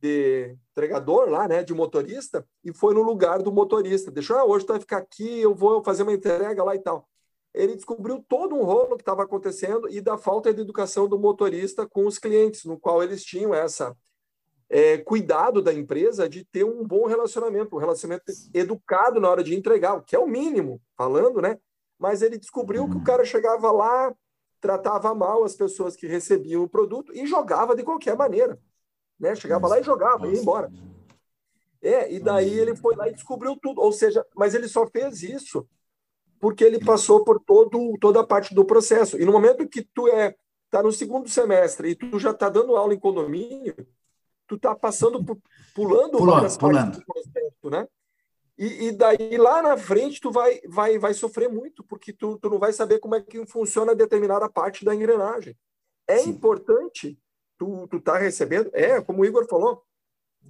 de 0.00 0.56
entregador 0.70 1.28
lá, 1.28 1.46
né, 1.46 1.62
de 1.62 1.74
motorista, 1.74 2.46
e 2.64 2.72
foi 2.72 2.94
no 2.94 3.02
lugar 3.02 3.42
do 3.42 3.52
motorista. 3.52 4.10
Deixou, 4.10 4.36
ah, 4.36 4.44
hoje 4.44 4.64
vai 4.66 4.80
ficar 4.80 4.98
aqui, 4.98 5.40
eu 5.40 5.54
vou 5.54 5.82
fazer 5.84 6.04
uma 6.04 6.12
entrega 6.12 6.64
lá 6.64 6.74
e 6.74 6.78
tal. 6.78 7.06
Ele 7.54 7.74
descobriu 7.74 8.24
todo 8.26 8.54
um 8.54 8.64
rolo 8.64 8.96
que 8.96 9.02
estava 9.02 9.22
acontecendo 9.22 9.88
e 9.88 10.00
da 10.00 10.16
falta 10.16 10.52
de 10.52 10.60
educação 10.60 11.06
do 11.06 11.18
motorista 11.18 11.86
com 11.86 12.06
os 12.06 12.18
clientes, 12.18 12.64
no 12.64 12.78
qual 12.78 13.02
eles 13.02 13.22
tinham 13.22 13.54
essa 13.54 13.94
é, 14.70 14.96
cuidado 14.96 15.60
da 15.60 15.72
empresa 15.72 16.26
de 16.26 16.46
ter 16.46 16.64
um 16.64 16.82
bom 16.82 17.06
relacionamento, 17.06 17.76
um 17.76 17.78
relacionamento 17.78 18.24
educado 18.54 19.20
na 19.20 19.28
hora 19.28 19.44
de 19.44 19.54
entregar, 19.54 19.94
o 19.94 20.02
que 20.02 20.16
é 20.16 20.18
o 20.18 20.26
mínimo, 20.26 20.80
falando, 20.96 21.42
né? 21.42 21.58
Mas 21.98 22.22
ele 22.22 22.38
descobriu 22.38 22.88
que 22.88 22.96
o 22.96 23.04
cara 23.04 23.22
chegava 23.22 23.70
lá, 23.70 24.14
tratava 24.60 25.14
mal 25.14 25.44
as 25.44 25.54
pessoas 25.54 25.94
que 25.94 26.06
recebiam 26.06 26.62
o 26.62 26.68
produto 26.68 27.12
e 27.14 27.26
jogava 27.26 27.76
de 27.76 27.82
qualquer 27.82 28.16
maneira. 28.16 28.58
Né? 29.20 29.34
Chegava 29.34 29.68
lá 29.68 29.78
e 29.78 29.82
jogava, 29.82 30.26
ia 30.26 30.40
embora. 30.40 30.72
É, 31.82 32.10
e 32.12 32.18
daí 32.18 32.58
ele 32.58 32.74
foi 32.74 32.96
lá 32.96 33.08
e 33.08 33.12
descobriu 33.12 33.56
tudo. 33.60 33.80
Ou 33.80 33.92
seja, 33.92 34.24
mas 34.34 34.54
ele 34.54 34.68
só 34.68 34.86
fez 34.86 35.22
isso 35.22 35.68
porque 36.42 36.64
ele 36.64 36.84
passou 36.84 37.24
por 37.24 37.38
todo, 37.38 37.96
toda 38.00 38.18
a 38.18 38.26
parte 38.26 38.52
do 38.52 38.64
processo. 38.64 39.16
E 39.16 39.24
no 39.24 39.30
momento 39.30 39.68
que 39.68 39.80
tu 39.80 40.08
é 40.08 40.34
tá 40.68 40.82
no 40.82 40.90
segundo 40.90 41.28
semestre 41.28 41.90
e 41.90 41.94
tu 41.94 42.18
já 42.18 42.32
está 42.32 42.48
dando 42.48 42.74
aula 42.74 42.92
em 42.92 42.98
condomínio, 42.98 43.76
tu 44.48 44.56
está 44.56 44.74
passando 44.74 45.24
por, 45.24 45.38
pulando, 45.72 46.18
pulando 46.18 46.32
várias 46.32 46.56
pulando. 46.56 46.98
do 46.98 47.06
processo, 47.06 47.70
né? 47.70 47.86
E, 48.58 48.88
e, 48.88 48.92
daí 48.92 49.36
lá 49.36 49.62
na 49.62 49.76
frente 49.76 50.20
tu 50.20 50.32
vai, 50.32 50.60
vai, 50.66 50.98
vai 50.98 51.14
sofrer 51.14 51.48
muito, 51.48 51.84
porque 51.84 52.12
tu, 52.12 52.36
tu 52.36 52.50
não 52.50 52.58
vai 52.58 52.72
saber 52.72 52.98
como 52.98 53.14
é 53.14 53.20
que 53.20 53.46
funciona 53.46 53.94
determinada 53.94 54.48
parte 54.48 54.84
da 54.84 54.92
engrenagem. 54.92 55.56
É 56.08 56.18
Sim. 56.18 56.30
importante 56.30 57.16
tu, 57.56 57.86
tu 57.86 58.00
tá 58.00 58.18
recebendo, 58.18 58.68
é, 58.72 59.00
como 59.00 59.22
o 59.22 59.24
Igor 59.24 59.46
falou, 59.46 59.84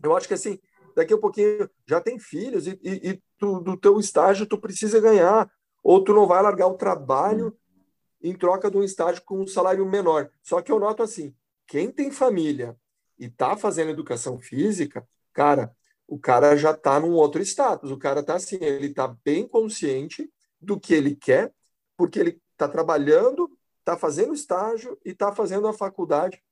eu 0.02 0.16
acho 0.16 0.26
que 0.26 0.35
assim, 0.35 0.59
daqui 0.96 1.12
a 1.12 1.18
pouquinho 1.18 1.68
já 1.87 2.00
tem 2.00 2.18
filhos 2.18 2.66
e, 2.66 2.81
e, 2.83 3.11
e 3.11 3.22
tu, 3.37 3.61
do 3.61 3.76
teu 3.76 4.00
estágio 4.00 4.46
tu 4.46 4.57
precisa 4.57 4.98
ganhar, 4.98 5.50
ou 5.83 6.03
tu 6.03 6.12
não 6.12 6.27
vai 6.27 6.42
largar 6.42 6.66
o 6.66 6.77
trabalho 6.77 7.49
hum. 7.49 7.83
em 8.23 8.35
troca 8.35 8.71
de 8.71 8.77
um 8.77 8.83
estágio 8.83 9.23
com 9.25 9.40
um 9.40 9.47
salário 9.47 9.85
menor. 9.85 10.31
Só 10.42 10.61
que 10.62 10.71
eu 10.71 10.79
noto 10.79 11.03
assim, 11.03 11.35
quem 11.66 11.90
tem 11.90 12.11
família 12.11 12.77
e 13.18 13.29
tá 13.29 13.57
fazendo 13.57 13.90
educação 13.90 14.38
física, 14.38 15.07
cara, 15.33 15.75
o 16.07 16.18
cara 16.18 16.57
já 16.57 16.73
está 16.73 17.01
num 17.01 17.12
outro 17.12 17.40
status. 17.40 17.90
O 17.90 17.97
cara 17.97 18.21
está 18.21 18.35
assim, 18.35 18.59
ele 18.61 18.88
está 18.88 19.09
bem 19.25 19.49
consciente 19.49 20.31
do 20.61 20.79
que 20.79 20.92
ele 20.92 21.16
quer, 21.16 21.53
porque 21.97 22.18
ele 22.18 22.40
está 22.53 22.68
trabalhando, 22.68 23.51
está 23.79 23.97
fazendo 23.97 24.35
estágio 24.35 24.99
e 25.05 25.11
está 25.11 25.33
fazendo 25.33 25.66
a 25.66 25.73
faculdade. 25.73 26.42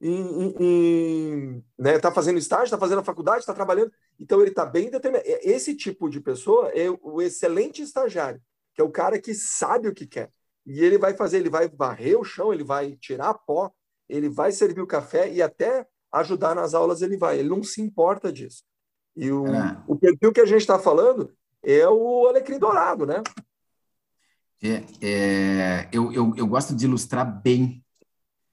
Está 0.00 1.72
né, 1.78 1.98
tá 1.98 2.10
fazendo 2.10 2.38
estágio, 2.38 2.64
está 2.64 2.78
fazendo 2.78 3.00
a 3.00 3.04
faculdade, 3.04 3.40
está 3.40 3.54
trabalhando. 3.54 3.92
Então, 4.18 4.40
ele 4.40 4.50
está 4.50 4.64
bem 4.64 4.90
determinado. 4.90 5.28
Esse 5.42 5.74
tipo 5.74 6.08
de 6.08 6.20
pessoa 6.20 6.68
é 6.68 6.90
o 6.90 7.22
excelente 7.22 7.82
estagiário, 7.82 8.40
que 8.78 8.82
é 8.82 8.84
o 8.84 8.90
cara 8.90 9.18
que 9.18 9.34
sabe 9.34 9.88
o 9.88 9.92
que 9.92 10.06
quer. 10.06 10.30
E 10.64 10.84
ele 10.84 10.98
vai 10.98 11.12
fazer, 11.12 11.38
ele 11.38 11.50
vai 11.50 11.68
varrer 11.68 12.16
o 12.16 12.22
chão, 12.22 12.52
ele 12.52 12.62
vai 12.62 12.92
tirar 12.92 13.34
pó, 13.34 13.72
ele 14.08 14.28
vai 14.28 14.52
servir 14.52 14.80
o 14.80 14.86
café 14.86 15.28
e 15.28 15.42
até 15.42 15.84
ajudar 16.12 16.54
nas 16.54 16.74
aulas 16.74 17.02
ele 17.02 17.16
vai. 17.16 17.40
Ele 17.40 17.48
não 17.48 17.60
se 17.60 17.82
importa 17.82 18.32
disso. 18.32 18.62
E 19.16 19.32
o, 19.32 19.48
é. 19.48 19.82
o 19.88 19.96
perfil 19.96 20.32
que 20.32 20.40
a 20.40 20.46
gente 20.46 20.60
está 20.60 20.78
falando 20.78 21.34
é 21.60 21.88
o 21.88 22.28
alecrim 22.28 22.56
dourado, 22.56 23.04
né? 23.04 23.20
É, 24.62 24.84
é, 25.02 25.88
eu, 25.90 26.12
eu, 26.12 26.32
eu 26.36 26.46
gosto 26.46 26.72
de 26.72 26.84
ilustrar 26.84 27.42
bem 27.42 27.84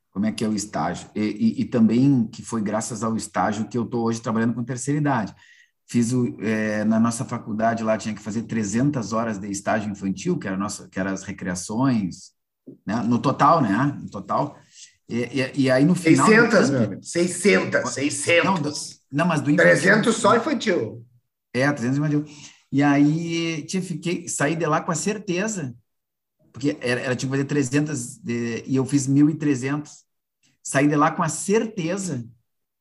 como 0.09 0.25
é 0.25 0.31
que 0.31 0.43
é 0.43 0.47
o 0.47 0.55
estágio. 0.55 1.07
E, 1.13 1.21
e, 1.21 1.61
e 1.61 1.65
também 1.65 2.25
que 2.25 2.41
foi 2.41 2.63
graças 2.63 3.03
ao 3.03 3.15
estágio 3.15 3.67
que 3.67 3.77
eu 3.77 3.83
estou 3.83 4.05
hoje 4.05 4.23
trabalhando 4.23 4.55
com 4.55 4.63
terceira 4.63 4.99
idade. 4.99 5.35
Fiz 5.87 6.11
o, 6.11 6.35
é, 6.41 6.83
na 6.83 6.99
nossa 6.99 7.23
faculdade 7.23 7.83
lá, 7.83 7.97
tinha 7.97 8.15
que 8.15 8.21
fazer 8.21 8.43
300 8.43 9.13
horas 9.13 9.37
de 9.37 9.49
estágio 9.51 9.91
infantil, 9.91 10.37
que 10.37 10.47
era, 10.47 10.57
nossa, 10.57 10.87
que 10.89 10.99
eram 10.99 11.11
as 11.11 11.23
recreações, 11.23 12.31
né? 12.85 13.03
no 13.03 13.19
total, 13.19 13.61
né? 13.61 13.97
No 14.01 14.09
total. 14.09 14.57
E, 15.07 15.17
e, 15.17 15.61
e 15.61 15.71
aí 15.71 15.85
no 15.85 15.93
final... 15.93 16.25
600, 16.25 16.69
meu 16.71 16.83
amigo. 16.83 17.03
600, 17.03 17.89
600. 17.91 19.01
Não, 19.11 19.23
não, 19.23 19.27
mas 19.27 19.41
do 19.41 19.51
infantil. 19.51 19.71
300 19.71 20.15
só 20.15 20.35
infantil. 20.35 21.05
É, 21.53 21.71
300 21.71 21.97
infantil. 21.99 22.25
E 22.71 22.81
aí, 22.81 23.63
tia, 23.63 23.81
fiquei, 23.81 24.27
saí 24.27 24.55
de 24.55 24.65
lá 24.65 24.81
com 24.81 24.91
a 24.91 24.95
certeza, 24.95 25.75
porque 26.51 26.77
era, 26.81 27.01
era 27.01 27.15
tinha 27.15 27.29
que 27.29 27.37
fazer 27.37 27.45
300 27.45 28.17
de, 28.17 28.63
e 28.65 28.75
eu 28.75 28.85
fiz 28.85 29.07
1.300. 29.07 29.89
Saí 30.63 30.87
de 30.87 30.95
lá 30.95 31.11
com 31.11 31.21
a 31.21 31.29
certeza 31.29 32.27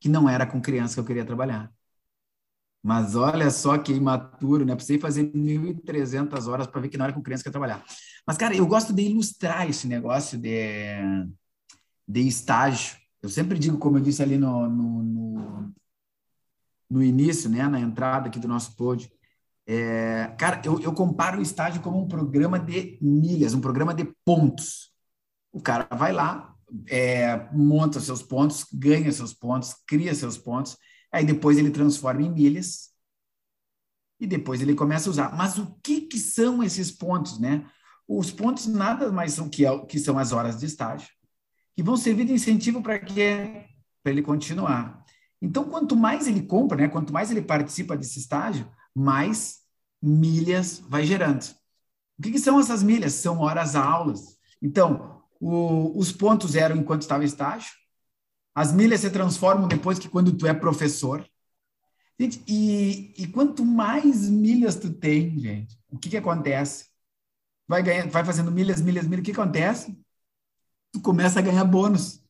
que 0.01 0.09
não 0.09 0.29
era 0.29 0.47
com 0.47 0.61
criança 0.61 0.95
que 0.95 1.01
eu 1.01 1.05
queria 1.05 1.25
trabalhar. 1.25 1.74
Mas 2.85 3.17
olha 3.17 3.51
só 3.51 3.79
que 3.79 3.95
imaturo, 3.95 4.67
né? 4.67 4.75
Precisei 4.75 4.99
fazer 4.99 5.33
1.300 5.33 6.47
horas 6.47 6.67
para 6.67 6.83
ver 6.83 6.91
que 6.91 6.99
não 6.99 7.07
era 7.07 7.15
com 7.15 7.23
criança 7.23 7.43
que 7.43 7.49
eu 7.49 7.53
trabalhar. 7.53 7.83
Mas, 8.27 8.37
cara, 8.37 8.55
eu 8.55 8.67
gosto 8.67 8.93
de 8.93 9.03
ilustrar 9.03 9.69
esse 9.69 9.87
negócio 9.87 10.37
de, 10.37 10.99
de 12.07 12.21
estágio. 12.21 12.97
Eu 13.23 13.31
sempre 13.31 13.59
digo, 13.59 13.79
como 13.79 13.97
eu 13.97 14.03
disse 14.03 14.23
ali 14.23 14.37
no, 14.37 14.69
no, 14.69 15.03
no 15.03 15.75
no 16.91 17.03
início, 17.03 17.51
né, 17.51 17.67
na 17.67 17.81
entrada 17.81 18.29
aqui 18.29 18.39
do 18.39 18.47
nosso 18.47 18.77
pod, 18.77 19.11
é, 19.67 20.33
cara, 20.39 20.61
eu, 20.65 20.79
eu 20.81 20.93
comparo 20.93 21.39
o 21.39 21.43
estágio 21.43 21.81
como 21.81 21.99
um 21.99 22.07
programa 22.07 22.59
de 22.59 22.99
milhas, 23.01 23.55
um 23.55 23.61
programa 23.61 23.95
de 23.95 24.05
pontos. 24.25 24.93
O 25.51 25.61
cara 25.61 25.89
vai 25.91 26.13
lá, 26.13 26.55
é, 26.89 27.49
monta 27.53 27.99
seus 27.99 28.23
pontos, 28.23 28.67
ganha 28.73 29.11
seus 29.11 29.33
pontos, 29.33 29.75
cria 29.87 30.15
seus 30.15 30.37
pontos, 30.37 30.77
aí 31.15 31.25
depois 31.25 31.57
ele 31.57 31.71
transforma 31.71 32.23
em 32.23 32.31
milhas 32.31 32.91
e 34.19 34.27
depois 34.27 34.61
ele 34.61 34.75
começa 34.75 35.09
a 35.09 35.13
usar. 35.13 35.37
Mas 35.37 35.59
o 35.59 35.79
que, 35.81 36.01
que 36.03 36.19
são 36.19 36.61
esses 36.61 36.91
pontos, 36.91 37.39
né? 37.39 37.65
Os 38.09 38.33
pontos 38.33 38.67
nada 38.67 39.13
mais 39.13 39.33
são 39.33 39.49
que, 39.49 39.63
que 39.87 40.01
são 40.01 40.19
as 40.19 40.33
horas 40.33 40.59
de 40.59 40.67
estágio, 40.67 41.09
que 41.77 41.85
vão 41.85 41.97
servir 41.97 42.25
de 42.25 42.33
incentivo 42.33 42.83
para 42.83 42.99
que 42.99 43.65
para 44.03 44.13
ele 44.13 44.23
continuar. 44.23 45.05
Então, 45.41 45.65
quanto 45.65 45.97
mais 45.97 46.27
ele 46.27 46.43
compra, 46.43 46.77
né, 46.77 46.89
quanto 46.89 47.13
mais 47.13 47.31
ele 47.31 47.41
participa 47.41 47.97
desse 47.97 48.19
estágio, 48.19 48.69
mais 48.95 49.61
milhas 50.03 50.83
vai 50.89 51.05
gerando. 51.05 51.45
O 52.19 52.23
que, 52.23 52.33
que 52.33 52.39
são 52.39 52.59
essas 52.59 52.83
milhas? 52.83 53.15
São 53.15 53.39
horas 53.39 53.77
aulas. 53.77 54.37
Então, 54.61 55.23
o, 55.41 55.97
os 55.97 56.13
pontos 56.13 56.55
eram 56.55 56.77
enquanto 56.77 57.03
estava 57.03 57.25
estágio, 57.25 57.73
as 58.55 58.73
milhas 58.73 59.01
se 59.01 59.11
transformam 59.11 59.67
depois 59.67 59.99
que 59.99 60.09
quando 60.09 60.33
tu 60.33 60.47
é 60.47 60.55
professor. 60.55 61.27
Gente, 62.19 62.43
e, 62.47 63.13
e 63.19 63.27
quanto 63.27 63.65
mais 63.65 64.29
milhas 64.29 64.77
tu 64.77 64.93
tem, 64.93 65.37
gente, 65.39 65.77
o 65.91 65.99
que, 65.99 66.11
que 66.11 66.17
acontece? 66.17 66.87
Vai, 67.67 67.83
ganhando, 67.83 68.11
vai 68.11 68.25
fazendo 68.25 68.53
milhas, 68.53 68.81
milhas, 68.81 69.07
milhas, 69.07 69.23
o 69.23 69.25
que 69.25 69.33
acontece? 69.33 69.99
Tu 70.93 71.01
começa 71.01 71.41
a 71.41 71.43
ganhar 71.43 71.65
bônus. 71.65 72.23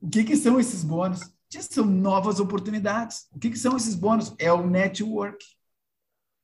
O 0.00 0.08
que, 0.08 0.24
que 0.24 0.36
são 0.36 0.58
esses 0.58 0.82
bônus? 0.82 1.20
são 1.60 1.84
novas 1.84 2.40
oportunidades. 2.40 3.26
O 3.30 3.38
que, 3.38 3.50
que 3.50 3.58
são 3.58 3.76
esses 3.76 3.94
bônus? 3.94 4.34
É 4.38 4.50
o 4.50 4.66
network. 4.66 5.44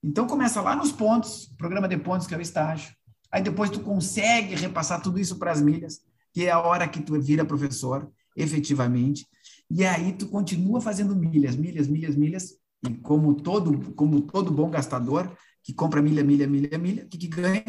Então 0.03 0.27
começa 0.27 0.61
lá 0.61 0.77
nos 0.77 0.93
pontos, 0.93 1.47
programa 1.57 1.89
de 1.89 1.97
pontos 1.97 2.27
que 2.27 2.35
é 2.35 2.39
o 2.39 2.43
estágio. 2.43 2.95
Aí 3.31 3.43
depois 3.43 3.71
tu 3.71 3.81
consegue 3.81 4.55
repassar 4.55 5.03
tudo 5.03 5.19
isso 5.19 5.39
para 5.39 5.51
as 5.51 5.61
milhas, 5.61 6.01
que 6.33 6.47
é 6.47 6.51
a 6.51 6.61
hora 6.61 6.87
que 6.87 7.03
tu 7.03 7.21
vira 7.21 7.45
professor, 7.45 8.11
efetivamente. 8.39 9.27
E 9.71 9.85
aí 9.85 10.13
tu 10.13 10.29
continua 10.29 10.81
fazendo 10.81 11.15
milhas, 11.15 11.57
milhas, 11.57 11.89
milhas, 11.89 12.17
milhas. 12.17 12.55
E 12.89 12.95
como 12.95 13.35
todo, 13.35 13.93
como 13.95 14.21
todo 14.23 14.53
bom 14.53 14.71
gastador 14.71 15.31
que 15.63 15.75
compra 15.75 16.01
milha, 16.01 16.25
milha, 16.25 16.47
milha, 16.47 16.79
milha, 16.79 17.05
o 17.05 17.09
que, 17.09 17.19
que 17.19 17.29
ganha? 17.29 17.63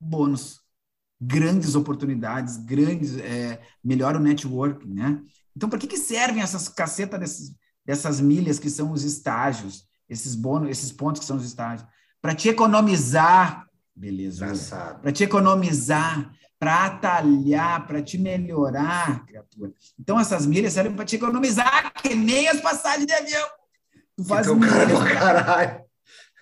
Bônus. 0.00 0.60
Grandes 1.20 1.74
oportunidades, 1.74 2.58
grandes, 2.58 3.16
é, 3.16 3.60
melhora 3.82 4.18
o 4.18 4.22
network, 4.22 4.86
né? 4.86 5.20
Então, 5.56 5.68
para 5.68 5.80
que, 5.80 5.88
que 5.88 5.96
servem 5.96 6.40
essas 6.40 6.68
cacetas 6.68 7.18
desses, 7.18 7.56
dessas 7.84 8.20
milhas 8.20 8.60
que 8.60 8.70
são 8.70 8.92
os 8.92 9.02
estágios, 9.02 9.84
esses 10.08 10.36
bônus, 10.36 10.70
esses 10.70 10.92
pontos 10.92 11.20
que 11.20 11.26
são 11.26 11.36
os 11.36 11.44
estágios? 11.44 11.88
Para 12.22 12.36
te 12.36 12.48
economizar, 12.48 13.66
beleza? 13.96 14.46
Para 15.02 15.10
te 15.10 15.24
economizar, 15.24 16.32
para 16.58 16.86
atalhar, 16.86 17.86
para 17.86 18.02
te 18.02 18.18
melhorar, 18.18 19.24
criatura. 19.26 19.72
Então, 19.98 20.18
essas 20.18 20.44
milhas 20.44 20.72
servem 20.72 20.94
para 20.94 21.04
te 21.04 21.16
economizar, 21.16 21.92
que 21.94 22.14
nem 22.14 22.48
as 22.48 22.60
passagens 22.60 23.06
de 23.06 23.12
avião. 23.12 23.48
Tu 24.16 24.24
faz 24.24 24.46
então, 24.46 24.58
milhas 24.58 24.98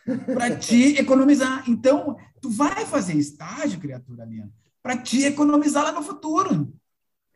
para 0.34 0.56
te 0.56 0.98
economizar. 0.98 1.64
Então, 1.68 2.16
tu 2.40 2.50
vai 2.50 2.86
fazer 2.86 3.14
estágio, 3.14 3.78
criatura 3.78 4.24
minha, 4.24 4.48
para 4.82 4.96
te 4.96 5.24
economizar 5.24 5.84
lá 5.84 5.92
no 5.92 6.02
futuro. 6.02 6.72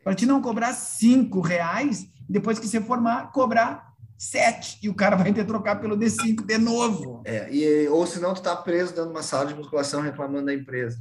Para 0.03 0.15
te 0.15 0.25
não 0.25 0.41
cobrar 0.41 0.73
cinco 0.73 1.41
reais 1.41 2.07
e 2.27 2.33
depois 2.33 2.57
que 2.57 2.67
você 2.67 2.81
formar, 2.81 3.31
cobrar 3.31 3.91
sete. 4.17 4.79
E 4.81 4.89
o 4.89 4.95
cara 4.95 5.15
vai 5.15 5.25
ter 5.25 5.41
que 5.41 5.43
trocar 5.43 5.79
pelo 5.79 5.95
D5 5.95 6.43
de 6.43 6.57
novo. 6.57 7.21
É, 7.25 7.53
e, 7.53 7.87
ou 7.87 8.07
senão 8.07 8.33
tu 8.33 8.41
tá 8.41 8.55
preso 8.55 8.95
dando 8.95 9.11
uma 9.11 9.21
sala 9.21 9.45
de 9.45 9.53
musculação 9.53 10.01
reclamando 10.01 10.47
da 10.47 10.53
empresa. 10.53 10.97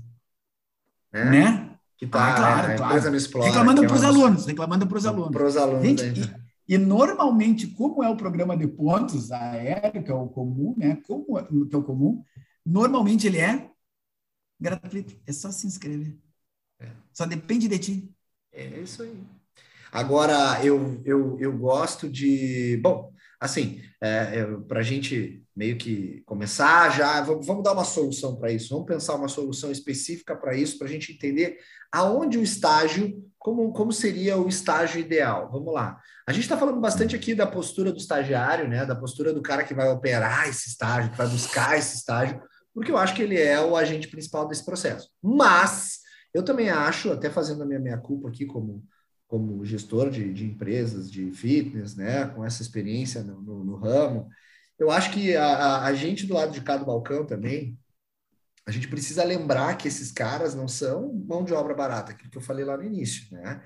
Né? 1.13 1.25
né? 1.25 1.71
Que 1.97 2.07
tá, 2.07 2.33
ah, 2.33 2.35
claro, 2.35 2.73
a 2.73 2.77
claro. 2.77 3.17
explora, 3.17 3.47
reclamando 3.47 3.87
para 3.87 3.95
os 3.95 4.03
alunos, 4.03 4.47
reclamando 4.47 4.87
para 4.87 4.97
os 4.97 5.07
alunos. 5.07 5.33
Para 5.33 5.47
os 5.47 5.57
alunos. 5.57 5.87
Gente, 5.87 6.21
e, 6.67 6.75
e, 6.75 6.79
normalmente, 6.79 7.67
como 7.67 8.03
é 8.03 8.09
o 8.09 8.17
programa 8.17 8.57
de 8.57 8.67
pontos 8.67 9.31
aéreo, 9.31 10.03
que 10.03 10.11
é 10.11 10.15
o 10.15 10.27
comum, 10.29 10.75
né? 10.79 10.97
Como, 11.07 11.39
é, 11.39 11.43
que 11.43 11.75
é 11.75 11.79
o 11.79 11.83
comum, 11.83 12.25
normalmente 12.65 13.27
ele 13.27 13.39
é 13.39 13.71
gratuito. 14.59 15.15
É 15.27 15.33
só 15.33 15.51
se 15.51 15.67
inscrever. 15.67 16.17
É. 16.79 16.89
Só 17.13 17.27
depende 17.27 17.69
de 17.69 17.79
ti. 17.79 18.15
É 18.53 18.81
isso 18.81 19.03
aí. 19.03 19.23
Agora, 19.93 20.65
eu, 20.65 21.03
eu, 21.05 21.39
eu 21.39 21.59
gosto 21.59 22.09
de. 22.09 22.79
Bom, 22.83 23.13
assim, 23.39 23.83
é, 24.01 24.39
é 24.39 24.47
para 24.69 24.81
a 24.81 24.83
gente 24.83 25.39
meio 25.57 25.76
que 25.76 26.22
começar 26.26 26.90
já, 26.90 27.20
vamos, 27.20 27.46
vamos 27.46 27.62
dar 27.62 27.72
uma 27.72 27.84
solução 27.84 28.36
para 28.36 28.53
isso, 28.53 28.72
vamos 28.72 28.86
pensar 28.86 29.14
uma 29.14 29.28
solução 29.28 29.70
específica 29.70 30.36
para 30.36 30.57
isso, 30.57 30.78
para 30.78 30.86
a 30.86 30.90
gente 30.90 31.12
entender 31.12 31.59
aonde 31.92 32.38
o 32.38 32.42
estágio, 32.42 33.22
como, 33.38 33.72
como 33.72 33.92
seria 33.92 34.36
o 34.36 34.48
estágio 34.48 35.01
ideal. 35.01 35.51
Vamos 35.51 35.72
lá. 35.74 35.98
A 36.26 36.32
gente 36.32 36.44
está 36.44 36.57
falando 36.57 36.80
bastante 36.80 37.16
aqui 37.16 37.34
da 37.34 37.46
postura 37.46 37.90
do 37.90 37.98
estagiário, 37.98 38.68
né? 38.68 38.86
Da 38.86 38.94
postura 38.94 39.32
do 39.32 39.42
cara 39.42 39.64
que 39.64 39.74
vai 39.74 39.88
operar 39.88 40.48
esse 40.48 40.68
estágio, 40.68 41.11
que 41.11 41.18
vai 41.18 41.26
buscar 41.26 41.76
esse 41.76 41.96
estágio, 41.96 42.40
porque 42.72 42.92
eu 42.92 42.96
acho 42.96 43.14
que 43.14 43.22
ele 43.22 43.38
é 43.38 43.61
o 43.61 43.76
agente 43.76 44.09
principal 44.09 44.46
desse 44.46 44.64
processo. 44.64 45.09
Mas 45.22 45.98
eu 46.32 46.44
também 46.44 46.70
acho, 46.70 47.11
até 47.11 47.28
fazendo 47.28 47.62
a 47.62 47.66
minha, 47.66 47.80
minha 47.80 47.98
culpa 47.98 48.28
aqui 48.28 48.46
como, 48.46 48.84
como 49.26 49.64
gestor 49.64 50.11
de, 50.11 50.32
de 50.32 50.44
empresas 50.44 51.11
de 51.11 51.30
fitness, 51.32 51.96
né, 51.96 52.26
com 52.28 52.44
essa 52.44 52.62
experiência 52.62 53.22
no, 53.22 53.40
no, 53.42 53.64
no 53.64 53.76
ramo, 53.76 54.28
eu 54.81 54.91
acho 54.91 55.12
que 55.12 55.37
a, 55.37 55.85
a, 55.85 55.95
gente 55.95 56.26
do 56.26 56.33
lado 56.33 56.53
de 56.53 56.62
cá 56.62 56.78
do 56.78 56.87
balcão 56.87 57.26
também, 57.26 57.78
a 58.66 58.70
gente 58.70 58.89
precisa 58.89 59.22
lembrar 59.22 59.76
que 59.76 59.87
esses 59.87 60.11
caras 60.11 60.55
não 60.55 60.66
são 60.66 61.12
mão 61.12 61.45
de 61.45 61.53
obra 61.53 61.74
barata, 61.74 62.12
aquilo 62.12 62.31
que 62.31 62.39
eu 62.39 62.43
falei 62.43 62.64
lá 62.64 62.76
no 62.78 62.85
início, 62.85 63.26
né? 63.31 63.62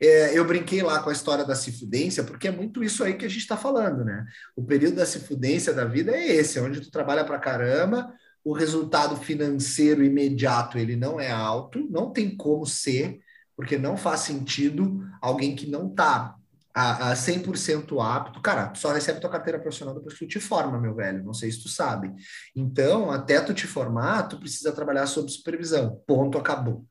É, 0.00 0.36
eu 0.36 0.44
brinquei 0.44 0.82
lá 0.82 1.02
com 1.02 1.08
a 1.08 1.12
história 1.12 1.44
da 1.44 1.54
cifudência, 1.54 2.22
porque 2.22 2.48
é 2.48 2.50
muito 2.50 2.84
isso 2.84 3.02
aí 3.02 3.14
que 3.14 3.24
a 3.24 3.28
gente 3.28 3.40
está 3.40 3.56
falando, 3.56 4.04
né? 4.04 4.26
O 4.54 4.62
período 4.62 4.96
da 4.96 5.06
cifudência 5.06 5.72
da 5.72 5.86
vida 5.86 6.12
é 6.14 6.26
esse, 6.36 6.58
é 6.58 6.62
onde 6.62 6.80
tu 6.80 6.90
trabalha 6.90 7.24
para 7.24 7.38
caramba, 7.38 8.12
o 8.44 8.52
resultado 8.52 9.16
financeiro 9.16 10.04
imediato 10.04 10.78
ele 10.78 10.96
não 10.96 11.18
é 11.18 11.30
alto, 11.30 11.88
não 11.90 12.12
tem 12.12 12.36
como 12.36 12.66
ser, 12.66 13.20
porque 13.56 13.78
não 13.78 13.96
faz 13.96 14.20
sentido 14.20 15.02
alguém 15.20 15.56
que 15.56 15.68
não 15.68 15.88
está 15.88 16.38
a, 16.74 17.12
a 17.12 17.14
100% 17.14 18.00
apto, 18.00 18.40
cara, 18.40 18.72
só 18.74 18.92
recebe 18.92 19.20
tua 19.20 19.30
carteira 19.30 19.58
profissional 19.58 19.94
depois 19.94 20.14
que 20.14 20.26
tu 20.26 20.28
te 20.28 20.40
forma, 20.40 20.80
meu 20.80 20.94
velho, 20.94 21.24
não 21.24 21.34
sei 21.34 21.50
se 21.50 21.62
tu 21.62 21.68
sabe. 21.68 22.12
Então, 22.54 23.10
até 23.10 23.40
tu 23.40 23.52
te 23.52 23.66
formar, 23.66 24.28
tu 24.28 24.38
precisa 24.38 24.72
trabalhar 24.72 25.06
sob 25.06 25.30
supervisão, 25.30 26.02
ponto, 26.06 26.38
acabou, 26.38 26.84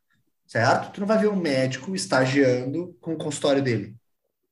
certo? 0.46 0.92
Tu 0.92 1.00
não 1.00 1.08
vai 1.08 1.18
ver 1.18 1.30
um 1.30 1.36
médico 1.36 1.96
estagiando 1.96 2.96
com 3.00 3.14
o 3.14 3.18
consultório 3.18 3.64
dele. 3.64 3.96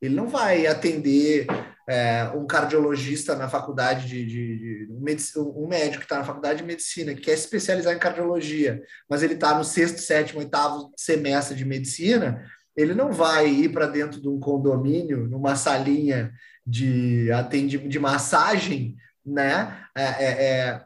Ele 0.02 0.16
não 0.16 0.28
vai 0.28 0.68
atender 0.68 1.48
é, 1.88 2.32
um 2.36 2.48
cardiologista 2.48 3.36
na 3.36 3.48
faculdade 3.48 4.08
de, 4.08 4.26
de, 4.26 4.86
de 4.88 4.94
um 5.38 5.68
médico 5.68 6.00
que 6.00 6.06
está 6.06 6.18
na 6.18 6.24
faculdade 6.24 6.60
de 6.60 6.66
medicina, 6.66 7.14
que 7.14 7.22
quer 7.22 7.38
se 7.38 7.44
especializar 7.44 7.94
em 7.94 8.00
cardiologia, 8.00 8.82
mas 9.10 9.22
ele 9.22 9.36
está 9.36 9.56
no 9.58 9.64
sexto, 9.64 10.02
sétimo, 10.02 10.40
oitavo 10.40 10.92
semestre 10.98 11.56
de 11.56 11.64
medicina, 11.64 12.44
ele 12.76 12.94
não 12.94 13.12
vai 13.12 13.48
ir 13.48 13.72
para 13.72 13.88
dentro 13.88 14.22
de 14.22 14.28
um 14.28 14.40
condomínio, 14.40 15.28
numa 15.28 15.56
salinha 15.56 16.32
de 16.66 17.32
atendimento 17.32 17.90
de 17.90 18.00
massagem, 18.00 18.96
né? 19.26 19.86
É, 19.96 20.04
é, 20.04 20.46
é, 20.70 20.86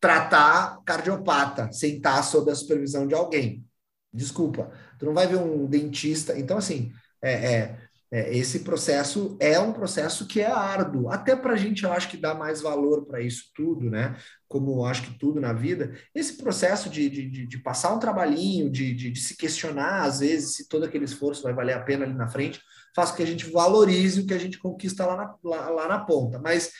tratar 0.00 0.82
cardiopata, 0.84 1.72
sentar 1.72 2.22
sob 2.24 2.50
a 2.50 2.54
supervisão 2.54 3.06
de 3.06 3.14
alguém. 3.14 3.64
Desculpa, 4.12 4.70
tu 4.98 5.06
não 5.06 5.14
vai 5.14 5.26
ver 5.26 5.36
um 5.36 5.66
dentista. 5.66 6.38
Então, 6.38 6.58
assim, 6.58 6.92
é, 7.22 7.76
é 8.10 8.36
esse 8.36 8.60
processo 8.60 9.36
é 9.40 9.58
um 9.58 9.72
processo 9.72 10.26
que 10.26 10.40
é 10.40 10.46
árduo, 10.46 11.10
até 11.10 11.34
para 11.34 11.54
a 11.54 11.56
gente, 11.56 11.82
eu 11.82 11.92
acho 11.92 12.08
que 12.08 12.16
dá 12.16 12.34
mais 12.34 12.60
valor 12.60 13.04
para 13.04 13.20
isso 13.20 13.50
tudo, 13.54 13.90
né? 13.90 14.16
Como 14.46 14.70
eu 14.70 14.84
acho 14.84 15.02
que 15.02 15.18
tudo 15.18 15.40
na 15.40 15.52
vida, 15.52 15.92
esse 16.14 16.36
processo 16.36 16.88
de, 16.88 17.10
de, 17.10 17.46
de 17.46 17.58
passar 17.58 17.92
um 17.92 17.98
trabalhinho, 17.98 18.70
de, 18.70 18.94
de, 18.94 19.10
de, 19.10 19.20
se 19.20 19.36
questionar, 19.36 20.04
às 20.04 20.20
vezes, 20.20 20.54
se 20.54 20.68
todo 20.68 20.84
aquele 20.84 21.04
esforço 21.04 21.42
vai 21.42 21.52
valer 21.52 21.72
a 21.72 21.82
pena 21.82 22.04
ali 22.04 22.14
na 22.14 22.28
frente, 22.28 22.60
faz 22.94 23.10
com 23.10 23.16
que 23.16 23.22
a 23.24 23.26
gente 23.26 23.50
valorize 23.50 24.20
o 24.20 24.26
que 24.26 24.34
a 24.34 24.38
gente 24.38 24.58
conquista 24.58 25.04
lá 25.04 25.16
na, 25.16 25.34
lá, 25.42 25.70
lá 25.70 25.88
na 25.88 25.98
ponta. 25.98 26.38
Mas 26.38 26.70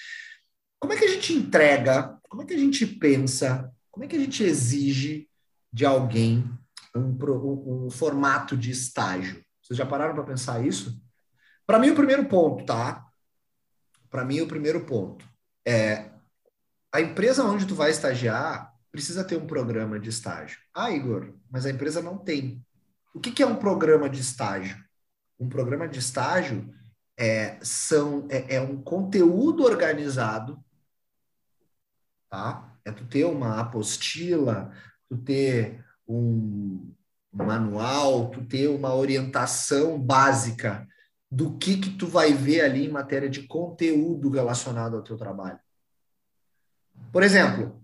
como 0.79 0.93
é 0.93 0.97
que 0.97 1.05
a 1.05 1.09
gente 1.09 1.33
entrega, 1.33 2.17
como 2.29 2.43
é 2.43 2.47
que 2.47 2.55
a 2.55 2.59
gente 2.59 2.87
pensa, 2.87 3.69
como 3.91 4.05
é 4.05 4.09
que 4.09 4.15
a 4.15 4.21
gente 4.21 4.45
exige 4.45 5.29
de 5.73 5.85
alguém 5.85 6.49
um, 6.95 7.17
um, 7.19 7.87
um 7.87 7.91
formato 7.91 8.57
de 8.57 8.71
estágio? 8.71 9.45
Vocês 9.61 9.77
já 9.77 9.85
pararam 9.85 10.15
para 10.15 10.23
pensar 10.23 10.65
isso? 10.65 11.05
Para 11.67 11.79
mim, 11.79 11.91
o 11.91 11.97
primeiro 11.97 12.27
ponto, 12.27 12.65
tá? 12.65 13.07
Para 14.09 14.25
mim, 14.25 14.41
o 14.41 14.47
primeiro 14.47 14.85
ponto 14.87 15.29
é 15.67 16.11
a 16.93 17.01
empresa 17.01 17.45
onde 17.45 17.67
tu 17.67 17.75
vai 17.75 17.91
estagiar 17.91 18.73
precisa 18.91 19.25
ter 19.25 19.37
um 19.37 19.47
programa 19.47 19.99
de 19.99 20.09
estágio. 20.09 20.59
Ah, 20.73 20.91
Igor, 20.91 21.35
mas 21.51 21.67
a 21.67 21.71
empresa 21.71 22.01
não 22.01 22.17
tem. 22.17 22.65
O 23.15 23.21
que, 23.21 23.33
que 23.33 23.43
é 23.43 23.47
um 23.47 23.57
programa 23.57 24.09
de 24.09 24.21
estágio? 24.21 24.83
Um 25.39 25.49
programa 25.49 25.87
de 25.87 25.99
estágio 25.99 26.73
é, 27.19 27.59
são, 27.63 28.27
é, 28.31 28.57
é 28.57 28.61
um 28.61 28.81
conteúdo 28.81 29.65
organizado, 29.65 30.63
tá? 32.31 32.75
É 32.85 32.93
tu 32.93 33.05
ter 33.07 33.25
uma 33.25 33.61
apostila, 33.61 34.73
tu 35.09 35.19
ter 35.19 35.85
um 36.07 36.95
manual, 37.33 38.31
tu 38.31 38.47
ter 38.47 38.69
uma 38.69 38.95
orientação 38.95 40.01
básica 40.01 40.87
do 41.37 41.59
que 41.59 41.77
que 41.77 41.91
tu 41.91 42.07
vai 42.07 42.33
ver 42.33 42.63
ali 42.63 42.87
em 42.87 42.91
matéria 42.91 43.29
de 43.29 43.43
conteúdo 43.43 44.31
relacionado 44.31 44.97
ao 44.97 45.03
teu 45.03 45.19
trabalho. 45.19 45.61
Por 47.13 47.23
exemplo, 47.23 47.79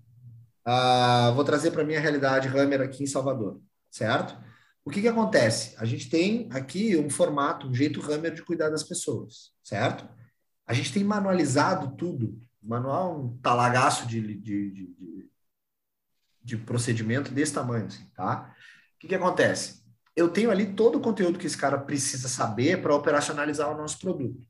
uh, 0.66 1.34
vou 1.34 1.44
trazer 1.44 1.70
para 1.70 1.84
minha 1.84 2.00
realidade 2.00 2.48
Hammer 2.48 2.80
aqui 2.80 3.04
em 3.04 3.06
Salvador, 3.06 3.60
certo? 3.90 4.42
O 4.82 4.90
que 4.90 5.02
que 5.02 5.08
acontece? 5.08 5.74
A 5.76 5.84
gente 5.84 6.08
tem 6.08 6.48
aqui 6.50 6.96
um 6.96 7.10
formato, 7.10 7.66
um 7.68 7.74
jeito 7.74 8.00
Hammer 8.10 8.32
de 8.32 8.42
cuidar 8.42 8.70
das 8.70 8.84
pessoas, 8.84 9.52
certo? 9.62 10.08
A 10.66 10.72
gente 10.72 10.90
tem 10.90 11.04
manualizado 11.04 11.94
tudo, 11.94 12.40
manual 12.62 13.20
um 13.20 13.36
talagaço 13.36 14.06
de, 14.06 14.18
de, 14.18 14.40
de, 14.40 14.70
de, 14.70 15.30
de 16.42 16.56
procedimento 16.56 17.30
desse 17.30 17.52
tamanho, 17.52 17.84
assim, 17.84 18.06
tá? 18.14 18.50
O 18.96 18.98
que 18.98 19.08
que 19.08 19.14
acontece? 19.14 19.81
Eu 20.14 20.28
tenho 20.28 20.50
ali 20.50 20.74
todo 20.74 20.96
o 20.96 21.00
conteúdo 21.00 21.38
que 21.38 21.46
esse 21.46 21.56
cara 21.56 21.78
precisa 21.78 22.28
saber 22.28 22.82
para 22.82 22.94
operacionalizar 22.94 23.70
o 23.70 23.76
nosso 23.76 23.98
produto. 23.98 24.40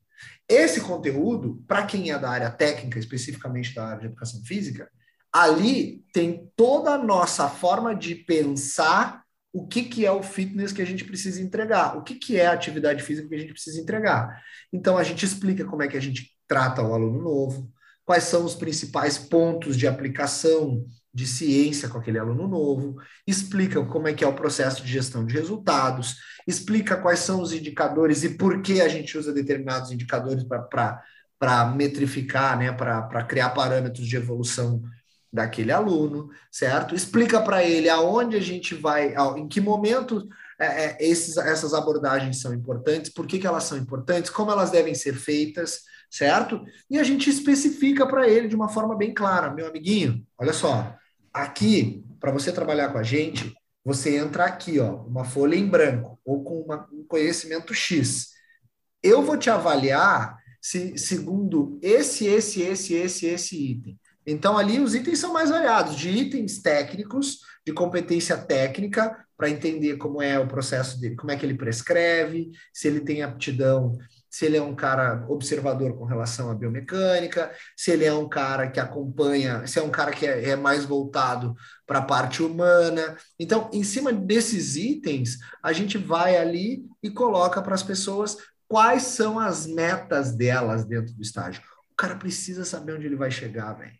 Esse 0.47 0.81
conteúdo, 0.81 1.63
para 1.67 1.85
quem 1.85 2.11
é 2.11 2.19
da 2.19 2.29
área 2.29 2.51
técnica, 2.51 2.99
especificamente 2.99 3.73
da 3.73 3.87
área 3.87 3.99
de 4.01 4.05
educação 4.07 4.41
física, 4.43 4.89
ali 5.31 6.03
tem 6.13 6.51
toda 6.55 6.91
a 6.91 6.97
nossa 6.97 7.49
forma 7.49 7.95
de 7.95 8.15
pensar 8.15 9.23
o 9.51 9.67
que, 9.67 9.83
que 9.83 10.05
é 10.05 10.11
o 10.11 10.23
fitness 10.23 10.71
que 10.71 10.81
a 10.81 10.85
gente 10.85 11.05
precisa 11.05 11.41
entregar, 11.41 11.95
o 11.97 12.03
que, 12.03 12.15
que 12.15 12.39
é 12.39 12.47
a 12.47 12.53
atividade 12.53 13.03
física 13.03 13.27
que 13.27 13.35
a 13.35 13.39
gente 13.39 13.53
precisa 13.53 13.79
entregar. 13.79 14.41
Então, 14.71 14.97
a 14.97 15.03
gente 15.03 15.23
explica 15.25 15.63
como 15.63 15.83
é 15.83 15.87
que 15.87 15.97
a 15.97 16.01
gente 16.01 16.31
trata 16.47 16.81
o 16.81 16.93
aluno 16.93 17.21
novo, 17.21 17.71
quais 18.03 18.23
são 18.25 18.43
os 18.43 18.55
principais 18.55 19.17
pontos 19.17 19.77
de 19.77 19.87
aplicação 19.87 20.83
de 21.13 21.27
ciência 21.27 21.87
com 21.87 21.97
aquele 21.97 22.17
aluno 22.17 22.47
novo, 22.47 22.95
explica 23.27 23.83
como 23.85 24.07
é 24.07 24.13
que 24.13 24.23
é 24.23 24.27
o 24.27 24.33
processo 24.33 24.83
de 24.83 24.91
gestão 24.91 25.25
de 25.25 25.33
resultados, 25.33 26.17
explica 26.47 26.97
quais 26.97 27.19
são 27.19 27.41
os 27.41 27.53
indicadores 27.53 28.23
e 28.23 28.29
por 28.29 28.61
que 28.61 28.81
a 28.81 28.87
gente 28.87 29.17
usa 29.17 29.31
determinados 29.31 29.91
indicadores 29.91 30.43
para 30.43 31.65
metrificar, 31.67 32.57
né, 32.57 32.71
para 32.71 33.23
criar 33.25 33.49
parâmetros 33.51 34.07
de 34.07 34.15
evolução 34.15 34.81
daquele 35.31 35.71
aluno, 35.71 36.29
certo? 36.51 36.93
Explica 36.93 37.41
para 37.41 37.63
ele 37.63 37.89
aonde 37.89 38.35
a 38.35 38.41
gente 38.41 38.75
vai, 38.75 39.15
em 39.35 39.47
que 39.47 39.59
momento 39.59 40.27
é, 40.59 40.85
é, 40.85 40.97
esses, 40.99 41.37
essas 41.37 41.73
abordagens 41.73 42.39
são 42.39 42.53
importantes, 42.53 43.11
por 43.11 43.25
que, 43.25 43.39
que 43.39 43.47
elas 43.47 43.63
são 43.63 43.77
importantes, 43.77 44.29
como 44.29 44.51
elas 44.51 44.69
devem 44.69 44.93
ser 44.93 45.15
feitas, 45.15 45.81
certo? 46.09 46.63
E 46.89 46.99
a 46.99 47.03
gente 47.03 47.29
especifica 47.29 48.05
para 48.05 48.27
ele 48.27 48.47
de 48.47 48.55
uma 48.55 48.69
forma 48.69 48.95
bem 48.95 49.13
clara, 49.13 49.51
meu 49.51 49.67
amiguinho, 49.67 50.23
olha 50.37 50.53
só, 50.53 50.95
aqui, 51.33 52.05
para 52.19 52.31
você 52.31 52.51
trabalhar 52.51 52.89
com 52.89 52.97
a 52.97 53.03
gente, 53.03 53.53
você 53.83 54.17
entra 54.17 54.45
aqui, 54.45 54.79
ó, 54.79 54.95
uma 55.03 55.25
folha 55.25 55.55
em 55.55 55.67
branco, 55.67 56.19
ou 56.23 56.43
com 56.43 56.61
uma, 56.61 56.87
um 56.93 57.03
conhecimento 57.05 57.73
X. 57.73 58.29
Eu 59.01 59.21
vou 59.21 59.37
te 59.37 59.49
avaliar 59.49 60.37
se, 60.61 60.97
segundo 60.97 61.77
esse, 61.81 62.25
esse, 62.25 62.61
esse, 62.61 62.93
esse, 62.93 63.25
esse 63.25 63.71
item. 63.71 63.99
Então, 64.25 64.57
ali 64.57 64.79
os 64.79 64.95
itens 64.95 65.19
são 65.19 65.33
mais 65.33 65.49
variados, 65.49 65.97
de 65.97 66.09
itens 66.09 66.61
técnicos, 66.61 67.39
de 67.65 67.73
competência 67.73 68.37
técnica, 68.37 69.17
para 69.35 69.49
entender 69.49 69.97
como 69.97 70.21
é 70.21 70.39
o 70.39 70.47
processo 70.47 71.01
dele, 71.01 71.17
como 71.17 71.31
é 71.31 71.35
que 71.35 71.45
ele 71.45 71.55
prescreve, 71.55 72.51
se 72.71 72.87
ele 72.87 73.01
tem 73.01 73.21
aptidão, 73.21 73.97
se 74.33 74.47
ele 74.47 74.57
é 74.57 74.61
um 74.63 74.73
cara 74.73 75.23
observador 75.29 75.95
com 75.95 76.05
relação 76.05 76.49
à 76.49 76.55
biomecânica, 76.55 77.53
se 77.77 77.91
ele 77.91 78.03
é 78.03 78.11
um 78.11 78.27
cara 78.27 78.67
que 78.67 78.79
acompanha, 78.79 79.67
se 79.67 79.77
é 79.77 79.83
um 79.83 79.91
cara 79.91 80.09
que 80.09 80.25
é, 80.25 80.49
é 80.49 80.55
mais 80.55 80.85
voltado 80.85 81.53
para 81.85 81.99
a 81.99 82.03
parte 82.03 82.41
humana. 82.41 83.15
Então, 83.39 83.69
em 83.71 83.83
cima 83.83 84.11
desses 84.11 84.75
itens, 84.75 85.37
a 85.61 85.71
gente 85.71 85.99
vai 85.99 86.35
ali 86.35 86.83
e 87.03 87.11
coloca 87.11 87.61
para 87.61 87.75
as 87.75 87.83
pessoas 87.83 88.35
quais 88.67 89.03
são 89.03 89.37
as 89.39 89.67
metas 89.67 90.35
delas 90.35 90.83
dentro 90.83 91.13
do 91.13 91.21
estágio. 91.21 91.61
O 91.91 91.95
cara 91.95 92.15
precisa 92.15 92.65
saber 92.65 92.95
onde 92.95 93.05
ele 93.05 93.15
vai 93.15 93.29
chegar, 93.29 93.73
velho. 93.73 93.93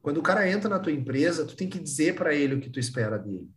Quando 0.00 0.18
o 0.18 0.22
cara 0.22 0.48
entra 0.48 0.70
na 0.70 0.78
tua 0.78 0.92
empresa, 0.92 1.44
tu 1.44 1.56
tem 1.56 1.68
que 1.68 1.80
dizer 1.80 2.14
para 2.14 2.32
ele 2.32 2.54
o 2.54 2.60
que 2.60 2.70
tu 2.70 2.78
espera 2.78 3.18
dele. 3.18 3.50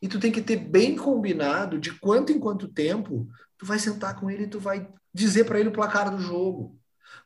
E 0.00 0.08
tu 0.08 0.18
tem 0.18 0.32
que 0.32 0.40
ter 0.40 0.56
bem 0.56 0.96
combinado 0.96 1.78
de 1.78 1.92
quanto 1.92 2.32
em 2.32 2.38
quanto 2.38 2.68
tempo 2.68 3.28
tu 3.58 3.66
vai 3.66 3.78
sentar 3.78 4.18
com 4.18 4.30
ele 4.30 4.44
e 4.44 4.48
tu 4.48 4.58
vai 4.58 4.88
dizer 5.12 5.44
para 5.44 5.60
ele 5.60 5.68
o 5.68 5.72
placar 5.72 6.10
do 6.10 6.20
jogo. 6.22 6.78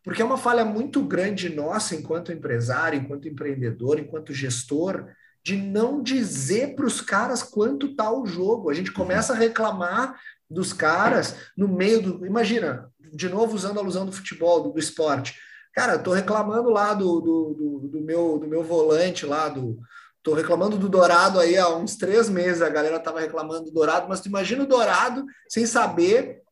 Porque 0.02 0.20
é 0.20 0.24
uma 0.24 0.36
falha 0.36 0.64
muito 0.64 1.02
grande 1.02 1.48
nossa, 1.48 1.94
enquanto 1.94 2.32
empresário, 2.32 2.98
enquanto 2.98 3.28
empreendedor, 3.28 3.98
enquanto 3.98 4.34
gestor, 4.34 5.06
de 5.42 5.56
não 5.56 6.02
dizer 6.02 6.74
para 6.74 6.86
os 6.86 7.00
caras 7.00 7.42
quanto 7.42 7.86
está 7.86 8.10
o 8.10 8.26
jogo. 8.26 8.70
A 8.70 8.74
gente 8.74 8.92
começa 8.92 9.32
a 9.32 9.36
reclamar 9.36 10.18
dos 10.48 10.72
caras 10.72 11.36
no 11.56 11.68
meio 11.68 12.02
do. 12.02 12.26
Imagina, 12.26 12.90
de 13.12 13.28
novo 13.28 13.54
usando 13.54 13.78
a 13.78 13.80
alusão 13.80 14.06
do 14.06 14.12
futebol, 14.12 14.62
do, 14.62 14.72
do 14.72 14.78
esporte. 14.78 15.38
Cara, 15.74 15.94
eu 15.94 16.02
tô 16.02 16.12
reclamando 16.12 16.70
lá 16.70 16.94
do, 16.94 17.20
do, 17.20 17.54
do, 17.54 17.88
do, 17.88 18.00
meu, 18.00 18.38
do 18.38 18.46
meu 18.46 18.62
volante 18.62 19.26
lá, 19.26 19.48
do. 19.48 19.78
Tô 20.24 20.32
reclamando 20.32 20.78
do 20.78 20.88
Dourado 20.88 21.38
aí 21.38 21.54
há 21.58 21.68
uns 21.68 21.96
três 21.96 22.30
meses, 22.30 22.62
a 22.62 22.70
galera 22.70 22.98
tava 22.98 23.20
reclamando 23.20 23.64
do 23.66 23.70
Dourado, 23.70 24.08
mas 24.08 24.22
tu 24.22 24.28
imagina 24.28 24.64
o 24.64 24.66
Dourado 24.66 25.26
sem 25.46 25.66
saber, 25.66 26.42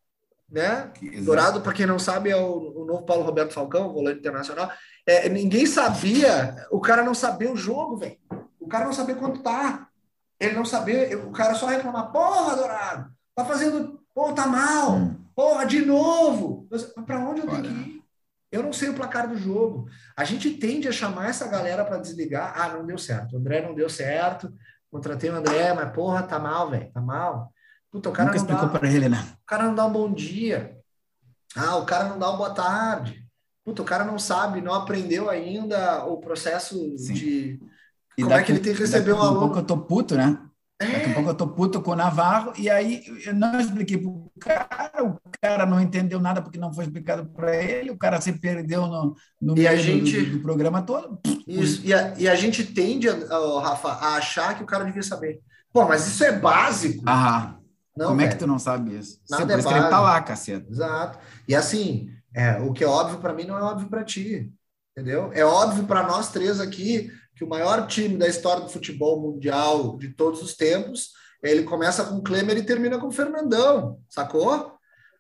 né? 0.47 0.93
Exato. 1.01 1.25
Dourado, 1.25 1.61
para 1.63 1.73
quem 1.73 1.87
não 1.87 1.99
sabe, 1.99 2.29
é 2.29 2.37
o, 2.37 2.83
o, 2.83 2.85
novo 2.85 3.07
Paulo 3.07 3.25
Roberto 3.25 3.55
Falcão, 3.55 3.91
volante 3.91 4.19
internacional. 4.19 4.71
É, 5.07 5.27
ninguém 5.31 5.65
sabia, 5.65 6.67
o 6.71 6.83
cara 6.83 7.03
não 7.03 7.15
sabia 7.15 7.51
o 7.51 7.57
jogo, 7.57 7.97
velho. 7.97 8.19
O 8.61 8.69
cara 8.69 8.85
não 8.85 8.93
sabia 8.93 9.15
quanto 9.15 9.43
tá. 9.43 9.89
Ele 10.39 10.55
não 10.55 10.67
sabia, 10.67 11.19
o 11.19 11.33
cara 11.33 11.55
só 11.55 11.65
reclamar, 11.65 12.13
porra, 12.13 12.55
Dourado, 12.55 13.11
tá 13.35 13.43
fazendo, 13.43 13.99
pô, 14.15 14.35
tá 14.35 14.47
mal, 14.47 14.97
hum. 14.97 15.17
porra, 15.35 15.65
de 15.65 15.83
novo. 15.83 16.69
Para 17.07 17.21
onde 17.21 17.41
eu 17.41 17.47
tenho 17.47 17.63
que 17.63 17.69
ir? 17.69 18.02
Eu 18.53 18.63
não 18.63 18.73
sei 18.73 18.91
o 18.91 18.95
placar 18.95 19.27
do 19.27 19.37
jogo. 19.37 19.89
A 20.15 20.25
gente 20.25 20.51
tende 20.51 20.87
a 20.87 20.93
chamar 20.93 21.31
essa 21.31 21.49
galera 21.49 21.85
para 21.85 21.97
desligar. 21.97 22.53
Ah, 22.55 22.69
não 22.69 22.85
deu 22.85 22.99
certo. 22.99 23.33
O 23.33 23.39
André 23.39 23.67
não 23.67 23.75
deu 23.75 23.89
certo. 23.89 24.53
Contratei 24.91 25.31
o 25.31 25.35
André, 25.35 25.73
mas 25.73 25.91
porra, 25.93 26.23
tá 26.23 26.39
mal, 26.39 26.71
velho. 26.71 26.93
Tá 26.93 27.01
mal. 27.01 27.51
Puta, 27.91 28.11
o 28.11 28.13
cara 28.13 28.31
Nunca 28.31 28.39
não 28.39 28.45
explicou 28.45 28.79
para 28.79 28.91
ele, 28.91 29.09
né? 29.09 29.27
O 29.43 29.47
cara 29.47 29.65
não 29.65 29.75
dá 29.75 29.87
um 29.87 29.93
bom 29.93 30.13
dia. 30.13 30.77
Ah, 31.57 31.77
o 31.77 31.87
cara 31.87 32.11
não 32.11 32.19
dá 32.19 32.29
uma 32.29 32.37
boa 32.37 32.55
tarde. 32.55 33.27
Puta, 33.65 33.81
o 33.81 33.85
cara 33.87 34.05
não 34.05 34.19
sabe, 34.19 34.61
não 34.61 34.75
aprendeu 34.75 35.31
ainda 35.31 36.05
o 36.05 36.19
processo 36.19 36.97
Sim. 36.99 37.15
de 37.15 37.61
e 38.17 38.23
como 38.23 38.35
é 38.35 38.43
que 38.43 38.53
ele 38.53 38.61
tem 38.61 38.75
que 38.75 38.81
receber 38.81 39.13
um 39.13 39.21
aluno. 39.21 39.37
Um 39.37 39.41
pouco 39.41 39.59
eu 39.59 39.65
tô 39.65 39.79
puto, 39.79 40.17
né? 40.17 40.39
Daqui 40.91 41.11
a 41.11 41.15
pouco 41.15 41.31
eu 41.31 41.35
tô 41.35 41.47
puto 41.49 41.81
com 41.81 41.93
o 41.93 41.97
Navarro, 41.97 42.53
e 42.59 42.69
aí 42.69 43.03
eu 43.25 43.35
não 43.35 43.61
expliquei 43.61 43.99
para 43.99 44.09
o 44.09 44.33
cara, 44.41 45.05
o 45.05 45.21
cara 45.41 45.67
não 45.67 45.81
entendeu 45.81 46.21
nada 46.21 46.43
porque 46.43 46.59
não 46.59 46.73
foi 46.73 46.85
explicado 46.85 47.27
para 47.27 47.57
ele, 47.57 47.91
o 47.91 47.97
cara 47.97 48.21
se 48.21 48.33
perdeu 48.33 48.87
no, 48.87 49.15
no 49.41 49.55
meio 49.55 49.77
gente, 49.79 50.21
do, 50.23 50.39
do, 50.39 50.43
programa 50.43 50.83
todo. 50.83 51.19
Isso, 51.47 51.83
e 51.85 51.93
a, 51.93 52.15
e 52.19 52.29
a 52.29 52.35
gente 52.35 52.65
tende, 52.65 53.09
oh, 53.09 53.59
Rafa, 53.59 53.89
a 53.89 54.17
achar 54.17 54.57
que 54.57 54.63
o 54.63 54.67
cara 54.67 54.85
devia 54.85 55.03
saber. 55.03 55.41
Pô, 55.73 55.85
mas 55.87 56.07
isso 56.07 56.25
é 56.25 56.33
básico. 56.33 57.03
Ah, 57.07 57.57
não, 57.97 58.09
como 58.09 58.19
velho. 58.19 58.29
é 58.29 58.33
que 58.33 58.39
tu 58.39 58.47
não 58.47 58.59
sabe 58.59 58.97
isso? 58.97 59.21
Nada 59.31 59.45
Você 59.47 59.69
é 59.69 59.73
básico. 59.73 59.91
tá 59.91 60.01
lá, 60.01 60.21
caceta. 60.21 60.71
Exato. 60.71 61.19
E 61.47 61.55
assim, 61.55 62.11
é, 62.35 62.61
o 62.61 62.73
que 62.73 62.85
é 62.85 62.87
óbvio 62.87 63.19
para 63.19 63.35
mim 63.35 63.45
não 63.45 63.59
é 63.59 63.63
óbvio 63.63 63.89
para 63.89 64.05
ti, 64.05 64.51
entendeu? 64.97 65.31
É 65.35 65.45
óbvio 65.45 65.85
para 65.85 66.07
nós 66.07 66.31
três 66.31 66.61
aqui 66.61 67.11
que 67.35 67.45
o 67.45 67.49
maior 67.49 67.87
time 67.87 68.17
da 68.17 68.29
história 68.29 68.63
do 68.63 68.69
futebol 68.69 69.21
mundial 69.21 69.97
de 69.99 70.11
todos 70.11 70.43
os 70.43 70.55
tempos, 70.55 71.11
ele 71.43 71.65
começa 71.65 72.05
com 72.05 72.17
o 72.17 72.23
Klemer 72.23 72.57
e 72.57 72.63
termina 72.63 72.99
com 72.99 73.09
o 73.09 73.13
Fernandão, 73.13 74.01
sacou? 74.09 74.73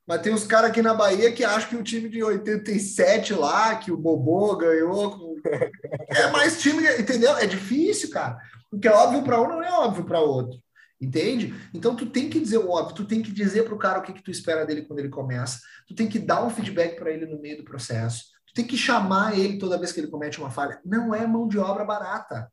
Mas 0.06 0.20
tem 0.20 0.32
uns 0.32 0.46
caras 0.46 0.70
aqui 0.70 0.82
na 0.82 0.94
Bahia 0.94 1.32
que 1.32 1.44
acham 1.44 1.70
que 1.70 1.76
o 1.76 1.82
time 1.82 2.08
de 2.08 2.22
87 2.22 3.34
lá, 3.34 3.76
que 3.76 3.90
o 3.90 3.96
Bobô 3.96 4.56
ganhou, 4.56 5.36
é 6.08 6.30
mais 6.30 6.60
time, 6.60 6.82
entendeu? 6.98 7.36
É 7.36 7.46
difícil, 7.46 8.10
cara. 8.10 8.36
O 8.70 8.78
que 8.78 8.88
é 8.88 8.92
óbvio 8.92 9.22
para 9.22 9.40
um 9.40 9.48
não 9.48 9.62
é 9.62 9.72
óbvio 9.72 10.04
para 10.04 10.20
outro. 10.20 10.60
Entende? 11.00 11.52
Então 11.74 11.96
tu 11.96 12.06
tem 12.06 12.30
que 12.30 12.38
dizer 12.38 12.58
o 12.58 12.70
óbvio, 12.70 12.94
tu 12.94 13.04
tem 13.04 13.22
que 13.22 13.32
dizer 13.32 13.64
para 13.64 13.74
o 13.74 13.78
cara 13.78 13.98
o 13.98 14.02
que, 14.02 14.12
que 14.12 14.22
tu 14.22 14.30
espera 14.30 14.64
dele 14.64 14.82
quando 14.82 15.00
ele 15.00 15.08
começa, 15.08 15.58
tu 15.88 15.96
tem 15.96 16.08
que 16.08 16.16
dar 16.16 16.44
um 16.44 16.50
feedback 16.50 16.96
para 16.96 17.10
ele 17.10 17.26
no 17.26 17.40
meio 17.40 17.56
do 17.56 17.64
processo, 17.64 18.26
tem 18.54 18.66
que 18.66 18.76
chamar 18.76 19.38
ele 19.38 19.58
toda 19.58 19.78
vez 19.78 19.92
que 19.92 20.00
ele 20.00 20.08
comete 20.08 20.38
uma 20.38 20.50
falha. 20.50 20.80
Não 20.84 21.14
é 21.14 21.26
mão 21.26 21.48
de 21.48 21.58
obra 21.58 21.84
barata. 21.84 22.50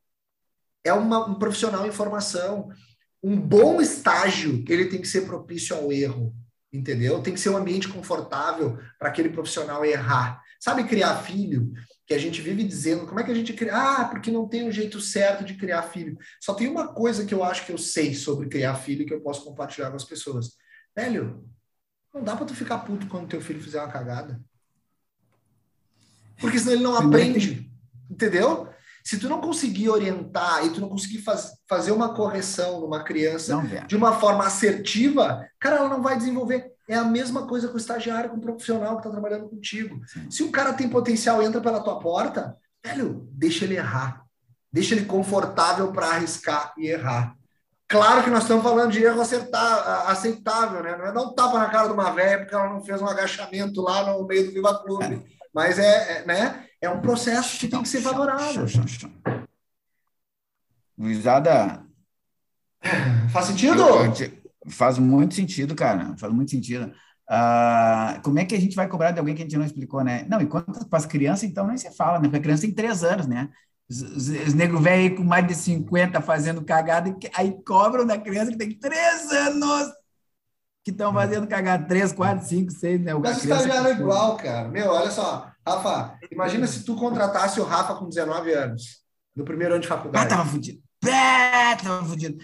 É 0.84 0.93
uma, 0.93 1.28
um 1.28 1.36
profissional 1.36 1.86
em 1.86 1.91
formação. 1.91 2.70
Um 3.22 3.39
bom 3.39 3.82
estágio, 3.82 4.64
ele 4.70 4.86
tem 4.86 5.02
que 5.02 5.08
ser 5.08 5.22
propício 5.26 5.76
ao 5.76 5.91
erro, 5.91 6.34
entendeu? 6.72 7.22
Tem 7.22 7.34
que 7.34 7.39
ser 7.39 7.50
um 7.50 7.58
ambiente 7.58 7.89
confortável 7.89 8.80
para 8.97 9.10
aquele 9.10 9.30
profissional 9.30 9.84
errar. 9.84 10.41
Sabe 10.60 10.86
criar 10.86 11.18
filho? 11.18 11.72
Que 12.08 12.14
a 12.14 12.18
gente 12.18 12.41
vive 12.41 12.64
dizendo, 12.64 13.06
como 13.06 13.20
é 13.20 13.24
que 13.24 13.32
a 13.32 13.36
gente 13.36 13.54
cria? 13.54 13.76
Ah, 13.76 14.06
porque 14.06 14.32
não 14.32 14.47
tem 14.47 14.68
um 14.68 14.72
jeito 14.72 15.02
certo 15.02 15.43
de 15.43 15.56
criar 15.56 15.84
filho. 15.84 16.18
Só 16.41 16.54
tem 16.54 16.68
uma 16.68 16.93
coisa 16.93 17.26
que 17.26 17.34
eu 17.34 17.43
acho 17.43 17.66
que 17.66 17.72
eu 17.74 17.78
sei 17.78 18.16
sobre 18.16 18.47
criar 18.47 18.76
filho 18.76 19.06
que 19.06 19.14
eu 19.14 19.22
posso 19.22 19.43
compartilhar 19.43 19.89
com 19.89 19.97
as 19.97 20.06
pessoas. 20.06 20.54
Velho, 20.95 21.45
não 22.14 22.24
dá 22.24 22.36
para 22.36 22.45
tu 22.45 22.56
ficar 22.56 22.80
puto 22.80 23.08
quando 23.08 23.28
teu 23.28 23.41
filho 23.41 23.62
fizer 23.62 23.80
uma 23.80 23.91
cagada. 23.91 24.41
Porque 26.40 26.60
senão 26.60 26.74
ele 26.74 26.84
não 26.84 26.96
aprende. 26.96 27.70
Entendeu? 28.10 28.68
Se 29.04 29.18
tu 29.18 29.30
não 29.30 29.42
conseguir 29.42 29.90
orientar 29.90 30.66
e 30.66 30.70
tu 30.70 30.82
não 30.82 30.90
conseguir 30.90 31.20
faz, 31.20 31.54
fazer 31.68 31.92
uma 31.92 32.14
correção 32.14 32.82
numa 32.82 33.04
criança 33.04 33.56
não, 33.56 33.66
de 33.88 33.96
uma 33.96 34.20
forma 34.20 34.46
assertiva, 34.46 35.48
cara, 35.60 35.78
ela 35.78 35.90
não 35.90 36.02
vai 36.02 36.18
desenvolver. 36.18 36.72
É 36.88 36.96
a 36.96 37.04
mesma 37.04 37.48
coisa 37.48 37.68
com 37.68 37.76
o 37.76 37.80
estagiário, 37.80 38.30
com 38.30 38.38
o 38.38 38.42
profissional 38.42 38.94
que 38.94 39.00
está 39.00 39.10
trabalhando 39.10 39.50
contigo. 39.50 40.00
Sim. 40.08 40.30
Se 40.30 40.44
o 40.44 40.52
cara 40.52 40.74
tem 40.74 40.90
potencial 40.90 41.42
entra 41.42 41.62
pela 41.62 41.82
tua 41.82 42.00
porta, 42.00 42.56
velho, 42.86 43.28
deixa 43.32 43.66
ele 43.66 43.78
errar. 43.78 44.24
Deixa 44.72 44.96
ele 44.96 45.06
confortável 45.06 45.92
para 45.92 46.08
arriscar 46.08 46.74
e 46.78 46.88
errar. 46.88 47.36
Claro 47.88 48.24
que 48.24 48.30
nós 48.30 48.44
estamos 48.44 48.64
falando 48.64 48.92
de 48.92 49.04
erro 49.04 49.20
acertar, 49.20 50.08
aceitável, 50.08 50.84
né? 50.84 50.96
Não 50.96 51.06
é 51.06 51.12
dar 51.12 51.24
um 51.24 51.34
tapa 51.34 51.58
na 51.58 51.70
cara 51.70 51.88
de 51.88 51.94
uma 51.94 52.12
velha 52.12 52.40
porque 52.40 52.54
ela 52.54 52.70
não 52.70 52.84
fez 52.84 53.02
um 53.02 53.08
agachamento 53.08 53.82
lá 53.82 54.06
no 54.06 54.28
meio 54.28 54.46
do 54.46 54.52
Viva 54.52 54.84
Clube. 54.84 55.06
É. 55.06 55.39
Mas 55.54 55.80
é, 55.80 56.20
é, 56.20 56.26
né, 56.26 56.66
é 56.82 56.89
um 56.89 57.02
processo 57.02 57.60
que 57.60 57.68
tem 57.68 57.82
que 57.82 57.89
ser 57.89 58.02
valorado. 58.02 58.66
Luizada. 60.97 61.84
Faz 63.32 63.47
sentido? 63.47 63.84
Faz 64.70 64.97
muito 64.97 65.36
sentido, 65.36 65.76
cara. 65.76 66.16
Faz 66.18 66.32
muito 66.32 66.52
sentido. 66.52 66.91
Uh, 67.30 68.22
como 68.24 68.39
é 68.39 68.45
que 68.45 68.56
a 68.56 68.60
gente 68.60 68.76
vai 68.76 68.88
cobrar 68.88 69.12
de 69.12 69.20
alguém 69.20 69.36
que 69.36 69.41
a 69.41 69.45
gente 69.45 69.58
não 69.58 69.66
explicou, 69.66 70.04
né? 70.04 70.26
Não, 70.28 70.41
enquanto 70.41 70.88
para 70.88 70.97
as 71.00 71.06
crianças, 71.06 71.43
então, 71.43 71.68
nem 71.68 71.78
se 71.78 71.91
fala, 71.91 72.18
né? 72.18 72.24
Porque 72.24 72.38
a 72.38 72.41
criança 72.41 72.64
tem 72.64 72.74
três 72.74 73.04
anos, 73.04 73.28
né? 73.28 73.50
Os, 73.89 74.02
os, 74.02 74.30
os 74.30 74.54
negros 74.54 74.82
velhos 74.82 75.18
com 75.18 75.24
mais 75.24 75.47
de 75.47 75.56
50 75.56 76.22
fazendo 76.22 76.64
cagada, 76.64 77.16
aí 77.34 77.56
cobram 77.64 78.06
da 78.06 78.18
criança 78.18 78.52
que 78.52 78.58
tem 78.58 78.78
três 78.78 79.32
anos 79.32 79.91
que 80.84 80.92
estão 80.92 81.14
fazendo 81.14 81.48
cagar 81.48 81.88
3, 81.88 82.14
4, 82.14 82.48
5, 82.48 82.72
6, 82.72 83.02
né? 83.02 83.16
O 83.16 83.20
Mas 83.20 83.44
estagiário 83.44 83.90
é 83.90 83.92
igual, 83.92 84.38
cara. 84.38 84.68
Meu, 84.68 84.90
olha 84.92 85.12
só. 85.12 85.52
Rafa, 85.68 86.18
imagina 86.32 86.66
se 86.66 86.84
tu 86.84 86.96
contratasse 86.96 87.60
o 87.60 87.64
Rafa 87.64 87.96
com 87.96 88.10
19 88.10 88.52
anos, 88.54 89.04
no 89.36 89.46
primeiro 89.46 89.76
ano 89.76 89.82
de 89.82 89.88
faculdade. 89.88 90.26
Ah, 90.26 90.38
tava 90.38 90.50
fudido. 90.50 90.80
É, 91.06 91.76
tava 91.76 92.06
fudido. 92.06 92.38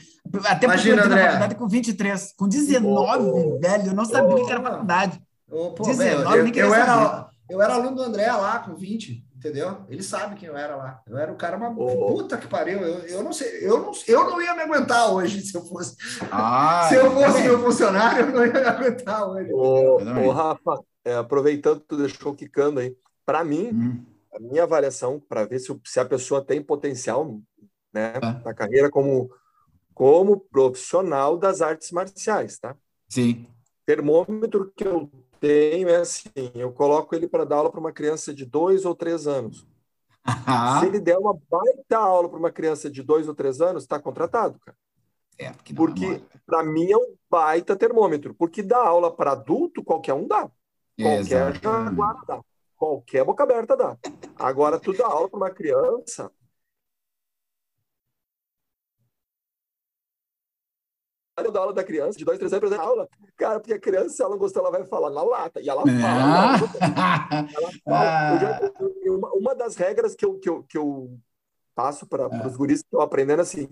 Até 0.46 0.66
Imagina, 0.66 1.02
porque 1.02 1.14
eu 1.14 1.18
na 1.18 1.26
faculdade 1.26 1.56
com 1.56 1.68
23. 1.68 2.34
Com 2.38 2.48
19, 2.48 3.60
velho, 3.60 3.88
eu 3.88 3.94
não 3.94 4.06
sabia 4.06 4.36
o 4.36 4.46
que 4.46 4.52
era 4.52 4.62
faculdade. 4.62 5.22
Oh, 5.50 5.72
pô, 5.72 5.84
19, 5.84 6.38
eu, 6.38 6.48
eu, 6.48 6.54
eu 6.54 6.74
era, 6.74 7.30
eu 7.50 7.62
era 7.62 7.74
aluno 7.74 7.96
do 7.96 8.04
André 8.04 8.32
lá, 8.32 8.60
com 8.60 8.76
20 8.76 9.24
entendeu? 9.46 9.86
Ele 9.88 10.02
sabe 10.02 10.36
quem 10.36 10.50
eu 10.50 10.58
era 10.58 10.76
lá. 10.76 11.02
Eu 11.08 11.18
era 11.18 11.32
o 11.32 11.36
cara 11.36 11.56
uma 11.56 11.70
oh. 11.70 12.14
puta 12.14 12.38
que 12.38 12.48
pariu. 12.48 12.80
Eu, 12.80 13.00
eu 13.06 13.24
não 13.24 13.32
sei, 13.32 13.66
eu 13.66 13.80
não, 13.80 13.91
eu 14.08 14.24
não 14.24 14.41
ia 14.41 14.56
me 14.56 14.62
aguentar 14.62 15.14
hoje 15.14 15.41
se 15.41 15.56
eu 15.56 15.62
fosse. 15.62 15.96
Ah, 16.32 16.88
se 16.89 16.96
eu 16.96 17.12
fosse 17.12 17.43
meu 17.43 17.60
funcionário, 17.62 18.26
eu 18.26 18.32
não 18.32 18.46
ia 18.46 18.52
me 18.52 18.60
aguentar 18.60 19.30
hoje. 19.30 19.54
Ô, 19.54 19.98
oh, 19.98 20.32
Rafa, 20.32 20.80
é, 21.04 21.14
aproveitando 21.16 21.80
tu 21.82 21.96
deixou 21.96 22.34
quicando 22.34 22.80
aí, 22.80 22.96
para 23.24 23.43
mim, 23.43 23.70
hum. 23.72 24.06
a 24.34 24.39
minha 24.39 24.64
avaliação 24.64 25.20
para 25.20 25.46
ver 25.46 25.60
se, 25.60 25.80
se 25.86 26.00
a 26.00 26.06
pessoa 26.06 26.43
tem 26.43 26.62
potencial, 26.62 27.39
né, 27.93 28.14
ah. 28.22 28.41
na 28.43 28.54
carreira 28.54 28.89
como 28.89 29.30
como 29.93 30.41
profissional 30.52 31.38
das 31.38 31.62
artes 31.62 31.89
marciais, 31.91 32.60
tá? 32.60 32.76
Sim. 33.08 33.48
Termômetro 33.86 34.74
que 34.76 34.86
eu 34.86 35.10
tenho 35.46 35.89
é 35.89 35.98
assim, 35.98 36.32
eu 36.56 36.72
coloco 36.72 37.16
ele 37.16 37.28
para 37.28 37.46
dar 37.46 37.58
aula 37.58 37.70
para 37.70 37.80
uma 37.80 37.91
criança 37.91 38.34
de 38.34 38.46
dois 38.46 38.84
ou 38.84 38.96
três 38.96 39.28
anos. 39.28 39.68
Se 40.80 40.88
ele 40.88 41.00
der 41.00 41.20
uma 41.20 41.38
baita 41.50 41.98
aula 41.98 42.28
para 42.28 42.39
uma 42.39 42.52
criança 42.52 42.89
de 42.89 43.04
dois 43.04 43.28
ou 43.28 43.36
três 43.36 43.62
anos, 43.62 43.84
está 43.84 44.00
contratado, 44.00 44.60
cara. 44.60 44.76
É, 45.38 45.52
porque, 45.76 46.22
para 46.46 46.64
mim 46.64 46.91
é 46.91 46.98
um 46.98 47.14
baita 47.30 47.76
termômetro. 47.76 48.34
Porque 48.34 48.64
dar 48.64 48.88
aula 48.88 49.16
para 49.16 49.34
adulto, 49.34 49.84
qualquer 49.84 50.14
um 50.14 50.28
dá. 50.28 50.50
Qualquer 51.00 51.60
dá. 51.60 52.41
Qualquer 52.76 53.24
boca 53.24 53.43
aberta 53.43 53.78
dá. 53.78 53.98
Agora, 54.38 54.80
tu 54.80 54.93
dá 54.93 55.06
aula 55.06 55.30
para 55.30 55.38
uma 55.38 55.52
criança, 55.52 56.32
eu 61.44 61.52
dou 61.52 61.62
aula 61.62 61.74
da 61.74 61.84
criança, 61.84 62.18
de 62.18 62.24
dois, 62.24 62.40
três 62.40 62.54
anos, 62.54 62.72
aula. 62.74 63.10
Cara, 63.36 63.60
porque 63.60 63.74
a 63.74 63.80
criança, 63.80 64.10
se 64.10 64.22
ela 64.22 64.32
não 64.32 64.38
gostar, 64.38 64.62
ela 64.62 64.72
vai 64.72 64.86
falar 64.86 65.10
na 65.10 65.22
lata. 65.22 65.60
E 65.62 65.70
ela 65.70 65.84
fala. 65.86 66.56
Ah. 66.96 67.48
Ela 67.54 67.72
fala. 67.84 68.40
Já, 68.40 68.72
uma, 69.12 69.32
uma, 69.34 69.56
das 69.56 69.76
regras 69.76 70.16
que 70.16 70.26
eu, 70.26 70.40
que 70.40 70.50
eu, 70.50 70.64
que 70.64 70.78
eu 70.78 71.18
passo 71.74 72.08
para 72.08 72.24
é. 72.24 72.48
os 72.48 72.56
guris 72.56 72.80
que 72.82 72.88
estão 72.88 73.02
aprendendo 73.02 73.42
assim: 73.42 73.68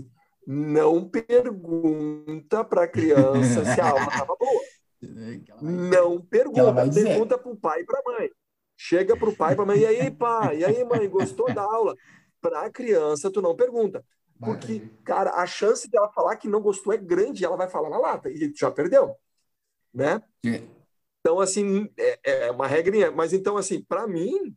não 0.46 1.08
pergunta 1.08 2.64
para 2.66 2.84
a 2.84 2.88
criança 2.88 3.64
se 3.64 3.80
a 3.80 3.90
aula 3.90 4.08
estava 4.08 4.36
boa. 4.36 4.62
Não 5.62 6.20
pergunta, 6.28 6.90
pergunta 6.94 7.38
para 7.38 7.52
o 7.52 7.56
pai 7.56 7.82
e 7.82 7.86
para 7.86 8.00
a 8.00 8.04
mãe. 8.12 8.30
Chega 8.76 9.16
para 9.16 9.30
o 9.30 9.36
pai 9.36 9.54
e 9.54 9.56
para 9.56 9.64
a 9.64 9.68
mãe, 9.68 9.80
e 9.80 9.86
aí, 9.86 10.12
pai? 10.12 10.58
E 10.58 10.66
aí, 10.66 10.84
mãe, 10.84 11.08
gostou 11.08 11.54
da 11.54 11.62
aula? 11.62 11.96
Para 12.42 12.64
a 12.64 12.70
criança, 12.70 13.32
tu 13.32 13.42
não 13.42 13.56
pergunta. 13.56 14.04
Porque, 14.44 14.90
cara, 15.04 15.32
a 15.32 15.46
chance 15.46 15.90
dela 15.90 16.12
falar 16.12 16.36
que 16.36 16.48
não 16.48 16.62
gostou 16.62 16.94
é 16.94 16.98
grande, 16.98 17.46
ela 17.46 17.58
vai 17.58 17.70
falar 17.70 17.90
na 17.90 17.98
lata, 17.98 18.30
e 18.30 18.54
já 18.56 18.70
perdeu, 18.70 19.16
né? 19.94 20.22
É. 20.46 20.64
Então, 21.20 21.40
assim, 21.40 21.90
é, 21.98 22.48
é 22.48 22.52
uma 22.52 22.68
regrinha. 22.68 23.12
Mas, 23.12 23.32
então, 23.32 23.56
assim, 23.56 23.82
para 23.82 24.06
mim, 24.06 24.56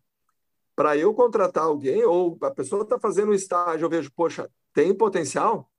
para 0.74 0.96
eu 0.96 1.14
contratar 1.14 1.64
alguém, 1.64 2.04
ou 2.04 2.36
a 2.42 2.50
pessoa 2.50 2.82
está 2.82 2.98
fazendo 2.98 3.30
um 3.30 3.34
estágio, 3.34 3.84
eu 3.84 3.90
vejo, 3.90 4.10
poxa, 4.14 4.50
tem 4.74 4.92
potencial, 4.92 5.70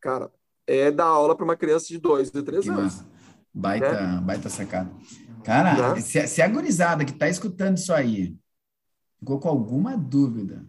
cara, 0.00 0.30
é 0.66 0.90
dar 0.90 1.06
aula 1.06 1.36
para 1.36 1.44
uma 1.44 1.56
criança 1.56 1.88
de 1.88 1.98
dois, 1.98 2.30
de 2.30 2.42
três 2.42 2.64
que 2.64 2.70
anos. 2.70 2.82
Massa. 2.84 3.06
Baita, 3.52 3.92
né? 3.92 4.20
baita 4.20 4.48
sacada. 4.48 4.90
Cara, 5.42 5.94
né? 5.94 6.00
se, 6.00 6.26
se 6.26 6.42
a 6.42 6.48
gurizada 6.48 7.04
que 7.04 7.12
está 7.12 7.28
escutando 7.28 7.78
isso 7.78 7.92
aí 7.92 8.36
ficou 9.18 9.38
com 9.38 9.48
alguma 9.48 9.96
dúvida 9.96 10.66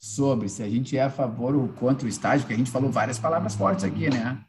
sobre 0.00 0.48
se 0.48 0.62
a 0.62 0.68
gente 0.68 0.96
é 0.96 1.02
a 1.02 1.10
favor 1.10 1.54
ou 1.54 1.68
contra 1.68 2.06
o 2.06 2.08
estágio, 2.08 2.40
porque 2.40 2.54
a 2.54 2.56
gente 2.56 2.70
falou 2.70 2.90
várias 2.90 3.18
palavras 3.18 3.54
fortes 3.54 3.84
aqui, 3.84 4.08
né? 4.08 4.42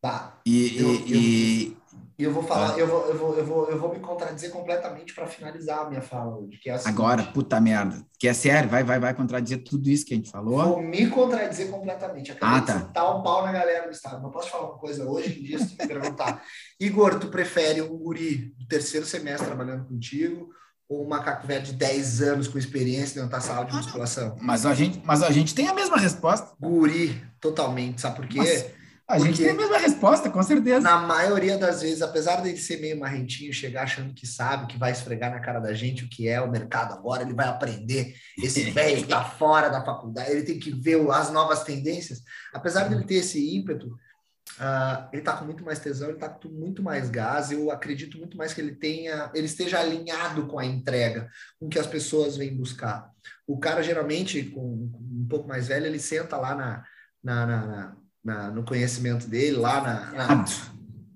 Tá. 0.00 0.40
E, 0.46 0.80
eu, 0.80 0.94
e, 1.06 1.76
e 2.16 2.22
eu 2.22 2.32
vou 2.32 2.44
falar, 2.44 2.74
ah. 2.74 2.78
eu, 2.78 2.86
vou, 2.86 3.06
eu, 3.06 3.18
vou, 3.18 3.34
eu, 3.34 3.44
vou, 3.44 3.70
eu 3.70 3.78
vou 3.78 3.92
me 3.92 3.98
contradizer 3.98 4.52
completamente 4.52 5.12
para 5.12 5.26
finalizar 5.26 5.80
a 5.80 5.88
minha 5.88 6.00
fala 6.00 6.38
hoje. 6.38 6.58
Que 6.58 6.70
é 6.70 6.74
assim, 6.74 6.88
Agora, 6.88 7.24
puta 7.24 7.60
merda. 7.60 8.06
Que 8.20 8.28
é 8.28 8.32
sério, 8.32 8.70
vai, 8.70 8.84
vai, 8.84 9.00
vai 9.00 9.12
contradizer 9.12 9.64
tudo 9.64 9.90
isso 9.90 10.06
que 10.06 10.14
a 10.14 10.16
gente 10.16 10.30
falou. 10.30 10.62
Vou 10.62 10.82
me 10.82 11.08
contradizer 11.10 11.68
completamente. 11.68 12.30
Acabei 12.30 12.58
ah, 12.58 12.62
tá. 12.62 12.78
de 12.78 13.18
um 13.18 13.22
pau 13.22 13.42
na 13.44 13.50
galera 13.50 13.86
do 13.86 13.92
estado. 13.92 14.22
Não 14.22 14.30
posso 14.30 14.48
falar 14.48 14.68
uma 14.68 14.78
coisa 14.78 15.04
hoje 15.04 15.40
em 15.40 15.42
dia, 15.42 15.58
se 15.58 15.76
tu 15.76 15.82
me 15.82 15.88
perguntar. 15.88 16.40
Igor, 16.78 17.18
tu 17.18 17.26
prefere 17.26 17.82
um 17.82 17.98
guri 17.98 18.54
do 18.56 18.66
terceiro 18.68 19.04
semestre 19.04 19.48
trabalhando 19.48 19.88
contigo 19.88 20.50
ou 20.88 21.04
um 21.04 21.08
macaco 21.08 21.46
velho 21.46 21.62
de 21.62 21.72
10 21.74 22.22
anos 22.22 22.48
com 22.48 22.58
experiência 22.58 23.20
dentro 23.20 23.30
da 23.30 23.40
sala 23.40 23.66
de 23.66 23.74
musculação? 23.74 24.36
Mas 24.40 24.64
a 24.64 24.74
gente, 24.74 25.02
mas 25.04 25.22
a 25.22 25.30
gente 25.30 25.54
tem 25.54 25.68
a 25.68 25.74
mesma 25.74 25.98
resposta. 25.98 26.52
Guri, 26.58 27.22
totalmente. 27.40 28.00
Sabe 28.00 28.16
por 28.16 28.26
quê? 28.26 28.38
Mas 28.38 28.78
a 29.08 29.16
Porque 29.16 29.32
gente 29.32 29.42
tem 29.42 29.50
a 29.52 29.54
mesma 29.54 29.78
resposta, 29.78 30.28
com 30.28 30.42
certeza. 30.42 30.80
Na 30.80 30.98
maioria 30.98 31.56
das 31.56 31.80
vezes, 31.80 32.02
apesar 32.02 32.42
dele 32.42 32.58
ser 32.58 32.78
meio 32.78 33.00
marrentinho, 33.00 33.50
chegar 33.54 33.84
achando 33.84 34.12
que 34.12 34.26
sabe, 34.26 34.66
que 34.66 34.78
vai 34.78 34.92
esfregar 34.92 35.30
na 35.30 35.40
cara 35.40 35.60
da 35.60 35.72
gente 35.72 36.04
o 36.04 36.08
que 36.10 36.28
é 36.28 36.38
o 36.42 36.50
mercado 36.50 36.92
agora, 36.92 37.22
ele 37.22 37.32
vai 37.32 37.48
aprender. 37.48 38.14
Esse 38.36 38.64
velho 38.70 38.98
está 38.98 39.24
fora 39.24 39.70
da 39.70 39.82
faculdade, 39.82 40.30
ele 40.30 40.42
tem 40.42 40.58
que 40.58 40.70
ver 40.70 41.00
as 41.10 41.32
novas 41.32 41.64
tendências. 41.64 42.22
Apesar 42.52 42.86
dele 42.86 43.04
ter 43.04 43.14
esse 43.14 43.56
ímpeto, 43.56 43.98
Uh, 44.58 45.08
ele 45.12 45.22
está 45.22 45.36
com 45.36 45.44
muito 45.44 45.64
mais 45.64 45.78
tesão, 45.78 46.08
ele 46.08 46.16
está 46.16 46.28
com 46.28 46.48
muito 46.48 46.82
mais 46.82 47.08
gás. 47.08 47.52
Eu 47.52 47.70
acredito 47.70 48.18
muito 48.18 48.36
mais 48.36 48.52
que 48.52 48.60
ele 48.60 48.74
tenha, 48.74 49.30
ele 49.32 49.46
esteja 49.46 49.78
alinhado 49.78 50.46
com 50.46 50.58
a 50.58 50.66
entrega, 50.66 51.28
com 51.58 51.66
o 51.66 51.68
que 51.68 51.78
as 51.78 51.86
pessoas 51.86 52.36
vêm 52.36 52.56
buscar. 52.56 53.08
O 53.46 53.58
cara 53.58 53.82
geralmente, 53.82 54.42
com, 54.42 54.90
com 54.90 54.98
um 54.98 55.26
pouco 55.28 55.48
mais 55.48 55.68
velho, 55.68 55.86
ele 55.86 56.00
senta 56.00 56.36
lá 56.36 56.54
na, 56.56 56.84
na, 57.22 57.46
na, 57.46 57.96
na 58.24 58.50
no 58.50 58.64
conhecimento 58.64 59.28
dele, 59.28 59.56
lá 59.56 59.80
na, 59.80 60.44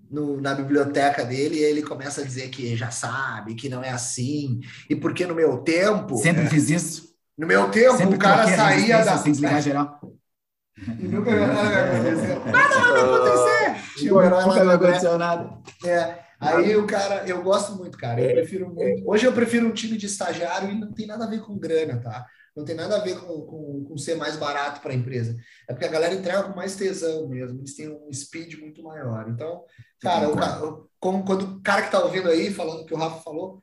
no, 0.09 0.41
na 0.41 0.55
biblioteca 0.55 1.25
dele, 1.25 1.57
e 1.57 1.65
ele 1.65 1.83
começa 1.83 2.21
a 2.21 2.25
dizer 2.25 2.49
que 2.49 2.77
já 2.77 2.91
sabe, 2.93 3.57
que 3.57 3.69
não 3.69 3.83
é 3.83 3.91
assim, 3.91 4.61
e 4.89 4.95
porque 4.95 5.27
no 5.27 5.35
meu 5.35 5.59
tempo. 5.59 6.17
Sempre 6.17 6.45
é, 6.45 6.49
fiz 6.49 6.71
isso. 6.71 7.13
No 7.37 7.47
meu 7.47 7.71
tempo, 7.71 7.97
Sempre 7.97 8.17
o 8.17 8.19
cara 8.19 8.47
saía 8.55 9.05
da. 9.05 9.19
Sem 9.19 9.33
desligar 9.33 9.61
geral. 9.61 10.01
E 10.79 11.09
nunca 11.09 11.31
nada 11.37 11.53
vai 11.53 11.99
acontecer. 11.99 12.39
Nada 12.51 12.79
vai 12.79 13.01
acontecer! 13.01 13.99
Tinha 13.99 14.15
um 14.15 14.23
herói 14.23 14.45
lá. 14.45 14.65
Não 14.65 14.73
aconteceu 14.73 15.19
nada. 15.19 15.59
É. 15.85 16.23
Aí 16.41 16.77
o 16.77 16.87
cara, 16.87 17.25
eu 17.27 17.41
gosto 17.43 17.77
muito, 17.77 17.97
cara. 17.97 18.21
Eu 18.21 18.33
prefiro 18.33 18.69
muito. 18.69 19.09
Hoje 19.09 19.25
eu 19.25 19.33
prefiro 19.33 19.67
um 19.67 19.73
time 19.73 19.97
de 19.97 20.07
estagiário 20.07 20.71
e 20.71 20.75
não 20.75 20.93
tem 20.93 21.07
nada 21.07 21.25
a 21.25 21.29
ver 21.29 21.41
com 21.41 21.57
grana, 21.57 22.01
tá? 22.01 22.27
Não 22.55 22.65
tem 22.65 22.75
nada 22.75 22.97
a 22.97 23.01
ver 23.01 23.19
com, 23.19 23.43
com, 23.43 23.85
com 23.85 23.97
ser 23.97 24.17
mais 24.17 24.37
barato 24.37 24.81
para 24.81 24.93
a 24.93 24.95
empresa. 24.95 25.37
É 25.69 25.73
porque 25.73 25.87
a 25.87 25.91
galera 25.91 26.15
entrega 26.15 26.43
com 26.43 26.57
mais 26.57 26.75
tesão 26.75 27.29
mesmo. 27.29 27.61
Eles 27.61 27.77
têm 27.77 27.89
um 27.89 28.13
speed 28.13 28.59
muito 28.59 28.83
maior. 28.83 29.27
Então, 29.29 29.65
cara, 30.01 30.29
o, 30.29 30.89
como, 30.99 31.25
quando 31.25 31.43
o 31.43 31.63
cara 31.63 31.83
que 31.83 31.91
tá 31.91 32.03
ouvindo 32.03 32.29
aí, 32.29 32.53
falando 32.53 32.83
o 32.83 32.87
que 32.87 32.93
o 32.93 32.99
Rafa 32.99 33.23
falou, 33.23 33.62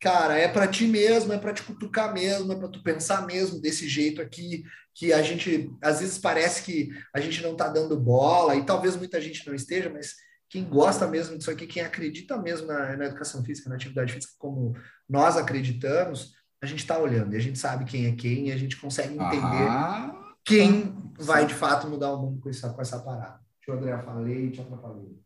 cara, 0.00 0.38
é 0.38 0.48
para 0.48 0.68
ti 0.68 0.86
mesmo, 0.86 1.32
é 1.32 1.38
para 1.38 1.52
te 1.52 1.62
cutucar 1.62 2.12
mesmo, 2.12 2.52
é 2.52 2.56
para 2.56 2.68
tu 2.68 2.82
pensar 2.82 3.26
mesmo 3.26 3.60
desse 3.60 3.88
jeito 3.88 4.20
aqui, 4.20 4.64
que 4.94 5.12
a 5.12 5.22
gente, 5.22 5.70
às 5.82 6.00
vezes 6.00 6.18
parece 6.18 6.62
que 6.62 6.90
a 7.14 7.20
gente 7.20 7.42
não 7.42 7.52
está 7.52 7.68
dando 7.68 7.98
bola, 7.98 8.56
e 8.56 8.64
talvez 8.64 8.96
muita 8.96 9.20
gente 9.20 9.46
não 9.46 9.54
esteja, 9.54 9.90
mas 9.90 10.14
quem 10.48 10.64
gosta 10.64 11.06
mesmo 11.06 11.36
disso 11.36 11.50
aqui, 11.50 11.66
quem 11.66 11.82
acredita 11.82 12.40
mesmo 12.40 12.66
na, 12.66 12.96
na 12.96 13.06
educação 13.06 13.44
física, 13.44 13.68
na 13.68 13.76
atividade 13.76 14.12
física, 14.12 14.34
como 14.38 14.74
nós 15.08 15.36
acreditamos, 15.36 16.34
a 16.62 16.66
gente 16.66 16.80
está 16.80 16.98
olhando, 16.98 17.34
e 17.34 17.36
a 17.36 17.40
gente 17.40 17.58
sabe 17.58 17.84
quem 17.84 18.06
é 18.06 18.12
quem, 18.12 18.48
e 18.48 18.52
a 18.52 18.56
gente 18.56 18.76
consegue 18.76 19.14
entender 19.14 19.68
ah, 19.68 20.14
quem 20.44 20.94
vai 21.18 21.46
de 21.46 21.54
fato 21.54 21.88
mudar 21.88 22.12
o 22.12 22.22
mundo 22.22 22.40
com 22.40 22.48
essa, 22.48 22.70
com 22.70 22.80
essa 22.80 23.00
parada. 23.00 23.40
Deixa 23.58 23.72
o 23.72 23.82
André 23.82 24.02
falei, 24.02 24.50
te 24.50 24.60
atrapalhei. 24.60 25.18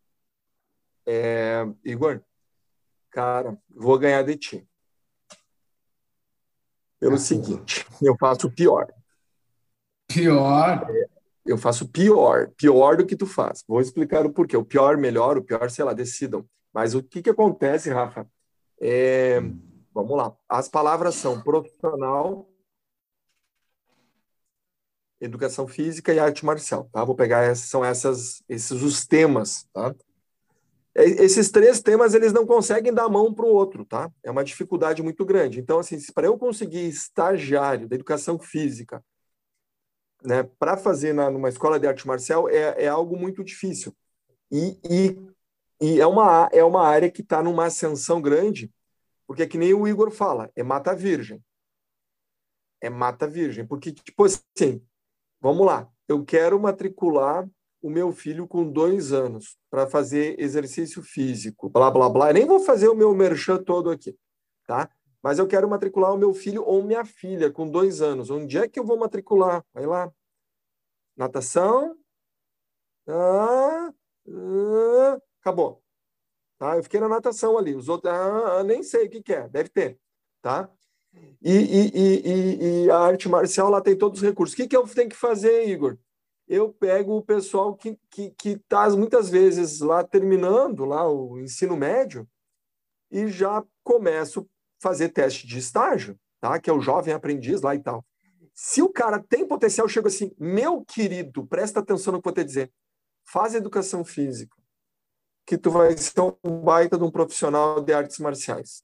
É, 1.07 1.67
Igor, 1.85 2.23
cara, 3.11 3.59
vou 3.69 3.99
ganhar 3.99 4.23
de 4.23 4.37
ti. 4.37 4.69
Pelo 6.99 7.15
ah, 7.15 7.19
seguinte, 7.19 7.87
eu 8.03 8.17
faço 8.19 8.51
pior. 8.51 8.87
Pior? 10.07 10.87
É, 10.91 11.07
eu 11.47 11.57
faço 11.57 11.89
pior, 11.89 12.51
pior 12.57 12.97
do 12.97 13.07
que 13.07 13.17
tu 13.17 13.27
faz. 13.27 13.65
Vou 13.67 13.81
explicar 13.81 14.27
o 14.27 14.33
porquê. 14.33 14.57
O 14.57 14.65
pior, 14.65 14.97
melhor, 14.97 15.39
o 15.39 15.43
pior, 15.43 15.71
sei 15.71 15.85
lá, 15.85 15.93
decidam. 15.93 16.47
Mas 16.73 16.95
o 16.95 17.03
que, 17.03 17.23
que 17.23 17.31
acontece, 17.31 17.91
Rafa? 17.91 18.27
É, 18.81 19.41
vamos 19.93 20.17
lá. 20.17 20.35
As 20.49 20.69
palavras 20.69 21.15
são 21.15 21.41
profissional, 21.43 22.49
educação 25.21 25.67
física 25.67 26.13
e 26.13 26.19
arte 26.19 26.45
marcial. 26.45 26.89
Tá? 26.93 27.05
Vou 27.05 27.15
pegar 27.15 27.43
essas, 27.43 27.69
são 27.69 27.85
essas, 27.85 28.43
esses 28.49 28.83
os 28.83 29.07
temas. 29.07 29.67
Tá? 29.73 29.95
É, 31.01 31.05
esses 31.25 31.51
três 31.51 31.81
temas 31.81 32.13
eles 32.15 32.33
não 32.33 32.47
conseguem 32.47 32.93
dar 32.93 33.09
mão 33.09 33.33
para 33.33 33.47
o 33.47 33.49
outro, 33.49 33.85
tá? 33.87 34.13
É 34.23 34.31
uma 34.31 34.45
dificuldade 34.45 35.03
muito 35.03 35.25
grande. 35.25 35.59
Então, 35.59 35.79
assim, 35.79 35.97
para 36.15 36.27
eu 36.27 36.39
conseguir 36.39 36.87
estagiário 36.87 37.89
da 37.89 37.95
educação 37.95 38.39
física, 38.39 39.03
né, 40.23 40.43
para 40.59 40.77
fazer 40.77 41.15
na, 41.15 41.31
numa 41.31 41.49
escola 41.49 41.81
de 41.81 41.87
arte 41.87 42.07
marcial 42.07 42.47
é, 42.49 42.85
é 42.85 42.89
algo 42.89 43.17
muito 43.17 43.43
difícil. 43.43 43.97
E, 44.51 44.79
e, 44.85 45.17
e 45.81 46.01
é, 46.01 46.07
uma, 46.07 46.51
é 46.53 46.63
uma 46.63 46.87
área 46.87 47.11
que 47.11 47.23
está 47.23 47.43
numa 47.43 47.65
ascensão 47.67 48.21
grande, 48.21 48.71
porque 49.27 49.43
é 49.43 49.47
que 49.47 49.57
nem 49.57 49.73
o 49.73 49.89
Igor 49.89 50.11
fala, 50.11 50.51
é 50.55 50.63
mata 50.63 50.95
virgem. 50.95 51.43
É 52.83 52.91
mata 52.91 53.27
virgem. 53.27 53.67
Porque, 53.67 53.93
tipo 53.93 54.25
assim, 54.25 54.83
vamos 55.41 55.65
lá, 55.65 55.89
eu 56.07 56.23
quero 56.25 56.61
matricular 56.61 57.49
o 57.83 57.91
meu 57.91 58.13
filho 58.13 58.47
com 58.47 58.71
dois 58.71 59.13
anos 59.13 59.57
para 59.71 59.87
fazer 59.87 60.39
exercício 60.39 61.03
físico, 61.03 61.69
blá, 61.69 61.91
blá, 61.91 62.09
blá. 62.09 62.31
Eu 62.31 62.35
nem 62.35 62.47
vou 62.47 62.61
fazer 62.61 62.89
o 62.89 62.95
meu 62.95 63.15
merchan 63.15 63.63
todo 63.63 63.91
aqui, 63.91 64.17
tá? 64.67 64.91
mas 65.23 65.39
eu 65.39 65.47
quero 65.47 65.69
matricular 65.69 66.13
o 66.15 66.19
meu 66.19 66.33
filho 66.33 66.65
ou 66.65 66.83
minha 66.83 67.05
filha 67.05 67.51
com 67.51 67.69
dois 67.69 68.01
anos. 68.01 68.31
Onde 68.31 68.59
é 68.59 68.69
que 68.69 68.81
eu 68.81 68.85
vou 68.85 68.99
matricular? 68.99 69.65
Vai 69.73 69.87
lá. 69.87 70.11
Natação. 71.17 71.97
Ah, 73.07 73.93
ah, 74.29 75.21
acabou. 75.41 75.83
Tá? 76.59 76.77
Eu 76.77 76.83
fiquei 76.83 77.01
na 77.01 77.09
natação 77.09 77.59
ali. 77.59 77.75
Os 77.75 77.89
outros, 77.89 78.13
ah, 78.13 78.63
nem 78.65 78.83
sei 78.83 79.07
o 79.07 79.11
que, 79.11 79.23
que 79.23 79.35
é. 79.35 79.49
Deve 79.49 79.69
ter. 79.69 79.99
Tá? 80.41 80.71
E, 81.43 81.53
e, 81.53 81.91
e, 81.95 82.85
e, 82.85 82.91
a 82.91 82.99
arte 82.99 83.29
marcial 83.29 83.69
lá 83.69 83.81
tem 83.81 83.97
todos 83.97 84.21
os 84.21 84.27
recursos. 84.27 84.55
O 84.55 84.57
que, 84.57 84.69
que 84.69 84.77
eu 84.77 84.87
tenho 84.87 85.09
que 85.09 85.17
fazer, 85.17 85.69
Igor? 85.69 85.99
Eu 86.53 86.73
pego 86.73 87.17
o 87.17 87.23
pessoal 87.23 87.77
que 87.77 87.91
está 87.91 88.01
que, 88.11 88.31
que 88.31 88.59
tá, 88.69 88.91
muitas 88.91 89.31
vezes 89.31 89.79
lá 89.79 90.03
terminando 90.03 90.85
lá 90.85 91.09
o 91.09 91.39
ensino 91.39 91.77
médio 91.77 92.29
e 93.09 93.29
já 93.29 93.65
começo 93.85 94.51
fazer 94.83 95.11
teste 95.11 95.47
de 95.47 95.59
estágio, 95.59 96.19
tá? 96.41 96.59
que 96.59 96.69
é 96.69 96.73
o 96.73 96.81
jovem 96.81 97.15
aprendiz 97.15 97.63
lá 97.63 97.77
e 97.77 97.79
tal. 97.79 98.05
Se 98.53 98.83
o 98.83 98.89
cara 98.89 99.23
tem 99.23 99.47
potencial, 99.47 99.85
eu 99.85 99.89
chego 99.89 100.09
assim, 100.09 100.35
meu 100.37 100.85
querido, 100.85 101.47
presta 101.47 101.79
atenção 101.79 102.15
no 102.15 102.21
que 102.21 102.27
eu 102.27 102.35
vou 102.35 102.43
te 102.43 102.45
dizer. 102.45 102.73
Faz 103.25 103.55
educação 103.55 104.05
física, 104.05 104.57
que 105.47 105.57
tu 105.57 105.71
vai 105.71 105.97
ser 105.97 106.21
um 106.43 106.63
baita 106.65 106.99
de 106.99 107.05
um 107.05 107.13
profissional 107.13 107.81
de 107.81 107.93
artes 107.93 108.19
marciais. 108.19 108.83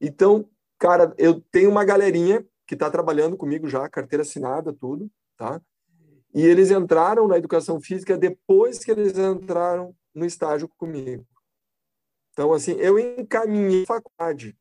Então, 0.00 0.48
cara, 0.78 1.12
eu 1.18 1.40
tenho 1.50 1.68
uma 1.68 1.84
galerinha 1.84 2.46
que 2.64 2.74
está 2.74 2.88
trabalhando 2.88 3.36
comigo 3.36 3.68
já, 3.68 3.88
carteira 3.88 4.22
assinada, 4.22 4.72
tudo, 4.72 5.10
tá? 5.36 5.60
E 6.34 6.42
eles 6.42 6.70
entraram 6.70 7.28
na 7.28 7.36
educação 7.36 7.80
física 7.80 8.16
depois 8.16 8.78
que 8.78 8.90
eles 8.90 9.16
entraram 9.18 9.94
no 10.14 10.24
estágio 10.24 10.68
comigo. 10.68 11.26
Então, 12.32 12.52
assim, 12.52 12.72
eu 12.72 12.98
encaminhei 12.98 13.82
a 13.82 13.86
faculdade. 13.86 14.56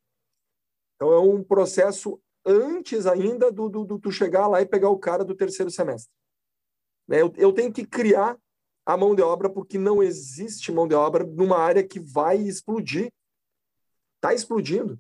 Então, 0.96 1.14
é 1.14 1.20
um 1.20 1.42
processo 1.44 2.22
antes 2.46 3.06
ainda 3.06 3.52
do, 3.52 3.70
do, 3.70 3.86
do 3.86 4.00
tu 4.00 4.12
chegar 4.12 4.48
lá 4.48 4.62
e 4.62 4.66
pegar 4.66 4.90
o 4.90 5.00
cara 5.00 5.24
do 5.24 5.36
terceiro 5.36 5.72
semestre. 5.72 6.12
Né? 7.08 7.22
Eu, 7.22 7.34
eu 7.38 7.54
tenho 7.54 7.72
que 7.72 7.86
criar 7.86 8.38
a 8.86 8.98
mão 8.98 9.16
de 9.16 9.22
obra 9.22 9.50
porque 9.50 9.78
não 9.78 10.04
existe 10.04 10.72
mão 10.72 10.88
de 10.88 10.96
obra 10.96 11.24
numa 11.24 11.58
área 11.58 11.88
que 11.88 12.00
vai 12.00 12.38
explodir. 12.38 13.12
Está 14.18 14.34
explodindo. 14.34 15.00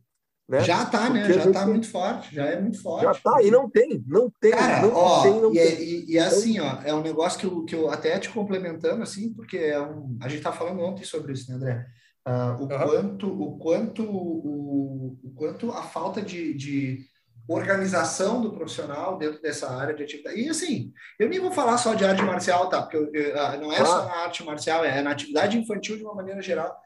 Né? 0.51 0.65
Já 0.65 0.83
está, 0.83 1.09
né? 1.09 1.31
Já 1.31 1.45
está 1.45 1.65
muito 1.65 1.89
forte, 1.89 2.35
já 2.35 2.45
é 2.45 2.59
muito 2.59 2.81
forte. 2.81 3.03
Já 3.05 3.11
está, 3.13 3.41
e 3.41 3.49
não 3.49 3.69
tem, 3.69 4.03
não 4.05 4.29
tem. 4.29 4.51
Cara, 4.51 4.81
não 4.81 4.93
ó, 4.93 5.21
tem, 5.23 5.41
não 5.41 5.53
e, 5.53 5.57
é, 5.57 5.65
tem. 5.65 5.81
E, 5.81 6.11
e, 6.11 6.19
assim, 6.19 6.59
ó, 6.59 6.77
é 6.83 6.93
um 6.93 7.01
negócio 7.01 7.39
que 7.39 7.45
eu, 7.45 7.63
que 7.63 7.73
eu 7.73 7.89
até 7.89 8.19
te 8.19 8.29
complementando, 8.29 9.01
assim, 9.01 9.33
porque 9.33 9.57
é 9.57 9.79
um, 9.79 10.17
a 10.21 10.27
gente 10.27 10.39
está 10.39 10.51
falando 10.51 10.81
ontem 10.81 11.05
sobre 11.05 11.31
isso, 11.31 11.49
né, 11.49 11.55
André? 11.55 11.85
Uh, 12.27 12.31
o, 12.31 12.63
uhum. 12.63 12.67
quanto, 12.67 13.27
o, 13.27 13.57
quanto, 13.59 14.03
o, 14.03 15.17
o 15.23 15.33
quanto 15.37 15.71
a 15.71 15.83
falta 15.83 16.21
de, 16.21 16.53
de 16.53 17.05
organização 17.47 18.41
do 18.41 18.51
profissional 18.51 19.17
dentro 19.17 19.41
dessa 19.41 19.71
área 19.71 19.95
de 19.95 20.03
atividade. 20.03 20.37
E 20.37 20.49
assim, 20.49 20.91
eu 21.17 21.29
nem 21.29 21.39
vou 21.39 21.53
falar 21.53 21.77
só 21.77 21.93
de 21.93 22.03
arte 22.03 22.23
marcial, 22.23 22.67
tá? 22.67 22.81
Porque 22.81 22.97
eu, 22.97 23.09
eu, 23.13 23.39
ah, 23.39 23.55
não 23.55 23.71
é 23.71 23.79
ah. 23.79 23.85
só 23.85 24.05
na 24.05 24.15
arte 24.15 24.43
marcial, 24.43 24.83
é 24.83 25.01
na 25.01 25.11
atividade 25.11 25.57
infantil 25.57 25.95
de 25.95 26.03
uma 26.03 26.13
maneira 26.13 26.41
geral. 26.41 26.77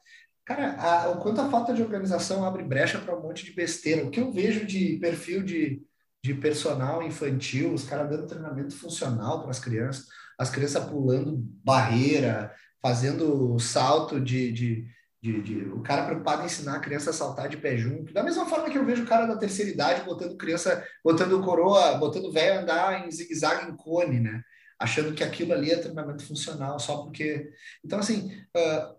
Cara, 0.46 0.76
a, 0.76 1.10
o 1.10 1.18
quanto 1.20 1.42
a 1.42 1.50
falta 1.50 1.74
de 1.74 1.82
organização 1.82 2.46
abre 2.46 2.64
brecha 2.64 3.00
para 3.00 3.18
um 3.18 3.22
monte 3.22 3.44
de 3.44 3.54
besteira. 3.54 4.06
O 4.06 4.12
que 4.12 4.20
eu 4.20 4.32
vejo 4.32 4.66
de 4.66 4.98
perfil 4.98 5.44
de, 5.44 5.82
de 6.24 6.34
personal 6.36 7.02
infantil, 7.02 7.74
os 7.74 7.84
caras 7.84 8.10
dando 8.10 8.28
treinamento 8.28 8.76
funcional 8.76 9.42
para 9.42 9.52
as 9.52 9.60
crianças, 9.60 10.06
as 10.38 10.50
crianças 10.50 10.86
pulando 10.86 11.36
barreira, 11.64 12.54
fazendo 12.82 13.58
salto 13.60 14.20
de, 14.22 14.52
de 14.52 14.96
de, 15.26 15.42
de, 15.42 15.66
o 15.70 15.82
cara 15.82 16.06
preocupado 16.06 16.44
em 16.44 16.46
ensinar 16.46 16.76
a 16.76 16.80
criança 16.80 17.10
a 17.10 17.14
saltar 17.14 17.50
de 17.50 17.58
pé 17.58 17.76
junto. 17.76 18.14
Da 18.14 18.22
mesma 18.22 18.46
forma 18.46 18.70
que 18.70 18.78
eu 18.78 18.86
vejo 18.86 19.04
o 19.04 19.08
cara 19.08 19.26
da 19.26 19.36
terceira 19.36 19.72
idade 19.72 20.04
botando 20.06 20.38
criança, 20.38 20.86
botando 21.04 21.42
coroa, 21.42 21.96
botando 21.98 22.32
velho 22.32 22.60
andar 22.60 23.08
em 23.08 23.10
zigue-zague 23.10 23.68
em 23.68 23.76
cone, 23.76 24.20
né? 24.20 24.44
Achando 24.78 25.16
que 25.16 25.24
aquilo 25.24 25.54
ali 25.54 25.72
é 25.72 25.78
treinamento 25.78 26.24
funcional, 26.28 26.78
só 26.80 26.98
porque. 26.98 27.50
Então, 27.84 27.98
assim, 27.98 28.32
uh, 28.56 28.96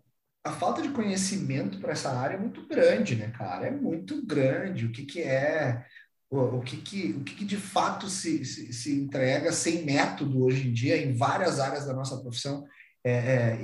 a 0.47 0.53
falta 0.53 0.81
de 0.81 0.91
conhecimento 0.91 1.79
para 1.81 1.93
essa 1.93 2.11
área 2.11 2.37
é 2.37 2.41
muito 2.41 2.67
grande, 2.67 3.17
né, 3.17 3.33
cara? 3.37 3.67
É 3.67 3.71
muito 3.71 4.25
grande. 4.25 4.87
O 4.87 4.93
que, 4.93 5.05
que 5.05 5.21
é. 5.21 5.85
O, 6.31 6.39
o 6.39 6.61
que, 6.63 6.77
que, 6.79 7.13
o 7.13 7.25
que, 7.25 7.35
que 7.35 7.45
de 7.45 7.57
fato 7.57 8.09
se, 8.09 8.45
se, 8.45 8.73
se 8.73 8.95
entrega 8.95 9.53
sem 9.53 9.85
método 9.85 10.45
hoje 10.45 10.69
em 10.69 10.73
dia 10.73 10.97
em 10.97 11.15
várias 11.15 11.61
áreas 11.61 11.87
da 11.87 11.93
nossa 11.93 12.17
profissão 12.19 12.65
é, 13.05 13.13
é, 13.13 13.59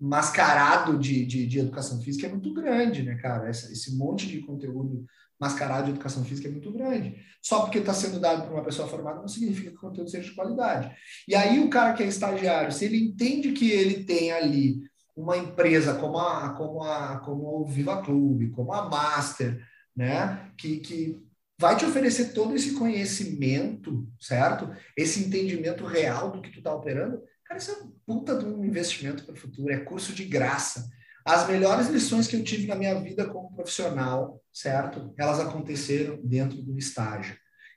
mascarado 0.00 0.96
de, 0.96 1.26
de, 1.26 1.46
de, 1.46 1.58
educação 1.58 2.00
física 2.00 2.28
é 2.28 2.30
muito 2.30 2.54
grande, 2.54 3.02
né, 3.02 3.16
cara? 3.16 3.50
Esse, 3.50 3.72
esse, 3.72 3.96
monte 3.96 4.28
de 4.28 4.40
conteúdo 4.42 5.04
mascarado 5.40 5.86
de 5.86 5.90
educação 5.90 6.24
física 6.24 6.48
é 6.48 6.52
muito 6.52 6.70
grande. 6.72 7.16
Só 7.42 7.62
porque 7.62 7.78
está 7.78 7.92
sendo 7.92 8.20
dado 8.20 8.42
para 8.42 8.54
uma 8.54 8.64
pessoa 8.64 8.86
formada 8.86 9.20
não 9.20 9.28
significa 9.28 9.70
que 9.70 9.76
o 9.76 9.80
conteúdo 9.80 10.10
seja 10.10 10.28
de 10.28 10.34
qualidade. 10.34 10.94
E 11.26 11.34
aí 11.34 11.58
o 11.58 11.68
cara 11.68 11.94
que 11.94 12.04
é 12.04 12.06
estagiário, 12.06 12.70
se 12.70 12.84
ele 12.84 13.04
entende 13.04 13.52
que 13.52 13.70
ele 13.70 14.04
tem 14.04 14.30
ali 14.30 14.80
uma 15.16 15.36
empresa 15.36 15.94
como 15.94 16.18
a, 16.18 16.50
como 16.54 16.82
a, 16.82 17.18
como 17.20 17.62
o 17.62 17.66
Viva 17.66 18.02
Clube, 18.02 18.50
como 18.50 18.72
a 18.72 18.88
Master, 18.88 19.64
né, 19.96 20.50
que, 20.58 20.78
que 20.78 21.22
vai 21.58 21.76
te 21.76 21.84
oferecer 21.84 22.32
todo 22.32 22.54
esse 22.56 22.74
conhecimento, 22.74 24.08
certo? 24.20 24.68
Esse 24.96 25.24
entendimento 25.24 25.86
real 25.86 26.32
do 26.32 26.42
que 26.42 26.50
tu 26.50 26.58
está 26.58 26.74
operando, 26.74 27.22
Cara, 27.44 27.58
isso 27.58 27.70
é 27.72 27.76
puta 28.06 28.36
de 28.36 28.46
um 28.46 28.64
investimento 28.64 29.24
para 29.24 29.34
o 29.34 29.36
futuro, 29.38 29.72
é 29.72 29.78
curso 29.78 30.12
de 30.12 30.24
graça. 30.24 30.88
As 31.24 31.46
melhores 31.46 31.88
lições 31.88 32.26
que 32.26 32.36
eu 32.36 32.44
tive 32.44 32.66
na 32.66 32.74
minha 32.74 32.94
vida 33.00 33.26
como 33.26 33.54
profissional, 33.54 34.42
certo? 34.52 35.14
Elas 35.16 35.40
aconteceram 35.40 36.18
dentro 36.22 36.60
do 36.62 36.76
estágio. 36.76 37.36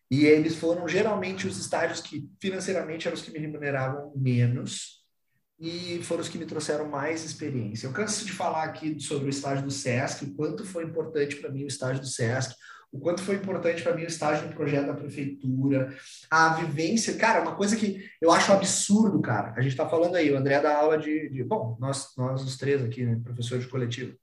E 0.10 0.26
eles 0.26 0.56
foram 0.56 0.88
geralmente 0.88 1.46
os 1.48 1.58
estágios 1.58 2.02
que 2.02 2.30
financeiramente 2.40 3.08
eram 3.08 3.16
os 3.16 3.22
que 3.22 3.32
me 3.32 3.40
remuneravam 3.40 4.14
menos 4.16 4.97
e 5.60 6.02
foram 6.04 6.22
os 6.22 6.30
que 6.30 6.38
me 6.38 6.46
trouxeram 6.46 6.88
mais 6.88 7.24
experiência. 7.24 7.88
Eu 7.88 7.94
canso 7.94 8.26
de 8.26 8.32
falar 8.32 8.64
aqui 8.64 9.00
sobre 9.00 9.28
o 9.28 9.30
estágio 9.30 9.64
do 9.64 9.72
SESC, 9.72 10.26
o 10.26 10.36
quanto 10.36 10.64
foi 10.66 10.84
importante 10.84 11.36
para 11.38 11.52
mim 11.52 11.64
o 11.64 11.68
estágio 11.68 12.02
do 12.02 12.08
SESC, 12.08 12.56
o 12.92 13.00
quanto 13.00 13.22
foi 13.22 13.36
importante 13.36 13.84
para 13.84 13.96
mim 13.96 14.04
o 14.04 14.08
estágio 14.08 14.48
no 14.48 14.54
projeto 14.54 14.88
da 14.88 14.94
prefeitura, 14.94 15.94
a 16.30 16.54
vivência. 16.56 17.16
Cara, 17.18 17.42
uma 17.42 17.56
coisa 17.56 17.76
que 17.76 18.08
eu 18.22 18.32
acho 18.32 18.52
absurdo, 18.54 19.20
cara. 19.22 19.54
A 19.58 19.62
gente 19.62 19.72
está 19.72 19.90
falando 19.90 20.16
aí, 20.16 20.32
o 20.32 20.38
André 20.38 20.60
dá 20.62 20.78
aula 20.78 20.98
de, 20.98 21.30
de. 21.30 21.44
bom, 21.44 21.78
nós, 21.80 22.14
nós 22.18 22.44
os 22.44 22.56
três 22.56 22.84
aqui, 22.84 23.04
né, 23.04 23.20
professores 23.24 23.66
de 23.66 23.70
coletivo. 23.70 24.16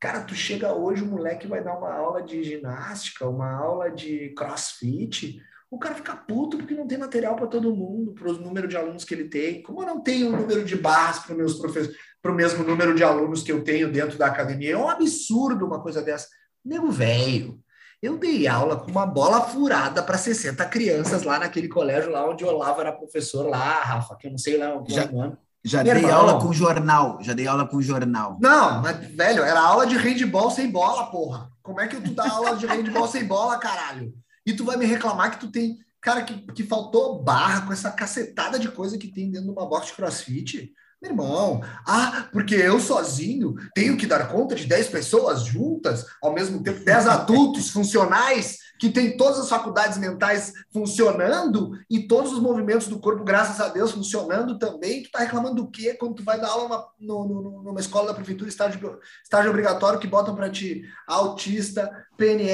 Cara, 0.00 0.22
tu 0.22 0.34
chega 0.34 0.74
hoje, 0.74 1.04
o 1.04 1.06
moleque 1.06 1.46
vai 1.46 1.62
dar 1.62 1.78
uma 1.78 1.94
aula 1.94 2.22
de 2.22 2.42
ginástica, 2.42 3.28
uma 3.28 3.52
aula 3.52 3.88
de 3.88 4.30
crossfit. 4.30 5.40
O 5.72 5.78
cara 5.78 5.94
fica 5.94 6.14
puto 6.14 6.58
porque 6.58 6.74
não 6.74 6.86
tem 6.86 6.98
material 6.98 7.34
para 7.34 7.46
todo 7.46 7.74
mundo, 7.74 8.12
para 8.12 8.28
o 8.28 8.34
número 8.34 8.68
de 8.68 8.76
alunos 8.76 9.04
que 9.04 9.14
ele 9.14 9.24
tem. 9.24 9.62
Como 9.62 9.80
eu 9.80 9.86
não 9.86 10.02
tenho 10.02 10.28
o 10.28 10.34
um 10.34 10.36
número 10.36 10.66
de 10.66 10.76
barras 10.76 11.20
para 11.20 11.34
meus 11.34 11.54
professores, 11.54 11.96
para 12.20 12.30
o 12.30 12.34
mesmo 12.34 12.62
número 12.62 12.94
de 12.94 13.02
alunos 13.02 13.42
que 13.42 13.50
eu 13.50 13.64
tenho 13.64 13.90
dentro 13.90 14.18
da 14.18 14.26
academia, 14.26 14.74
é 14.74 14.76
um 14.76 14.90
absurdo 14.90 15.64
uma 15.64 15.80
coisa 15.80 16.02
dessa. 16.02 16.28
Nego 16.62 16.90
velho, 16.90 17.58
eu 18.02 18.18
dei 18.18 18.46
aula 18.46 18.76
com 18.76 18.90
uma 18.90 19.06
bola 19.06 19.40
furada 19.40 20.02
para 20.02 20.18
60 20.18 20.62
crianças 20.66 21.22
lá 21.22 21.38
naquele 21.38 21.68
colégio 21.68 22.10
lá 22.10 22.28
onde 22.28 22.44
o 22.44 22.48
Olavo 22.48 22.82
era 22.82 22.92
professor 22.92 23.48
lá, 23.48 23.80
Rafa, 23.82 24.14
que 24.16 24.26
eu 24.26 24.30
não 24.30 24.38
sei 24.38 24.58
lá 24.58 24.78
o 24.78 24.84
já, 24.86 25.10
nome. 25.10 25.38
Já 25.64 25.82
Meu 25.82 25.94
dei 25.94 26.02
irmão, 26.02 26.18
aula 26.18 26.38
com 26.38 26.52
jornal, 26.52 27.18
já 27.22 27.32
dei 27.32 27.46
aula 27.46 27.66
com 27.66 27.80
jornal. 27.80 28.36
Não, 28.38 28.82
mas, 28.82 28.98
velho, 29.06 29.42
era 29.42 29.60
aula 29.60 29.86
de 29.86 29.96
handball 29.96 30.50
sem 30.50 30.70
bola, 30.70 31.06
porra. 31.06 31.50
Como 31.62 31.80
é 31.80 31.88
que 31.88 31.98
tu 31.98 32.12
dá 32.12 32.30
aula 32.30 32.56
de 32.56 32.66
handball 32.66 33.08
sem 33.08 33.24
bola, 33.24 33.56
caralho? 33.56 34.12
E 34.44 34.52
tu 34.52 34.64
vai 34.64 34.76
me 34.76 34.86
reclamar 34.86 35.30
que 35.30 35.40
tu 35.40 35.50
tem. 35.50 35.78
Cara, 36.00 36.22
que, 36.22 36.34
que 36.52 36.64
faltou 36.64 37.22
barra 37.22 37.66
com 37.66 37.72
essa 37.72 37.90
cacetada 37.90 38.58
de 38.58 38.68
coisa 38.68 38.98
que 38.98 39.06
tem 39.06 39.30
dentro 39.30 39.46
de 39.46 39.52
uma 39.52 39.68
box 39.68 39.86
de 39.88 39.92
crossfit. 39.92 40.72
Meu 41.00 41.10
irmão, 41.10 41.60
ah, 41.86 42.28
porque 42.32 42.54
eu 42.54 42.78
sozinho 42.78 43.54
tenho 43.74 43.96
que 43.96 44.06
dar 44.06 44.28
conta 44.28 44.54
de 44.54 44.66
10 44.66 44.88
pessoas 44.88 45.44
juntas, 45.44 46.06
ao 46.22 46.32
mesmo 46.32 46.62
tempo, 46.62 46.84
10 46.84 47.08
adultos 47.08 47.70
funcionais 47.70 48.58
que 48.82 48.90
têm 48.90 49.16
todas 49.16 49.38
as 49.38 49.48
faculdades 49.48 49.96
mentais 49.96 50.52
funcionando 50.72 51.78
e 51.88 52.00
todos 52.00 52.32
os 52.32 52.40
movimentos 52.40 52.88
do 52.88 52.98
corpo, 52.98 53.22
graças 53.22 53.60
a 53.60 53.68
Deus, 53.68 53.92
funcionando 53.92 54.58
também. 54.58 55.04
Tu 55.04 55.10
tá 55.12 55.20
reclamando 55.20 55.62
do 55.62 55.70
quê 55.70 55.94
quando 55.94 56.16
tu 56.16 56.24
vai 56.24 56.40
dar 56.40 56.48
aula 56.48 56.64
numa, 56.98 57.24
no, 57.24 57.62
numa 57.62 57.78
escola 57.78 58.08
da 58.08 58.14
prefeitura, 58.14 58.50
estágio, 58.50 58.98
estágio 59.22 59.50
obrigatório, 59.50 60.00
que 60.00 60.08
botam 60.08 60.34
para 60.34 60.50
ti 60.50 60.82
autista, 61.06 61.92
PNE, 62.16 62.48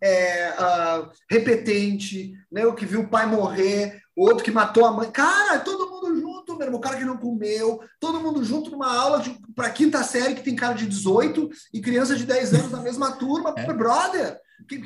é, 0.00 0.54
uh, 0.60 1.10
repetente, 1.28 2.34
né, 2.52 2.64
o 2.64 2.74
que 2.74 2.86
viu 2.86 3.00
o 3.00 3.08
pai 3.08 3.26
morrer, 3.26 4.00
outro 4.14 4.44
que 4.44 4.52
matou 4.52 4.86
a 4.86 4.92
mãe. 4.92 5.10
Cara, 5.10 5.58
todo 5.58 5.90
mundo 5.90 6.20
junto, 6.20 6.56
meu 6.56 6.68
irmão, 6.68 6.78
o 6.78 6.82
cara 6.82 6.98
que 6.98 7.04
não 7.04 7.16
comeu, 7.16 7.80
todo 7.98 8.20
mundo 8.20 8.44
junto 8.44 8.70
numa 8.70 8.96
aula 8.96 9.20
para 9.56 9.70
quinta 9.70 10.04
série 10.04 10.36
que 10.36 10.44
tem 10.44 10.54
cara 10.54 10.74
de 10.74 10.86
18 10.86 11.50
e 11.72 11.80
criança 11.80 12.14
de 12.14 12.24
10 12.24 12.54
anos 12.54 12.70
na 12.70 12.80
mesma 12.80 13.10
turma. 13.16 13.52
É. 13.56 13.72
Brother, 13.72 14.38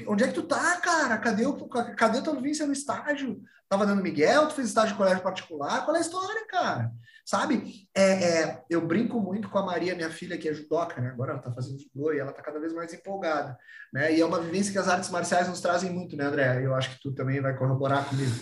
onde 0.07 0.24
é 0.24 0.29
que 0.29 0.35
tu 0.35 0.43
tá, 0.43 0.76
cara? 0.81 1.18
Cadê, 1.18 1.47
o, 1.47 1.55
cadê 1.68 2.22
tua 2.22 2.35
vivência 2.35 2.66
no 2.66 2.72
estágio? 2.72 3.43
Tava 3.68 3.87
dando 3.87 4.03
Miguel, 4.03 4.49
tu 4.49 4.55
fez 4.55 4.68
estágio 4.68 4.93
de 4.93 4.99
colégio 4.99 5.22
particular? 5.22 5.85
Qual 5.85 5.95
é 5.95 5.99
a 5.99 6.03
história, 6.03 6.47
cara? 6.47 6.93
sabe? 7.29 7.87
É, 7.95 8.03
é, 8.03 8.62
eu 8.70 8.81
brinco 8.81 9.20
muito 9.20 9.51
com 9.51 9.59
a 9.59 9.66
Maria, 9.66 9.95
minha 9.95 10.09
filha, 10.09 10.39
que 10.39 10.49
é 10.49 10.55
judoca, 10.55 10.99
né? 10.99 11.11
Agora 11.11 11.33
ela 11.33 11.43
tá 11.43 11.53
fazendo 11.53 11.79
judô 11.79 12.11
e 12.11 12.18
ela 12.18 12.33
tá 12.33 12.41
cada 12.41 12.59
vez 12.59 12.72
mais 12.72 12.95
empolgada, 12.95 13.55
né? 13.93 14.14
E 14.14 14.18
é 14.22 14.24
uma 14.24 14.41
vivência 14.41 14.72
que 14.72 14.79
as 14.79 14.89
artes 14.89 15.11
marciais 15.11 15.47
nos 15.47 15.61
trazem 15.61 15.91
muito, 15.91 16.16
né, 16.16 16.24
André? 16.24 16.64
Eu 16.64 16.74
acho 16.74 16.89
que 16.89 17.03
tu 17.03 17.12
também 17.12 17.39
vai 17.39 17.55
corroborar 17.55 18.09
comigo. 18.09 18.33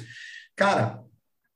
Cara, 0.55 1.03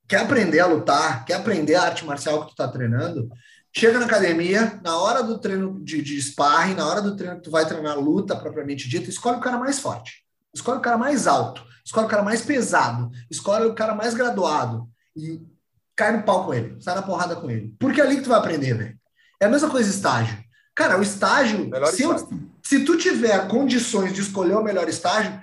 quer 0.09 0.23
aprender 0.23 0.59
a 0.59 0.67
lutar, 0.67 1.25
quer 1.25 1.35
aprender 1.35 1.77
a 1.77 1.83
arte 1.85 2.05
marcial 2.05 2.45
que 2.45 2.51
tu 2.51 2.57
tá 2.57 2.67
treinando, 2.67 3.29
chega 3.77 3.99
na 3.99 4.07
academia, 4.07 4.81
na 4.83 4.99
hora 4.99 5.23
do 5.23 5.39
treino 5.39 5.83
de, 5.83 6.03
de 6.03 6.21
sparring, 6.21 6.75
na 6.75 6.87
hora 6.87 7.01
do 7.01 7.17
treino 7.17 7.37
que 7.37 7.43
tu 7.43 7.51
vai 7.51 7.67
treinar 7.67 7.99
luta 7.99 8.37
propriamente 8.37 8.89
dita, 8.89 9.09
escolhe 9.09 9.39
o 9.39 9.41
cara 9.41 9.59
mais 9.59 9.79
forte, 9.79 10.25
escolhe 10.55 10.79
o 10.79 10.83
cara 10.83 10.99
mais 10.99 11.27
alto, 11.27 11.65
escolhe 11.85 12.07
o 12.07 12.11
cara 12.11 12.23
mais 12.23 12.43
pesado, 12.43 13.11
escolhe 13.31 13.67
o 13.67 13.75
cara 13.75 13.95
mais 13.95 14.15
graduado 14.15 14.89
e 15.17 15.41
cai 15.97 16.17
no 16.17 16.23
pau 16.23 16.47
com 16.47 16.55
ele, 16.55 16.81
sai 16.81 16.95
na 16.95 17.03
porrada 17.03 17.37
com 17.37 17.51
ele. 17.51 17.75
Porque 17.79 18.01
é 18.01 18.05
ali 18.05 18.17
que 18.17 18.23
tu 18.23 18.31
vai 18.31 18.39
aprender, 18.39 18.75
velho. 18.75 18.99
É 19.41 19.47
a 19.47 19.49
mesma 19.49 19.71
coisa 19.71 19.91
estágio. 19.91 20.39
Cara, 20.75 20.99
o 20.99 21.03
estágio, 21.03 21.71
se, 21.93 22.03
eu, 22.03 22.17
se, 22.63 22.85
tu 22.85 22.97
tiver 22.97 23.49
condições 23.49 24.13
de 24.13 24.21
escolher 24.21 24.55
o 24.55 24.63
melhor 24.63 24.89
estágio, 24.89 25.41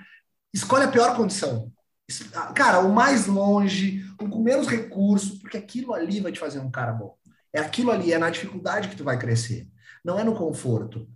escolhe 0.52 0.84
a 0.84 0.88
pior 0.88 1.16
condição. 1.16 1.70
Cara, 2.54 2.80
o 2.80 2.92
mais 2.92 3.26
longe, 3.26 4.04
o 4.20 4.28
com 4.28 4.42
menos 4.42 4.66
recurso, 4.66 5.38
porque 5.38 5.56
aquilo 5.56 5.94
ali 5.94 6.20
vai 6.20 6.32
te 6.32 6.40
fazer 6.40 6.58
um 6.58 6.70
cara 6.70 6.92
bom. 6.92 7.17
É 7.52 7.60
aquilo 7.60 7.90
ali, 7.90 8.12
é 8.12 8.18
na 8.18 8.30
dificuldade 8.30 8.88
que 8.88 8.96
tu 8.96 9.04
vai 9.04 9.18
crescer. 9.18 9.66
Não 10.04 10.18
é 10.18 10.24
no 10.24 10.34
conforto. 10.34 11.08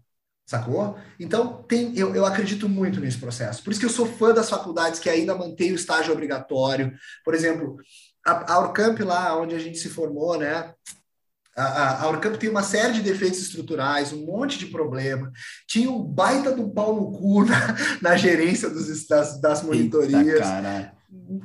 Sacou? 0.45 0.99
Então, 1.18 1.62
tem, 1.62 1.97
eu, 1.97 2.14
eu 2.14 2.26
acredito 2.26 2.68
muito 2.68 3.01
nesse 3.01 3.16
processo. 3.16 3.62
Por 3.62 3.70
isso 3.70 3.80
que 3.80 3.87
eu 3.87 3.91
sou 3.91 4.07
fã 4.07 4.35
das 4.35 4.51
faculdades 4.51 5.01
que 5.01 5.09
ainda 5.09 5.35
mantêm 5.35 5.72
o 5.72 5.76
estágio 5.76 6.12
obrigatório. 6.12 6.93
Por 7.24 7.35
exemplo, 7.35 7.76
a, 8.26 8.55
a 8.55 8.59
Urcamp 8.61 9.01
lá, 9.01 9.41
onde 9.41 9.55
a 9.55 9.59
gente 9.59 9.78
se 9.78 9.89
formou, 9.89 10.37
né? 10.39 10.72
A, 11.57 12.03
a, 12.03 12.09
Urcamp 12.09 12.37
tem 12.37 12.49
uma 12.49 12.62
série 12.62 12.95
de 12.95 13.03
defeitos 13.03 13.41
estruturais, 13.41 14.12
um 14.12 14.24
monte 14.24 14.59
de 14.59 14.66
problema. 14.66 15.30
Tinha 15.68 15.91
um 15.91 16.03
baita 16.03 16.51
do 16.53 16.70
pau 16.70 16.97
no 16.97 17.12
cu 17.12 17.45
na, 17.49 17.76
na 18.01 18.16
gerência 18.16 18.68
dos, 18.68 19.07
das, 19.07 19.41
das 19.41 19.62
monitorias. 19.62 20.26
Eita, 20.26 20.41
cara, 20.41 20.95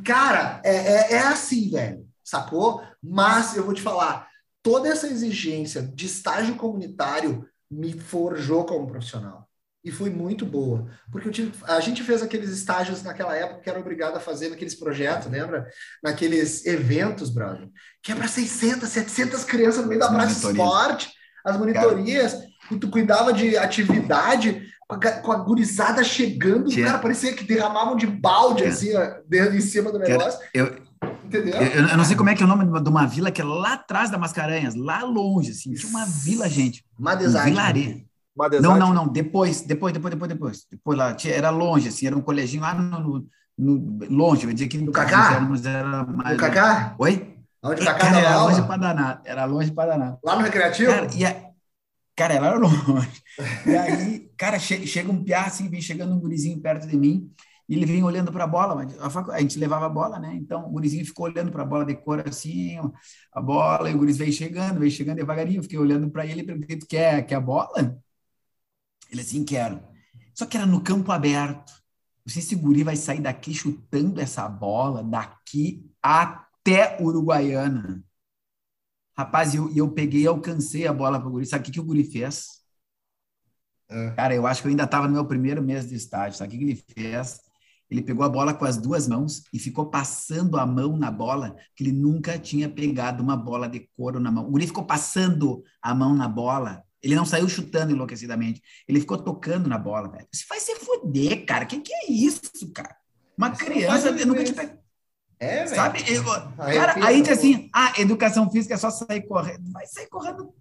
cara 0.04 0.62
é, 0.64 0.76
é, 0.76 1.14
é 1.14 1.20
assim, 1.20 1.70
velho, 1.70 2.06
sacou? 2.24 2.82
Mas 3.04 3.56
eu 3.56 3.66
vou 3.66 3.74
te 3.74 3.82
falar, 3.82 4.27
toda 4.68 4.90
essa 4.90 5.08
exigência 5.08 5.82
de 5.82 6.08
estágio 6.08 6.56
comunitário 6.56 7.48
me 7.72 7.94
forjou 7.94 8.66
como 8.66 8.86
profissional 8.86 9.48
e 9.82 9.90
foi 9.90 10.10
muito 10.10 10.46
boa. 10.46 10.90
Porque 11.10 11.30
tive, 11.30 11.54
a 11.64 11.80
gente 11.80 12.04
fez 12.04 12.22
aqueles 12.22 12.50
estágios 12.50 13.02
naquela 13.02 13.34
época 13.34 13.62
que 13.62 13.70
era 13.70 13.80
obrigado 13.80 14.18
a 14.18 14.20
fazer 14.20 14.50
naqueles 14.50 14.76
projetos, 14.76 15.32
lembra? 15.32 15.66
Naqueles 16.04 16.66
eventos, 16.66 17.30
brother. 17.30 17.70
Que 18.04 18.12
é 18.12 18.16
para 18.16 18.28
600, 18.28 18.90
700 18.90 19.46
crianças 19.46 19.84
no 19.84 19.88
meio 19.88 20.02
da 20.02 20.10
praça 20.10 20.34
de 20.34 20.48
esporte, 20.48 21.14
as 21.46 21.58
monitorias, 21.58 22.34
cara, 22.34 22.48
e 22.72 22.76
tu 22.76 22.90
cuidava 22.90 23.32
de 23.32 23.56
atividade 23.56 24.68
com 25.24 25.32
a, 25.32 25.38
gurizada 25.38 26.04
chegando, 26.04 26.70
Tia. 26.70 26.88
cara, 26.88 27.00
parecia 27.00 27.34
que 27.34 27.46
derramavam 27.46 27.96
de 27.96 28.08
balde, 28.08 28.64
Tia. 28.64 28.70
assim, 28.70 28.94
ó, 28.96 29.54
em 29.54 29.62
cima 29.62 29.94
do 29.94 30.00
negócio. 30.00 30.42
Eu, 30.54 30.87
Entendeu? 31.28 31.62
Eu, 31.62 31.88
eu, 31.88 31.98
não 31.98 32.06
sei 32.06 32.16
como 32.16 32.30
é 32.30 32.36
que 32.36 32.42
é 32.42 32.46
o 32.46 32.50
nome 32.50 32.66
de 32.82 32.90
uma 32.90 33.06
vila 33.06 33.30
que 33.30 33.42
é 33.42 33.44
lá 33.44 33.74
atrás 33.74 34.10
da 34.10 34.18
Mascarenhas, 34.18 34.76
lá 34.76 35.04
longe, 35.04 35.52
assim. 35.52 35.74
Tinha 35.74 35.90
uma 35.90 36.06
vila, 36.06 36.48
gente. 36.50 36.86
Madesade. 36.98 37.50
Um 37.50 37.54
vilarejo. 37.54 38.08
Não, 38.62 38.78
não, 38.78 38.94
não. 38.94 39.08
Depois, 39.08 39.62
depois, 39.62 39.92
depois, 39.92 40.14
depois, 40.14 40.30
depois. 40.30 40.68
Depois 40.72 40.98
lá, 40.98 41.14
tinha, 41.14 41.34
era 41.34 41.50
longe, 41.50 41.90
assim, 41.90 42.08
era 42.08 42.16
um 42.16 42.22
coleginho 42.22 42.62
lá 42.62 42.74
no, 42.74 43.00
no, 43.00 43.30
no 43.58 44.10
longe, 44.10 44.46
eu 44.46 44.54
dizer 44.54 44.68
que 44.68 44.78
no 44.78 44.92
Cacá? 44.92 45.34
Era 45.34 45.42
mais, 45.42 46.34
no 46.34 46.38
Cacá? 46.38 46.96
Oi? 47.00 47.36
Onde 47.64 47.82
o 47.82 47.86
Cacá 47.86 48.00
cara, 48.00 48.20
era 48.20 48.44
longe 48.44 48.62
para 48.62 48.78
danar, 48.78 49.22
era 49.26 49.46
longe 49.46 49.72
para 49.72 49.90
danar. 49.92 50.20
Lá 50.24 50.36
no 50.36 50.44
Recreativo? 50.44 50.92
Cara, 50.92 51.08
e 51.16 51.26
a, 51.26 51.48
cara 52.16 52.34
era 52.36 52.56
longe. 52.56 53.24
E 53.68 53.76
aí, 53.76 54.32
cara, 54.36 54.58
che, 54.58 54.88
chega 54.88 55.12
um 55.12 55.24
piá, 55.24 55.44
assim, 55.44 55.70
vem 55.70 55.82
chegando 55.82 56.16
um 56.16 56.20
gurizinho 56.20 56.60
perto 56.60 56.88
de 56.88 56.98
mim, 56.98 57.32
e 57.68 57.76
ele 57.76 57.86
vinha 57.86 58.06
olhando 58.06 58.32
para 58.32 58.46
a 58.46 58.48
bola, 58.48 58.86
a 59.34 59.42
gente 59.42 59.60
levava 59.60 59.86
a 59.86 59.90
bola, 59.90 60.20
né? 60.20 60.34
Então 60.36 60.66
o 60.66 60.70
gurizinho 60.70 61.06
ficou 61.06 61.26
olhando 61.26 61.52
para 61.52 61.64
a 61.64 61.66
bola 61.66 61.86
de 61.86 61.96
cor 61.96 62.26
assim, 62.28 62.78
a 63.32 63.42
bola, 63.42 63.90
e 63.90 63.96
o 63.96 63.98
gurizinho 63.98 64.26
veio 64.26 64.38
chegando, 64.38 64.80
veio 64.80 64.92
chegando 64.92 65.18
devagarinho, 65.18 65.60
eu 65.60 65.64
fiquei 65.64 65.78
olhando 65.78 66.10
para 66.10 66.26
ele 66.26 66.42
e 66.42 66.46
perguntei, 66.46 66.78
tu 66.78 66.88
quer, 66.88 67.26
quer 67.26 67.36
a 67.36 67.42
bola? 67.42 67.98
Ele 69.12 69.22
assim, 69.22 69.44
quero. 69.44 69.82
Só 70.34 70.46
que 70.46 70.58
era 70.58 70.66
no 70.66 70.82
campo 70.82 71.12
aberto. 71.12 71.74
Não 72.26 72.34
sei 72.34 72.42
se 72.42 72.56
o 72.56 72.60
guri 72.60 72.84
vai 72.84 72.96
sair 72.96 73.22
daqui 73.22 73.54
chutando 73.54 74.20
essa 74.20 74.48
bola 74.48 75.04
daqui 75.04 75.90
até 76.02 77.02
Uruguaiana. 77.02 78.04
Rapaz, 79.18 79.56
eu, 79.56 79.74
eu 79.76 79.90
peguei 79.92 80.22
e 80.24 80.28
alcancei 80.28 80.86
a 80.86 80.94
bola 80.94 81.20
para 81.20 81.28
o 81.28 81.32
guri. 81.32 81.46
Sabe 81.46 81.64
o 81.64 81.66
que, 81.66 81.72
que 81.72 81.80
o 81.80 81.84
guri 81.84 82.04
fez? 82.04 82.62
É. 83.90 84.12
Cara, 84.12 84.36
eu 84.36 84.46
acho 84.46 84.62
que 84.62 84.68
eu 84.68 84.70
ainda 84.70 84.84
estava 84.84 85.08
no 85.08 85.14
meu 85.14 85.26
primeiro 85.26 85.62
mês 85.62 85.88
de 85.88 85.96
estágio. 85.96 86.38
Sabe 86.38 86.50
o 86.50 86.52
que, 86.52 86.66
que 86.66 86.72
ele 86.72 86.84
fez? 86.94 87.47
Ele 87.90 88.02
pegou 88.02 88.26
a 88.26 88.30
bola 88.30 88.54
com 88.54 88.66
as 88.66 88.78
duas 88.78 89.08
mãos 89.08 89.44
e 89.54 89.60
ficou 89.60 89.90
passando 89.90 90.58
a 90.58 90.66
mão 90.66 90.98
na 90.98 91.10
bola, 91.10 91.56
que 91.76 91.84
ele 91.84 91.92
nunca 91.92 92.38
tinha 92.38 92.68
pegado 92.68 93.24
uma 93.24 93.38
bola 93.38 93.68
de 93.68 93.90
couro 93.96 94.20
na 94.20 94.32
mão. 94.32 94.48
O 94.48 94.52
guri 94.52 94.68
ficou 94.68 94.84
passando 94.84 95.64
a 95.82 95.96
mão 95.96 96.16
na 96.16 96.28
bola 96.28 96.84
ele 97.02 97.16
não 97.16 97.26
saiu 97.26 97.48
chutando 97.48 97.92
enlouquecidamente. 97.92 98.62
Ele 98.88 99.00
ficou 99.00 99.18
tocando 99.18 99.70
na 99.70 99.78
bola, 99.78 100.10
velho. 100.10 100.28
Você 100.32 100.46
vai 100.50 100.60
se 100.60 100.76
foder, 100.76 101.46
cara. 101.46 101.64
O 101.64 101.68
que, 101.68 101.80
que 101.80 101.94
é 101.94 102.12
isso, 102.12 102.42
cara? 102.74 102.96
Uma 103.38 103.50
Isso 103.50 103.64
criança 103.64 104.12
nunca 104.12 104.44
te 104.44 104.54
É, 105.40 105.64
velho. 105.64 105.70
Sabe? 105.70 106.04
Eu, 106.12 106.24
cara, 106.24 107.06
aí 107.06 107.22
diz 107.22 107.38
assim, 107.38 107.70
ah, 107.74 107.94
educação 108.00 108.50
física 108.50 108.74
é 108.74 108.78
só 108.78 108.90
sair 108.90 109.22
correndo. 109.28 109.72
Vai 109.72 109.86
sair 109.86 110.08
correndo. 110.08 110.54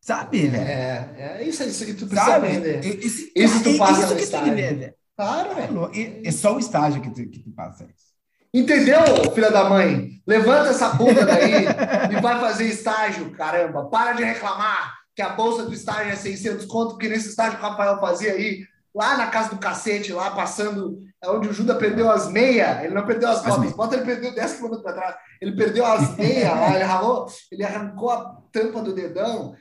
Sabe, 0.00 0.48
velho? 0.48 0.64
É, 0.64 1.38
é 1.40 1.48
isso, 1.48 1.62
isso 1.64 1.84
que 1.84 1.94
tu 1.94 2.06
precisa 2.06 2.32
Sabe? 2.32 2.46
aprender. 2.46 2.84
Isso, 3.04 3.30
isso 3.34 3.62
tu 3.62 3.76
passa 3.78 4.06
isso 4.06 4.16
que 4.16 4.22
estágio. 4.22 4.52
tu 4.52 4.56
ver, 4.56 4.78
velho. 4.78 4.94
Claro, 5.22 5.54
velho. 5.54 5.90
É 6.24 6.32
só 6.32 6.56
o 6.56 6.58
estágio 6.58 7.00
que 7.00 7.10
tu, 7.10 7.24
que 7.28 7.48
passa 7.50 7.84
isso. 7.84 8.12
Entendeu, 8.52 9.00
filha 9.32 9.52
da 9.52 9.68
mãe? 9.68 10.20
Levanta 10.26 10.70
essa 10.70 10.88
bunda 10.90 11.24
daí 11.24 11.64
e 12.10 12.20
vai 12.20 12.40
fazer 12.40 12.66
estágio, 12.66 13.30
caramba. 13.30 13.84
Para 13.84 14.14
de 14.14 14.24
reclamar 14.24 14.94
que 15.14 15.22
a 15.22 15.28
bolsa 15.28 15.64
do 15.64 15.72
estágio 15.72 16.12
é 16.12 16.16
600 16.16 16.66
conto, 16.66 16.90
porque 16.90 17.08
nesse 17.08 17.28
estágio 17.28 17.56
que 17.56 17.64
o 17.64 17.68
Rafael 17.68 18.00
fazia 18.00 18.32
aí, 18.32 18.66
lá 18.92 19.16
na 19.16 19.28
casa 19.28 19.50
do 19.50 19.58
cacete, 19.58 20.12
lá 20.12 20.32
passando, 20.32 20.98
é 21.22 21.30
onde 21.30 21.48
o 21.48 21.52
Judas 21.52 21.78
perdeu 21.78 22.10
as 22.10 22.28
meias, 22.28 22.82
ele 22.82 22.94
não 22.94 23.06
perdeu 23.06 23.28
as 23.28 23.42
botas, 23.42 23.68
as 23.68 23.72
botas 23.74 23.98
ele 23.98 24.06
perdeu 24.06 24.34
10 24.34 24.52
km 24.54 24.82
para 24.82 24.92
trás, 24.92 25.16
ele 25.40 25.54
perdeu 25.54 25.86
as 25.86 26.16
meias 26.16 26.50
lá, 26.50 26.74
ele 26.74 26.84
ralou, 26.84 27.26
ele 27.50 27.64
arrancou 27.64 28.10
a 28.10 28.38
tampa 28.50 28.80
do 28.80 28.92
dedão, 28.92 29.54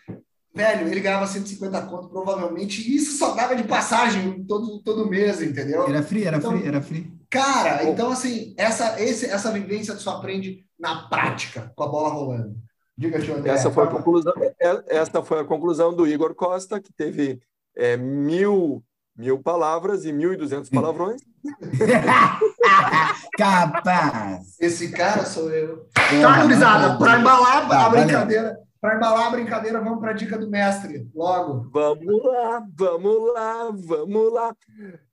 velho, 0.54 0.88
ele 0.88 1.00
ganhava 1.00 1.28
150 1.28 1.82
conto, 1.84 2.10
provavelmente, 2.10 2.82
e 2.82 2.96
isso 2.96 3.18
só 3.18 3.34
dava 3.34 3.56
de 3.56 3.64
passagem 3.64 4.44
todo, 4.46 4.82
todo 4.84 5.10
mês, 5.10 5.42
entendeu? 5.42 5.88
Era 5.88 6.04
free, 6.04 6.26
era 6.26 6.38
então, 6.38 6.52
free, 6.52 6.68
era 6.68 6.82
free. 6.82 7.22
Cara, 7.30 7.86
então 7.86 8.12
assim, 8.12 8.54
essa, 8.58 9.02
esse, 9.02 9.26
essa 9.26 9.52
vivência 9.52 9.96
tu 9.96 10.02
só 10.02 10.18
aprende 10.18 10.66
na 10.78 11.08
prática, 11.08 11.72
com 11.76 11.84
a 11.84 11.88
bola 11.88 12.10
rolando. 12.10 12.56
Diga, 12.98 13.20
tio 13.20 13.36
André. 13.36 13.52
Essa 13.54 13.72
foi, 13.72 13.86
a 13.86 13.88
conclusão, 13.88 14.34
é, 14.38 14.84
essa 14.88 15.24
foi 15.24 15.40
a 15.40 15.46
conclusão 15.46 15.94
do 15.94 16.06
Igor 16.06 16.36
Costa, 16.36 16.80
que 16.80 16.92
teve 16.92 17.40
é, 17.76 17.96
mil, 17.96 18.84
mil 19.16 19.40
palavras 19.40 20.06
e 20.06 20.12
mil 20.12 20.34
e 20.34 20.38
duzentos 20.38 20.70
palavrões. 20.70 21.22
Capaz! 23.38 24.56
Esse 24.60 24.92
cara 24.92 25.26
sou 25.26 25.50
eu. 25.50 25.88
Tá, 25.94 26.42
gurizada, 26.44 26.98
para 26.98 27.20
embalar 27.20 27.72
a 27.72 27.90
brincadeira, 27.90 28.58
para 28.82 28.96
embalar 28.96 29.28
a 29.28 29.30
brincadeira, 29.30 29.80
vamos 29.80 30.00
para 30.00 30.10
a 30.10 30.14
dica 30.14 30.36
do 30.40 30.50
mestre, 30.50 31.08
logo. 31.14 31.70
Vamos 31.72 32.24
lá, 32.24 32.68
vamos 32.76 33.34
lá, 33.34 33.72
vamos 33.72 34.34
lá. 34.34 34.56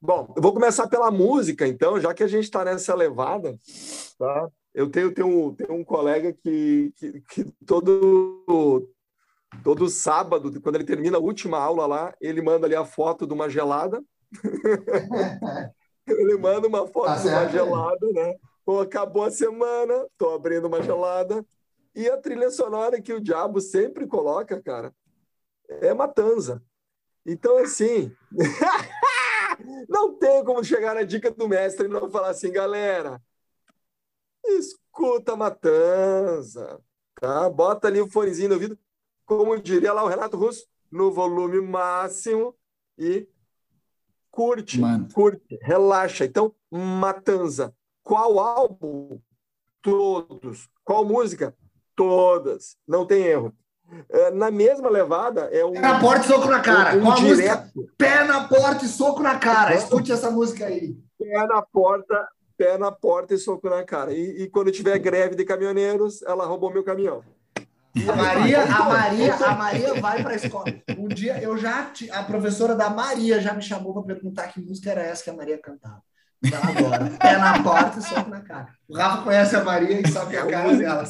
Bom, 0.00 0.32
eu 0.34 0.42
vou 0.42 0.54
começar 0.54 0.88
pela 0.88 1.10
música, 1.10 1.68
então, 1.68 2.00
já 2.00 2.14
que 2.14 2.24
a 2.24 2.26
gente 2.26 2.44
está 2.44 2.64
nessa 2.64 2.94
levada, 2.94 3.58
tá? 4.18 4.48
eu 4.74 4.88
tenho, 4.88 5.12
tenho, 5.12 5.54
tenho 5.54 5.74
um 5.74 5.84
colega 5.84 6.32
que, 6.32 6.92
que, 6.96 7.20
que, 7.28 7.44
todo, 7.66 8.88
todo 9.62 9.88
sábado, 9.90 10.60
quando 10.62 10.76
ele 10.76 10.84
termina 10.84 11.18
a 11.18 11.20
última 11.20 11.58
aula 11.58 11.86
lá, 11.86 12.14
ele 12.22 12.40
manda 12.40 12.66
ali 12.66 12.74
a 12.74 12.86
foto 12.86 13.26
de 13.26 13.34
uma 13.34 13.50
gelada. 13.50 14.02
ele 16.08 16.38
manda 16.38 16.66
uma 16.66 16.86
foto 16.86 17.06
tá 17.06 17.16
de 17.16 17.28
uma 17.28 17.48
gelada, 17.48 18.06
né? 18.12 18.34
Pô, 18.64 18.80
acabou 18.80 19.24
a 19.24 19.30
semana, 19.30 20.06
tô 20.16 20.30
abrindo 20.30 20.66
uma 20.68 20.82
gelada. 20.82 21.44
E 21.98 22.08
a 22.08 22.16
trilha 22.16 22.48
sonora 22.48 23.02
que 23.02 23.12
o 23.12 23.20
diabo 23.20 23.60
sempre 23.60 24.06
coloca, 24.06 24.62
cara, 24.62 24.94
é 25.68 25.92
Matanza. 25.92 26.62
Então, 27.26 27.58
assim, 27.58 28.14
não 29.90 30.14
tem 30.14 30.44
como 30.44 30.62
chegar 30.62 30.94
na 30.94 31.02
dica 31.02 31.28
do 31.28 31.48
mestre 31.48 31.86
e 31.86 31.90
não 31.90 32.08
falar 32.08 32.28
assim, 32.28 32.52
galera, 32.52 33.20
escuta 34.44 35.32
a 35.32 35.36
matança, 35.36 36.80
tá? 37.16 37.50
Bota 37.50 37.88
ali 37.88 38.00
o 38.00 38.08
fonezinho 38.08 38.50
no 38.50 38.54
ouvido, 38.54 38.78
como 39.26 39.60
diria 39.60 39.92
lá 39.92 40.04
o 40.04 40.08
Renato 40.08 40.36
Russo, 40.36 40.68
no 40.92 41.10
volume 41.10 41.60
máximo 41.60 42.54
e 42.96 43.28
curte, 44.30 44.78
Mano. 44.78 45.08
curte, 45.12 45.58
relaxa. 45.62 46.24
Então, 46.24 46.54
Matanza, 46.70 47.74
qual 48.04 48.38
álbum? 48.38 49.20
Todos. 49.82 50.70
Qual 50.84 51.04
música? 51.04 51.56
Todas. 51.98 52.76
Não 52.86 53.04
tem 53.04 53.22
erro. 53.22 53.52
É, 54.08 54.30
na 54.30 54.50
mesma 54.50 54.88
levada, 54.88 55.48
é 55.52 55.64
um. 55.64 55.72
Pé 55.72 55.80
na 55.80 55.98
porta 55.98 56.24
e 56.24 56.28
soco 56.28 56.48
na 56.48 56.60
cara. 56.60 56.96
Um, 56.96 57.08
um 57.08 57.14
direto. 57.14 57.90
Pé 57.96 58.24
na 58.24 58.44
porta 58.46 58.84
e 58.84 58.88
soco 58.88 59.22
na 59.22 59.38
cara. 59.38 59.74
Escute 59.74 60.12
essa 60.12 60.30
música 60.30 60.66
aí. 60.66 60.96
Pé 61.18 61.46
na 61.46 61.62
porta, 61.62 62.28
pé 62.56 62.78
na 62.78 62.92
porta 62.92 63.34
e 63.34 63.38
soco 63.38 63.68
na 63.68 63.82
cara. 63.82 64.12
E, 64.12 64.42
e 64.42 64.48
quando 64.48 64.70
tiver 64.70 64.98
greve 64.98 65.34
de 65.34 65.44
caminhoneiros, 65.44 66.22
ela 66.22 66.46
roubou 66.46 66.72
meu 66.72 66.84
caminhão. 66.84 67.22
A 68.06 68.14
Maria, 68.14 68.62
a 68.62 68.84
Maria, 68.84 69.34
a 69.34 69.54
Maria 69.56 69.94
vai 69.94 70.22
para 70.22 70.32
a 70.32 70.36
escola. 70.36 70.66
Um 70.96 71.08
dia 71.08 71.42
eu 71.42 71.56
já 71.56 71.90
a 72.12 72.22
professora 72.22 72.76
da 72.76 72.90
Maria 72.90 73.40
já 73.40 73.54
me 73.54 73.62
chamou 73.62 73.92
para 73.94 74.14
perguntar 74.14 74.48
que 74.48 74.60
música 74.60 74.90
era 74.90 75.02
essa 75.02 75.24
que 75.24 75.30
a 75.30 75.34
Maria 75.34 75.58
cantava. 75.58 76.02
Então, 76.44 76.60
agora, 76.62 77.10
pé 77.18 77.36
na 77.38 77.62
porta 77.62 77.98
e 77.98 78.02
soco 78.02 78.30
na 78.30 78.40
cara. 78.42 78.68
O 78.88 78.96
Rafa 78.96 79.22
conhece 79.22 79.56
a 79.56 79.64
Maria 79.64 80.00
e 80.00 80.08
sabe 80.08 80.36
a 80.36 80.46
cara 80.46 80.76
dela. 80.76 81.04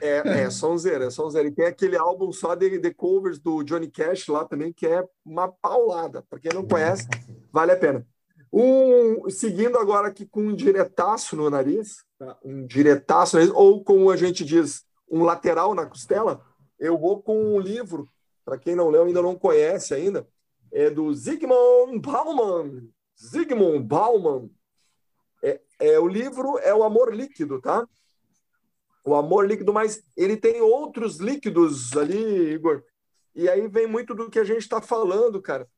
É, 0.00 0.42
é 0.42 0.50
sonzeira, 0.50 1.06
é 1.06 1.10
sonzeira. 1.10 1.48
E 1.48 1.52
tem 1.52 1.66
aquele 1.66 1.96
álbum 1.96 2.32
só 2.32 2.54
de, 2.54 2.78
de 2.78 2.94
covers 2.94 3.38
do 3.38 3.62
Johnny 3.62 3.90
Cash 3.90 4.28
lá 4.28 4.44
também, 4.44 4.72
que 4.72 4.86
é 4.86 5.04
uma 5.24 5.48
paulada. 5.48 6.22
Para 6.28 6.38
quem 6.38 6.52
não 6.52 6.66
conhece, 6.66 7.08
vale 7.52 7.72
a 7.72 7.76
pena. 7.76 8.06
Um, 8.52 9.28
seguindo 9.28 9.76
agora 9.76 10.08
aqui 10.08 10.24
com 10.24 10.40
um 10.40 10.54
diretaço 10.54 11.36
no 11.36 11.50
nariz, 11.50 12.04
tá? 12.18 12.38
um 12.44 12.66
diretaço, 12.66 13.36
ou 13.54 13.82
como 13.84 14.10
a 14.10 14.16
gente 14.16 14.44
diz, 14.44 14.84
um 15.10 15.22
lateral 15.22 15.74
na 15.74 15.84
costela, 15.84 16.40
eu 16.78 16.96
vou 16.96 17.22
com 17.22 17.54
um 17.54 17.60
livro, 17.60 18.08
para 18.44 18.58
quem 18.58 18.74
não 18.74 18.88
leu, 18.88 19.04
ainda 19.04 19.20
não 19.20 19.36
conhece 19.36 19.94
ainda, 19.94 20.26
é 20.72 20.90
do 20.90 21.12
Zygmunt 21.12 22.00
Bauman. 22.00 22.88
Zygmunt 23.18 23.82
Bauman. 23.82 24.50
É, 25.42 25.60
é, 25.78 25.98
o 25.98 26.08
livro 26.08 26.58
é 26.58 26.74
o 26.74 26.82
Amor 26.82 27.14
Líquido, 27.14 27.60
tá? 27.60 27.86
O 29.06 29.14
Amor 29.14 29.46
Líquido, 29.46 29.72
mas 29.72 30.02
ele 30.16 30.36
tem 30.36 30.60
outros 30.60 31.18
líquidos 31.18 31.96
ali, 31.96 32.52
Igor. 32.52 32.82
E 33.34 33.48
aí 33.48 33.68
vem 33.68 33.86
muito 33.86 34.14
do 34.14 34.28
que 34.28 34.38
a 34.38 34.44
gente 34.44 34.62
está 34.62 34.82
falando, 34.82 35.40
cara 35.40 35.68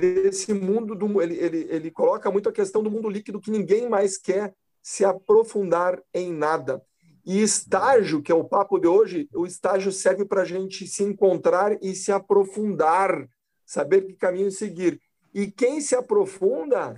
desse 0.00 0.54
mundo 0.54 0.94
do 0.94 1.20
ele, 1.20 1.34
ele, 1.34 1.66
ele 1.68 1.90
coloca 1.90 2.30
muito 2.30 2.48
a 2.48 2.52
questão 2.52 2.82
do 2.82 2.90
mundo 2.90 3.08
líquido 3.08 3.40
que 3.40 3.50
ninguém 3.50 3.88
mais 3.88 4.16
quer 4.16 4.54
se 4.82 5.04
aprofundar 5.04 6.02
em 6.14 6.32
nada. 6.32 6.82
E 7.24 7.42
estágio, 7.42 8.22
que 8.22 8.32
é 8.32 8.34
o 8.34 8.44
papo 8.44 8.78
de 8.78 8.88
hoje, 8.88 9.28
o 9.34 9.44
estágio 9.44 9.92
serve 9.92 10.24
para 10.24 10.42
a 10.42 10.44
gente 10.44 10.86
se 10.86 11.02
encontrar 11.02 11.76
e 11.82 11.94
se 11.94 12.10
aprofundar, 12.10 13.28
saber 13.66 14.06
que 14.06 14.14
caminho 14.14 14.50
seguir. 14.50 15.00
E 15.34 15.50
quem 15.50 15.80
se 15.80 15.94
aprofunda, 15.94 16.96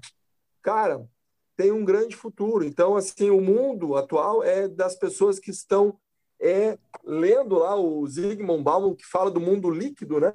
cara, 0.63 1.05
tem 1.57 1.73
um 1.73 1.85
grande 1.85 2.17
futuro. 2.17 2.65
Então, 2.65 2.97
assim, 2.97 3.31
o 3.31 3.41
mundo 3.41 3.97
atual 3.97 4.43
é 4.43 4.69
das 4.69 4.95
pessoas 4.95 5.39
que 5.39 5.51
estão 5.51 5.99
é, 6.41 6.79
lendo 7.05 7.59
lá 7.59 7.77
o 7.77 8.07
Zygmunt 8.07 8.63
Bauman, 8.63 8.95
que 8.95 9.07
fala 9.07 9.31
do 9.31 9.41
mundo 9.41 9.71
líquido, 9.71 10.19
né? 10.19 10.33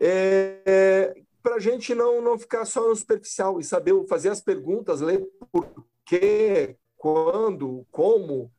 é, 0.00 1.14
para 1.42 1.56
a 1.56 1.58
gente 1.58 1.94
não, 1.94 2.22
não 2.22 2.38
ficar 2.38 2.64
só 2.64 2.88
no 2.88 2.96
superficial 2.96 3.60
e 3.60 3.64
saber 3.64 3.94
fazer 4.08 4.30
as 4.30 4.40
perguntas, 4.40 5.00
ler 5.00 5.22
por 5.52 5.68
quê, 6.06 6.76
quando, 6.96 7.86
como, 7.90 8.50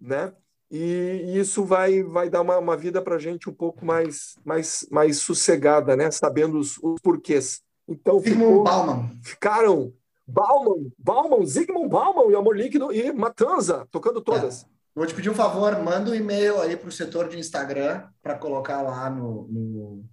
né? 0.00 0.32
E 0.70 1.38
isso 1.38 1.64
vai, 1.64 2.02
vai 2.02 2.28
dar 2.28 2.40
uma, 2.40 2.58
uma 2.58 2.76
vida 2.76 3.00
para 3.00 3.16
a 3.16 3.18
gente 3.18 3.48
um 3.48 3.54
pouco 3.54 3.84
mais, 3.84 4.36
mais, 4.44 4.86
mais 4.90 5.18
sossegada, 5.18 5.94
né? 5.94 6.10
Sabendo 6.10 6.58
os, 6.58 6.78
os 6.82 7.00
porquês. 7.00 7.62
Então, 7.86 8.20
ficou, 8.20 8.64
Bauman. 8.64 9.10
ficaram 9.22 9.92
Bauman, 10.26 10.90
Bauman, 10.98 11.46
Zygmunt 11.46 11.88
Bauman 11.88 12.30
e 12.30 12.34
Amor 12.34 12.56
Líquido 12.56 12.92
e 12.92 13.12
Matanza, 13.12 13.86
tocando 13.90 14.20
todas. 14.20 14.64
É. 14.64 14.66
Vou 14.94 15.06
te 15.06 15.14
pedir 15.14 15.28
um 15.28 15.34
favor, 15.34 15.76
manda 15.82 16.10
um 16.10 16.14
e-mail 16.14 16.60
aí 16.60 16.76
para 16.76 16.88
o 16.88 16.92
setor 16.92 17.28
de 17.28 17.38
Instagram 17.38 18.06
para 18.22 18.38
colocar 18.38 18.80
lá 18.80 19.10
no, 19.10 19.48
no, 19.48 20.04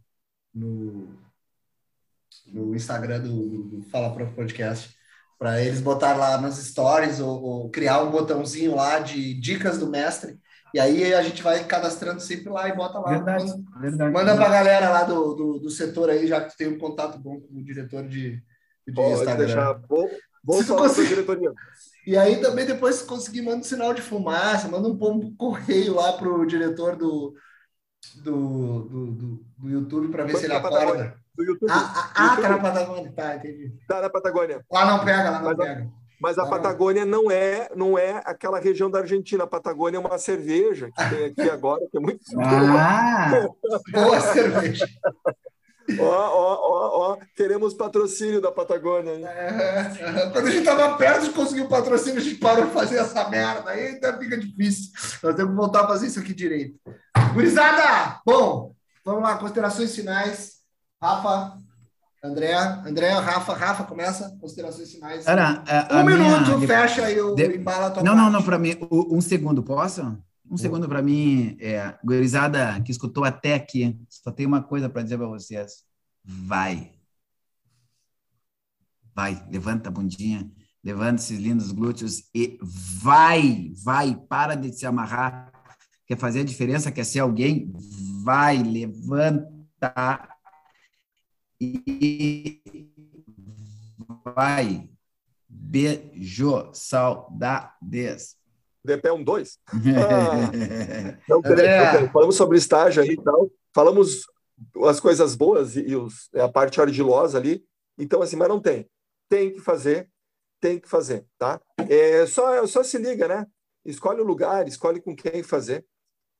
no, 0.53 1.07
no 2.47 2.75
Instagram 2.75 3.21
do, 3.21 3.63
do 3.63 3.81
Fala 3.89 4.11
Pro 4.13 4.33
Podcast, 4.33 4.95
para 5.37 5.61
eles 5.61 5.81
botar 5.81 6.15
lá 6.15 6.41
nas 6.41 6.55
stories 6.55 7.19
ou, 7.19 7.41
ou, 7.41 7.69
criar 7.69 8.01
um 8.01 8.09
botãozinho 8.09 8.75
lá 8.75 8.99
de 8.99 9.35
dicas 9.35 9.77
do 9.77 9.87
mestre. 9.87 10.39
E 10.73 10.79
aí 10.79 11.13
a 11.13 11.21
gente 11.21 11.43
vai 11.43 11.63
cadastrando 11.63 12.19
sempre 12.19 12.49
lá 12.49 12.67
e 12.67 12.75
bota 12.75 12.97
lá. 12.97 13.09
Verdade, 13.09 13.45
manda, 13.45 13.79
verdade. 13.79 14.13
Manda 14.13 14.35
para 14.35 14.45
a 14.45 14.51
galera 14.51 14.89
lá 14.89 15.03
do, 15.03 15.35
do, 15.35 15.59
do, 15.59 15.69
setor 15.69 16.09
aí, 16.09 16.25
já 16.25 16.43
que 16.43 16.57
tem 16.57 16.67
um 16.67 16.79
contato 16.79 17.19
bom 17.19 17.39
com 17.39 17.59
o 17.59 17.63
diretor 17.63 18.07
de, 18.07 18.41
de 18.87 18.93
Pode 18.93 19.13
Instagram. 19.13 19.45
Deixar. 19.45 19.73
Vou, 19.87 20.09
vou 20.43 20.63
falar 20.63 20.81
conseguir... 20.87 21.09
diretoria. 21.09 21.51
E 22.05 22.17
aí 22.17 22.41
também 22.41 22.65
depois 22.65 22.95
se 22.95 23.05
conseguir, 23.05 23.41
manda 23.41 23.57
um 23.57 23.63
sinal 23.63 23.93
de 23.93 24.01
fumaça, 24.01 24.67
manda 24.67 24.87
um, 24.87 24.91
um 24.91 25.35
correio 25.35 25.95
lá 25.95 26.13
para 26.13 26.27
o 26.27 26.45
diretor 26.45 26.95
do, 26.95 27.35
do, 28.23 28.81
do, 28.83 29.11
do, 29.11 29.45
do 29.57 29.69
YouTube 29.69 30.09
para 30.09 30.25
ver 30.25 30.35
se 30.37 30.45
ele 30.45 30.53
acorda. 30.53 31.15
Do 31.35 31.43
YouTube. 31.43 31.69
Ah, 31.71 32.11
ah, 32.15 32.33
ah 32.33 32.41
tá 32.41 32.49
na 32.49 32.59
Patagônia, 32.59 33.13
tá, 33.13 33.35
entendi. 33.35 33.71
Tá 33.87 34.01
na 34.01 34.09
Patagônia. 34.09 34.65
Lá 34.71 34.85
não 34.85 35.05
pega, 35.05 35.29
lá 35.29 35.39
não 35.39 35.45
mas 35.45 35.57
pega. 35.57 35.83
A, 35.83 36.01
mas 36.21 36.37
a 36.37 36.45
Patagônia 36.45 37.03
não 37.03 37.31
é, 37.31 37.69
não 37.75 37.97
é 37.97 38.21
aquela 38.25 38.59
região 38.59 38.91
da 38.91 38.99
Argentina. 38.99 39.43
A 39.43 39.47
Patagônia 39.47 39.97
é 39.97 39.99
uma 39.99 40.17
cerveja 40.17 40.91
que 40.91 41.09
tem 41.09 41.25
aqui 41.25 41.41
agora, 41.49 41.81
que 41.89 41.97
é 41.97 41.99
muito 41.99 42.21
Ah, 42.39 43.47
boa 43.91 44.19
cerveja. 44.19 44.87
Ó, 45.99 46.03
ó, 46.05 46.59
ó, 46.61 47.11
ó, 47.13 47.17
queremos 47.35 47.73
patrocínio 47.73 48.41
da 48.41 48.51
Patagônia. 48.51 49.11
É, 49.11 50.29
quando 50.31 50.47
a 50.47 50.51
gente 50.51 50.59
estava 50.67 50.95
perto 50.97 51.23
de 51.25 51.29
conseguir 51.31 51.61
o 51.61 51.67
patrocínio, 51.69 52.19
a 52.19 52.23
gente 52.23 52.35
parou 52.35 52.65
de 52.65 52.71
fazer 52.71 52.97
essa 52.97 53.27
merda. 53.29 53.69
Aí 53.71 53.87
ainda 53.87 54.17
fica 54.17 54.37
difícil. 54.37 54.91
Nós 55.23 55.35
temos 55.35 55.51
que 55.51 55.57
voltar 55.57 55.83
a 55.83 55.87
fazer 55.87 56.07
isso 56.07 56.19
aqui 56.19 56.33
direito. 56.33 56.79
Gurizada! 57.33 58.19
Bom, 58.25 58.73
vamos 59.05 59.23
lá, 59.23 59.37
considerações 59.37 59.95
finais. 59.95 60.53
Rafa, 61.01 61.57
André, 62.23 62.53
André, 62.85 63.09
Rafa, 63.13 63.53
Rafa, 63.53 63.83
começa, 63.85 64.37
considerações 64.39 64.91
finais. 64.91 65.25
Era, 65.25 65.63
a, 65.67 65.97
a 65.97 66.01
um 66.01 66.05
minha... 66.05 66.17
minuto, 66.17 66.67
fecha 66.67 67.09
e 67.09 67.19
o 67.19 67.33
De... 67.33 67.55
embala 67.57 67.87
a 67.87 67.91
tua 67.91 68.03
Não, 68.03 68.13
parte. 68.13 68.25
não, 68.25 68.31
não, 68.31 68.43
para 68.43 68.59
mim, 68.59 68.77
um 68.91 69.19
segundo, 69.19 69.63
posso? 69.63 70.15
Um 70.51 70.57
segundo 70.57 70.85
para 70.85 71.01
mim, 71.01 71.55
é, 71.61 71.97
gurizada 72.03 72.81
que 72.81 72.91
escutou 72.91 73.23
até 73.23 73.53
aqui, 73.53 73.97
só 74.09 74.33
tem 74.33 74.45
uma 74.45 74.61
coisa 74.61 74.89
para 74.89 75.01
dizer 75.01 75.17
para 75.17 75.27
vocês. 75.27 75.85
Vai. 76.21 76.91
Vai, 79.15 79.47
levanta 79.49 79.87
a 79.87 79.91
bundinha, 79.91 80.51
levanta 80.83 81.21
esses 81.21 81.39
lindos 81.39 81.71
glúteos 81.71 82.29
e 82.35 82.59
vai, 82.61 83.71
vai, 83.81 84.13
para 84.27 84.55
de 84.55 84.73
se 84.73 84.85
amarrar. 84.85 85.53
Quer 86.05 86.17
fazer 86.17 86.41
a 86.41 86.43
diferença, 86.43 86.91
quer 86.91 87.05
ser 87.05 87.19
alguém? 87.19 87.71
Vai, 88.21 88.61
levanta 88.61 90.27
e 91.61 92.61
vai. 94.35 94.89
Beijo, 95.47 96.71
saudades. 96.73 98.40
De 98.83 98.97
pé 98.97 99.11
um 99.11 99.23
dois. 99.23 99.59
Ah, 99.95 101.19
não, 101.27 101.41
peraí, 101.41 102.09
falamos 102.09 102.35
sobre 102.35 102.57
estágio 102.57 103.03
aí 103.03 103.09
e 103.09 103.21
tal. 103.21 103.49
Falamos 103.73 104.25
as 104.85 104.99
coisas 104.99 105.35
boas 105.35 105.75
e, 105.75 105.95
os, 105.95 106.29
a 106.35 106.49
parte 106.49 106.79
ardilosa 106.81 107.37
ali. 107.37 107.63
Então, 107.97 108.21
assim, 108.21 108.35
mas 108.35 108.49
não 108.49 108.59
tem. 108.59 108.89
Tem 109.29 109.51
que 109.51 109.59
fazer, 109.59 110.09
tem 110.59 110.79
que 110.79 110.89
fazer, 110.89 111.25
tá? 111.37 111.59
É, 111.89 112.25
só, 112.25 112.65
só 112.67 112.83
se 112.83 112.97
liga, 112.97 113.27
né? 113.27 113.45
Escolhe 113.85 114.21
o 114.21 114.25
lugar, 114.25 114.67
escolhe 114.67 115.01
com 115.01 115.15
quem 115.15 115.41
fazer, 115.41 115.85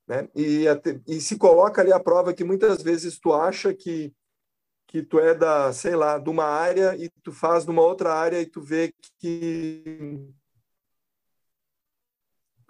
né? 0.07 0.27
E, 0.35 0.65
e 1.07 1.21
se 1.21 1.37
coloca 1.37 1.81
ali 1.81 1.93
a 1.93 1.99
prova 1.99 2.33
que 2.33 2.43
muitas 2.43 2.81
vezes 2.81 3.19
tu 3.19 3.33
acha 3.33 3.73
que 3.73 4.13
que 4.91 5.01
tu 5.01 5.19
é 5.19 5.33
da, 5.33 5.71
sei 5.71 5.95
lá, 5.95 6.17
de 6.17 6.29
uma 6.29 6.43
área 6.43 6.97
e 6.97 7.09
tu 7.23 7.31
faz 7.31 7.63
de 7.63 7.71
uma 7.71 7.81
outra 7.81 8.13
área 8.13 8.41
e 8.41 8.45
tu 8.45 8.61
vê 8.61 8.93
que 9.19 10.19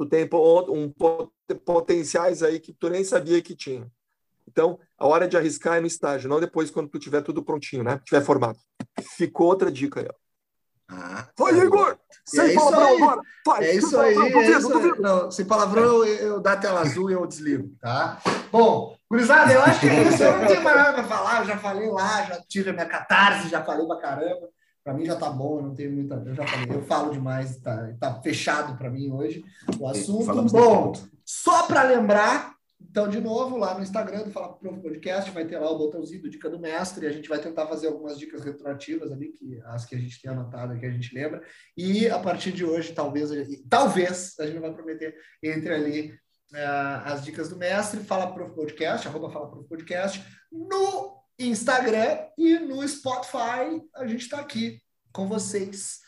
tu 0.01 0.05
tem 0.07 0.27
um, 0.33 0.91
potenciais 1.63 2.41
aí 2.41 2.59
que 2.59 2.73
tu 2.73 2.89
nem 2.89 3.03
sabia 3.03 3.41
que 3.41 3.55
tinha. 3.55 3.87
Então, 4.47 4.79
a 4.97 5.07
hora 5.07 5.27
de 5.27 5.37
arriscar 5.37 5.77
é 5.77 5.79
no 5.79 5.87
estágio, 5.87 6.29
não 6.29 6.39
depois 6.39 6.71
quando 6.71 6.89
tu 6.89 6.97
tiver 6.97 7.21
tudo 7.21 7.43
prontinho, 7.43 7.83
né? 7.83 7.99
Tiver 8.03 8.21
formado. 8.21 8.57
Ficou 9.15 9.47
outra 9.47 9.71
dica 9.71 9.99
aí, 9.99 10.07
ó. 10.09 10.21
Ah, 10.93 11.29
Vai, 11.37 11.57
é 11.57 11.63
Igor! 11.63 11.97
Sem 12.25 12.51
é 12.51 12.53
palavrão 12.53 12.95
agora! 12.97 13.21
Vai, 13.45 13.63
é 13.63 13.75
isso 13.75 13.97
aí, 13.97 14.13
duvido, 14.13 14.39
é 14.39 14.49
isso 14.49 14.69
duvido. 14.69 15.01
Não, 15.01 15.31
sem 15.31 15.45
palavrão 15.45 15.83
eu, 15.83 16.05
eu 16.05 16.41
dá 16.41 16.53
a 16.53 16.57
tela 16.57 16.81
azul 16.81 17.09
e 17.09 17.13
eu 17.13 17.25
desligo, 17.25 17.73
tá? 17.79 18.19
Bom, 18.51 18.97
gurizada, 19.09 19.53
eu 19.53 19.61
acho 19.61 19.79
que 19.79 19.87
é 19.87 20.03
isso. 20.03 20.21
Eu 20.21 20.37
não 20.37 20.47
tenho 20.47 20.63
mais 20.63 20.75
nada 20.75 20.93
para 20.93 21.03
falar, 21.03 21.39
eu 21.41 21.45
já 21.45 21.57
falei 21.57 21.89
lá, 21.89 22.23
já 22.23 22.41
tive 22.41 22.71
a 22.71 22.73
minha 22.73 22.85
catarse, 22.85 23.47
já 23.47 23.63
falei 23.63 23.87
pra 23.87 23.97
caramba. 23.97 24.49
Para 24.83 24.93
mim 24.93 25.05
já 25.05 25.15
tá 25.15 25.29
bom, 25.29 25.57
eu 25.57 25.63
não 25.63 25.75
tenho 25.75 25.91
muita. 25.91 26.15
Eu 26.15 26.33
já 26.33 26.45
falei, 26.45 26.75
eu 26.75 26.81
falo 26.83 27.11
demais, 27.11 27.57
tá, 27.57 27.93
tá 27.99 28.21
fechado 28.21 28.77
para 28.77 28.89
mim 28.89 29.11
hoje 29.11 29.43
o 29.79 29.87
assunto. 29.87 30.25
Falamos 30.25 30.51
bom, 30.51 30.93
só 31.25 31.67
para 31.67 31.83
lembrar, 31.83 32.55
Então, 32.89 33.07
de 33.07 33.21
novo, 33.21 33.57
lá 33.57 33.75
no 33.75 33.83
Instagram 33.83 34.23
do 34.23 34.31
Fala 34.31 34.53
Prof 34.53 34.81
Podcast, 34.81 35.29
vai 35.31 35.45
ter 35.45 35.59
lá 35.59 35.69
o 35.69 35.77
botãozinho 35.77 36.23
do 36.23 36.29
Dica 36.29 36.49
do 36.49 36.59
Mestre. 36.59 37.05
A 37.05 37.11
gente 37.11 37.29
vai 37.29 37.39
tentar 37.39 37.67
fazer 37.67 37.87
algumas 37.87 38.17
dicas 38.17 38.43
retroativas 38.43 39.11
ali, 39.11 39.29
que 39.33 39.61
as 39.65 39.85
que 39.85 39.95
a 39.95 39.99
gente 39.99 40.19
tem 40.21 40.31
anotado, 40.31 40.77
que 40.77 40.85
a 40.85 40.91
gente 40.91 41.13
lembra. 41.13 41.41
E 41.77 42.09
a 42.09 42.19
partir 42.19 42.51
de 42.51 42.65
hoje, 42.65 42.91
talvez, 42.91 43.29
talvez, 43.69 44.35
a 44.39 44.45
gente 44.45 44.55
não 44.55 44.61
vai 44.61 44.73
prometer, 44.73 45.15
entre 45.43 45.73
ali 45.73 46.11
uh, 46.53 47.01
as 47.05 47.23
dicas 47.23 47.49
do 47.49 47.55
mestre, 47.55 48.01
Fala 48.01 48.33
Prof 48.33 48.53
Podcast, 48.55 49.07
arroba 49.07 49.29
Fala 49.29 49.49
Prof 49.49 49.67
Podcast, 49.69 50.23
no 50.51 51.20
Instagram 51.39 52.19
e 52.37 52.59
no 52.59 52.87
Spotify. 52.87 53.81
A 53.95 54.07
gente 54.07 54.21
está 54.21 54.39
aqui 54.39 54.81
com 55.11 55.27
vocês. 55.27 55.99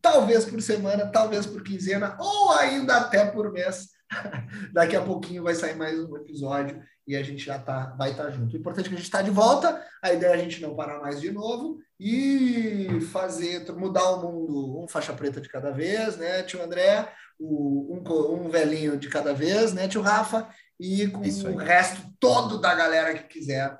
Talvez 0.00 0.44
por 0.44 0.60
semana, 0.60 1.06
talvez 1.10 1.46
por 1.46 1.62
quinzena, 1.62 2.16
ou 2.20 2.52
ainda 2.52 2.96
até 2.96 3.24
por 3.24 3.50
mês 3.52 3.94
Daqui 4.72 4.96
a 4.96 5.02
pouquinho 5.02 5.42
vai 5.42 5.54
sair 5.54 5.76
mais 5.76 5.98
um 5.98 6.16
episódio 6.16 6.82
e 7.06 7.16
a 7.16 7.22
gente 7.22 7.44
já 7.44 7.58
tá, 7.58 7.94
vai 7.98 8.10
estar 8.10 8.24
tá 8.24 8.30
junto. 8.30 8.54
O 8.54 8.58
importante 8.58 8.86
é 8.86 8.88
que 8.88 8.94
a 8.94 8.98
gente 8.98 9.06
está 9.06 9.22
de 9.22 9.30
volta. 9.30 9.82
A 10.02 10.12
ideia 10.12 10.30
é 10.30 10.34
a 10.34 10.38
gente 10.38 10.60
não 10.62 10.74
parar 10.74 11.00
mais 11.00 11.20
de 11.20 11.30
novo 11.30 11.78
e 11.98 13.00
fazer, 13.12 13.70
mudar 13.72 14.10
o 14.12 14.22
mundo 14.22 14.82
um 14.82 14.88
faixa 14.88 15.12
preta 15.12 15.40
de 15.40 15.48
cada 15.48 15.70
vez, 15.70 16.16
né, 16.16 16.42
tio 16.42 16.62
André? 16.62 17.08
O, 17.38 17.94
um, 17.94 18.46
um 18.46 18.48
velhinho 18.48 18.96
de 18.96 19.08
cada 19.08 19.34
vez, 19.34 19.72
né, 19.72 19.88
tio 19.88 20.00
Rafa? 20.00 20.48
E 20.78 21.06
com 21.08 21.20
o 21.20 21.56
resto 21.56 22.02
todo 22.18 22.60
da 22.60 22.74
galera 22.74 23.14
que 23.14 23.24
quiser 23.24 23.78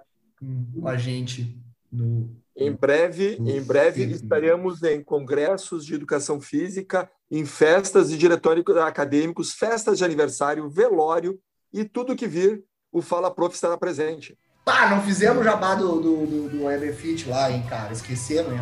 com 0.74 0.88
a 0.88 0.96
gente 0.96 1.56
no 1.90 2.28
em 2.56 2.72
breve, 2.72 3.36
em 3.40 3.60
breve 3.60 4.04
estaremos 4.04 4.82
em 4.84 5.02
congressos 5.02 5.84
de 5.84 5.94
educação 5.94 6.40
física, 6.40 7.10
em 7.28 7.44
festas 7.44 8.10
de 8.10 8.16
diretórios 8.16 8.64
acadêmicos, 8.76 9.52
festas 9.52 9.98
de 9.98 10.04
aniversário, 10.04 10.68
velório 10.68 11.38
e 11.72 11.84
tudo 11.84 12.14
que 12.14 12.28
vir, 12.28 12.62
o 12.92 13.02
Fala 13.02 13.28
Prof 13.34 13.52
estará 13.52 13.76
presente. 13.76 14.38
Pá, 14.64 14.88
não 14.88 15.02
fizemos 15.02 15.40
o 15.40 15.44
jabá 15.44 15.74
do, 15.74 16.00
do, 16.00 16.26
do, 16.26 16.48
do 16.48 16.70
Everfit 16.70 17.28
lá, 17.28 17.50
hein, 17.50 17.64
cara? 17.68 17.92
Esquecemos, 17.92 18.52
hein? 18.52 18.60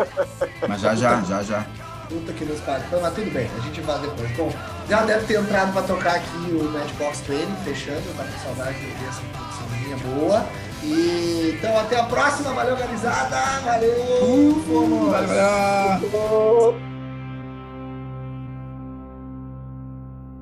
Mas 0.68 0.82
já, 0.82 0.94
já, 0.94 1.22
já, 1.22 1.42
já. 1.42 1.66
Puta 2.08 2.32
que 2.34 2.44
nos 2.44 2.60
pariu. 2.60 2.86
Então, 2.86 3.00
mas 3.00 3.14
tudo 3.14 3.30
bem, 3.32 3.48
a 3.56 3.60
gente 3.60 3.80
vai 3.80 3.98
depois. 3.98 4.30
Bom, 4.36 4.52
já 4.86 5.06
deve 5.06 5.26
ter 5.26 5.40
entrado 5.40 5.72
para 5.72 5.82
tocar 5.86 6.16
aqui 6.16 6.52
o 6.52 6.62
Matchbox 6.64 7.20
Training, 7.22 7.56
fechando, 7.64 8.02
tá 8.14 8.24
com 8.24 8.38
saudade 8.40 8.78
de 8.78 8.86
ver 8.86 9.08
essa 9.08 9.22
produção 9.32 9.64
boa. 10.14 10.46
E, 10.84 11.56
então, 11.56 11.78
até 11.78 11.98
a 11.98 12.04
próxima. 12.04 12.52
Valeu, 12.52 12.74
organizada. 12.74 13.36
Valeu. 13.64 13.92
Uh, 14.22 15.10
valeu, 15.10 15.28
valeu. 16.10 16.93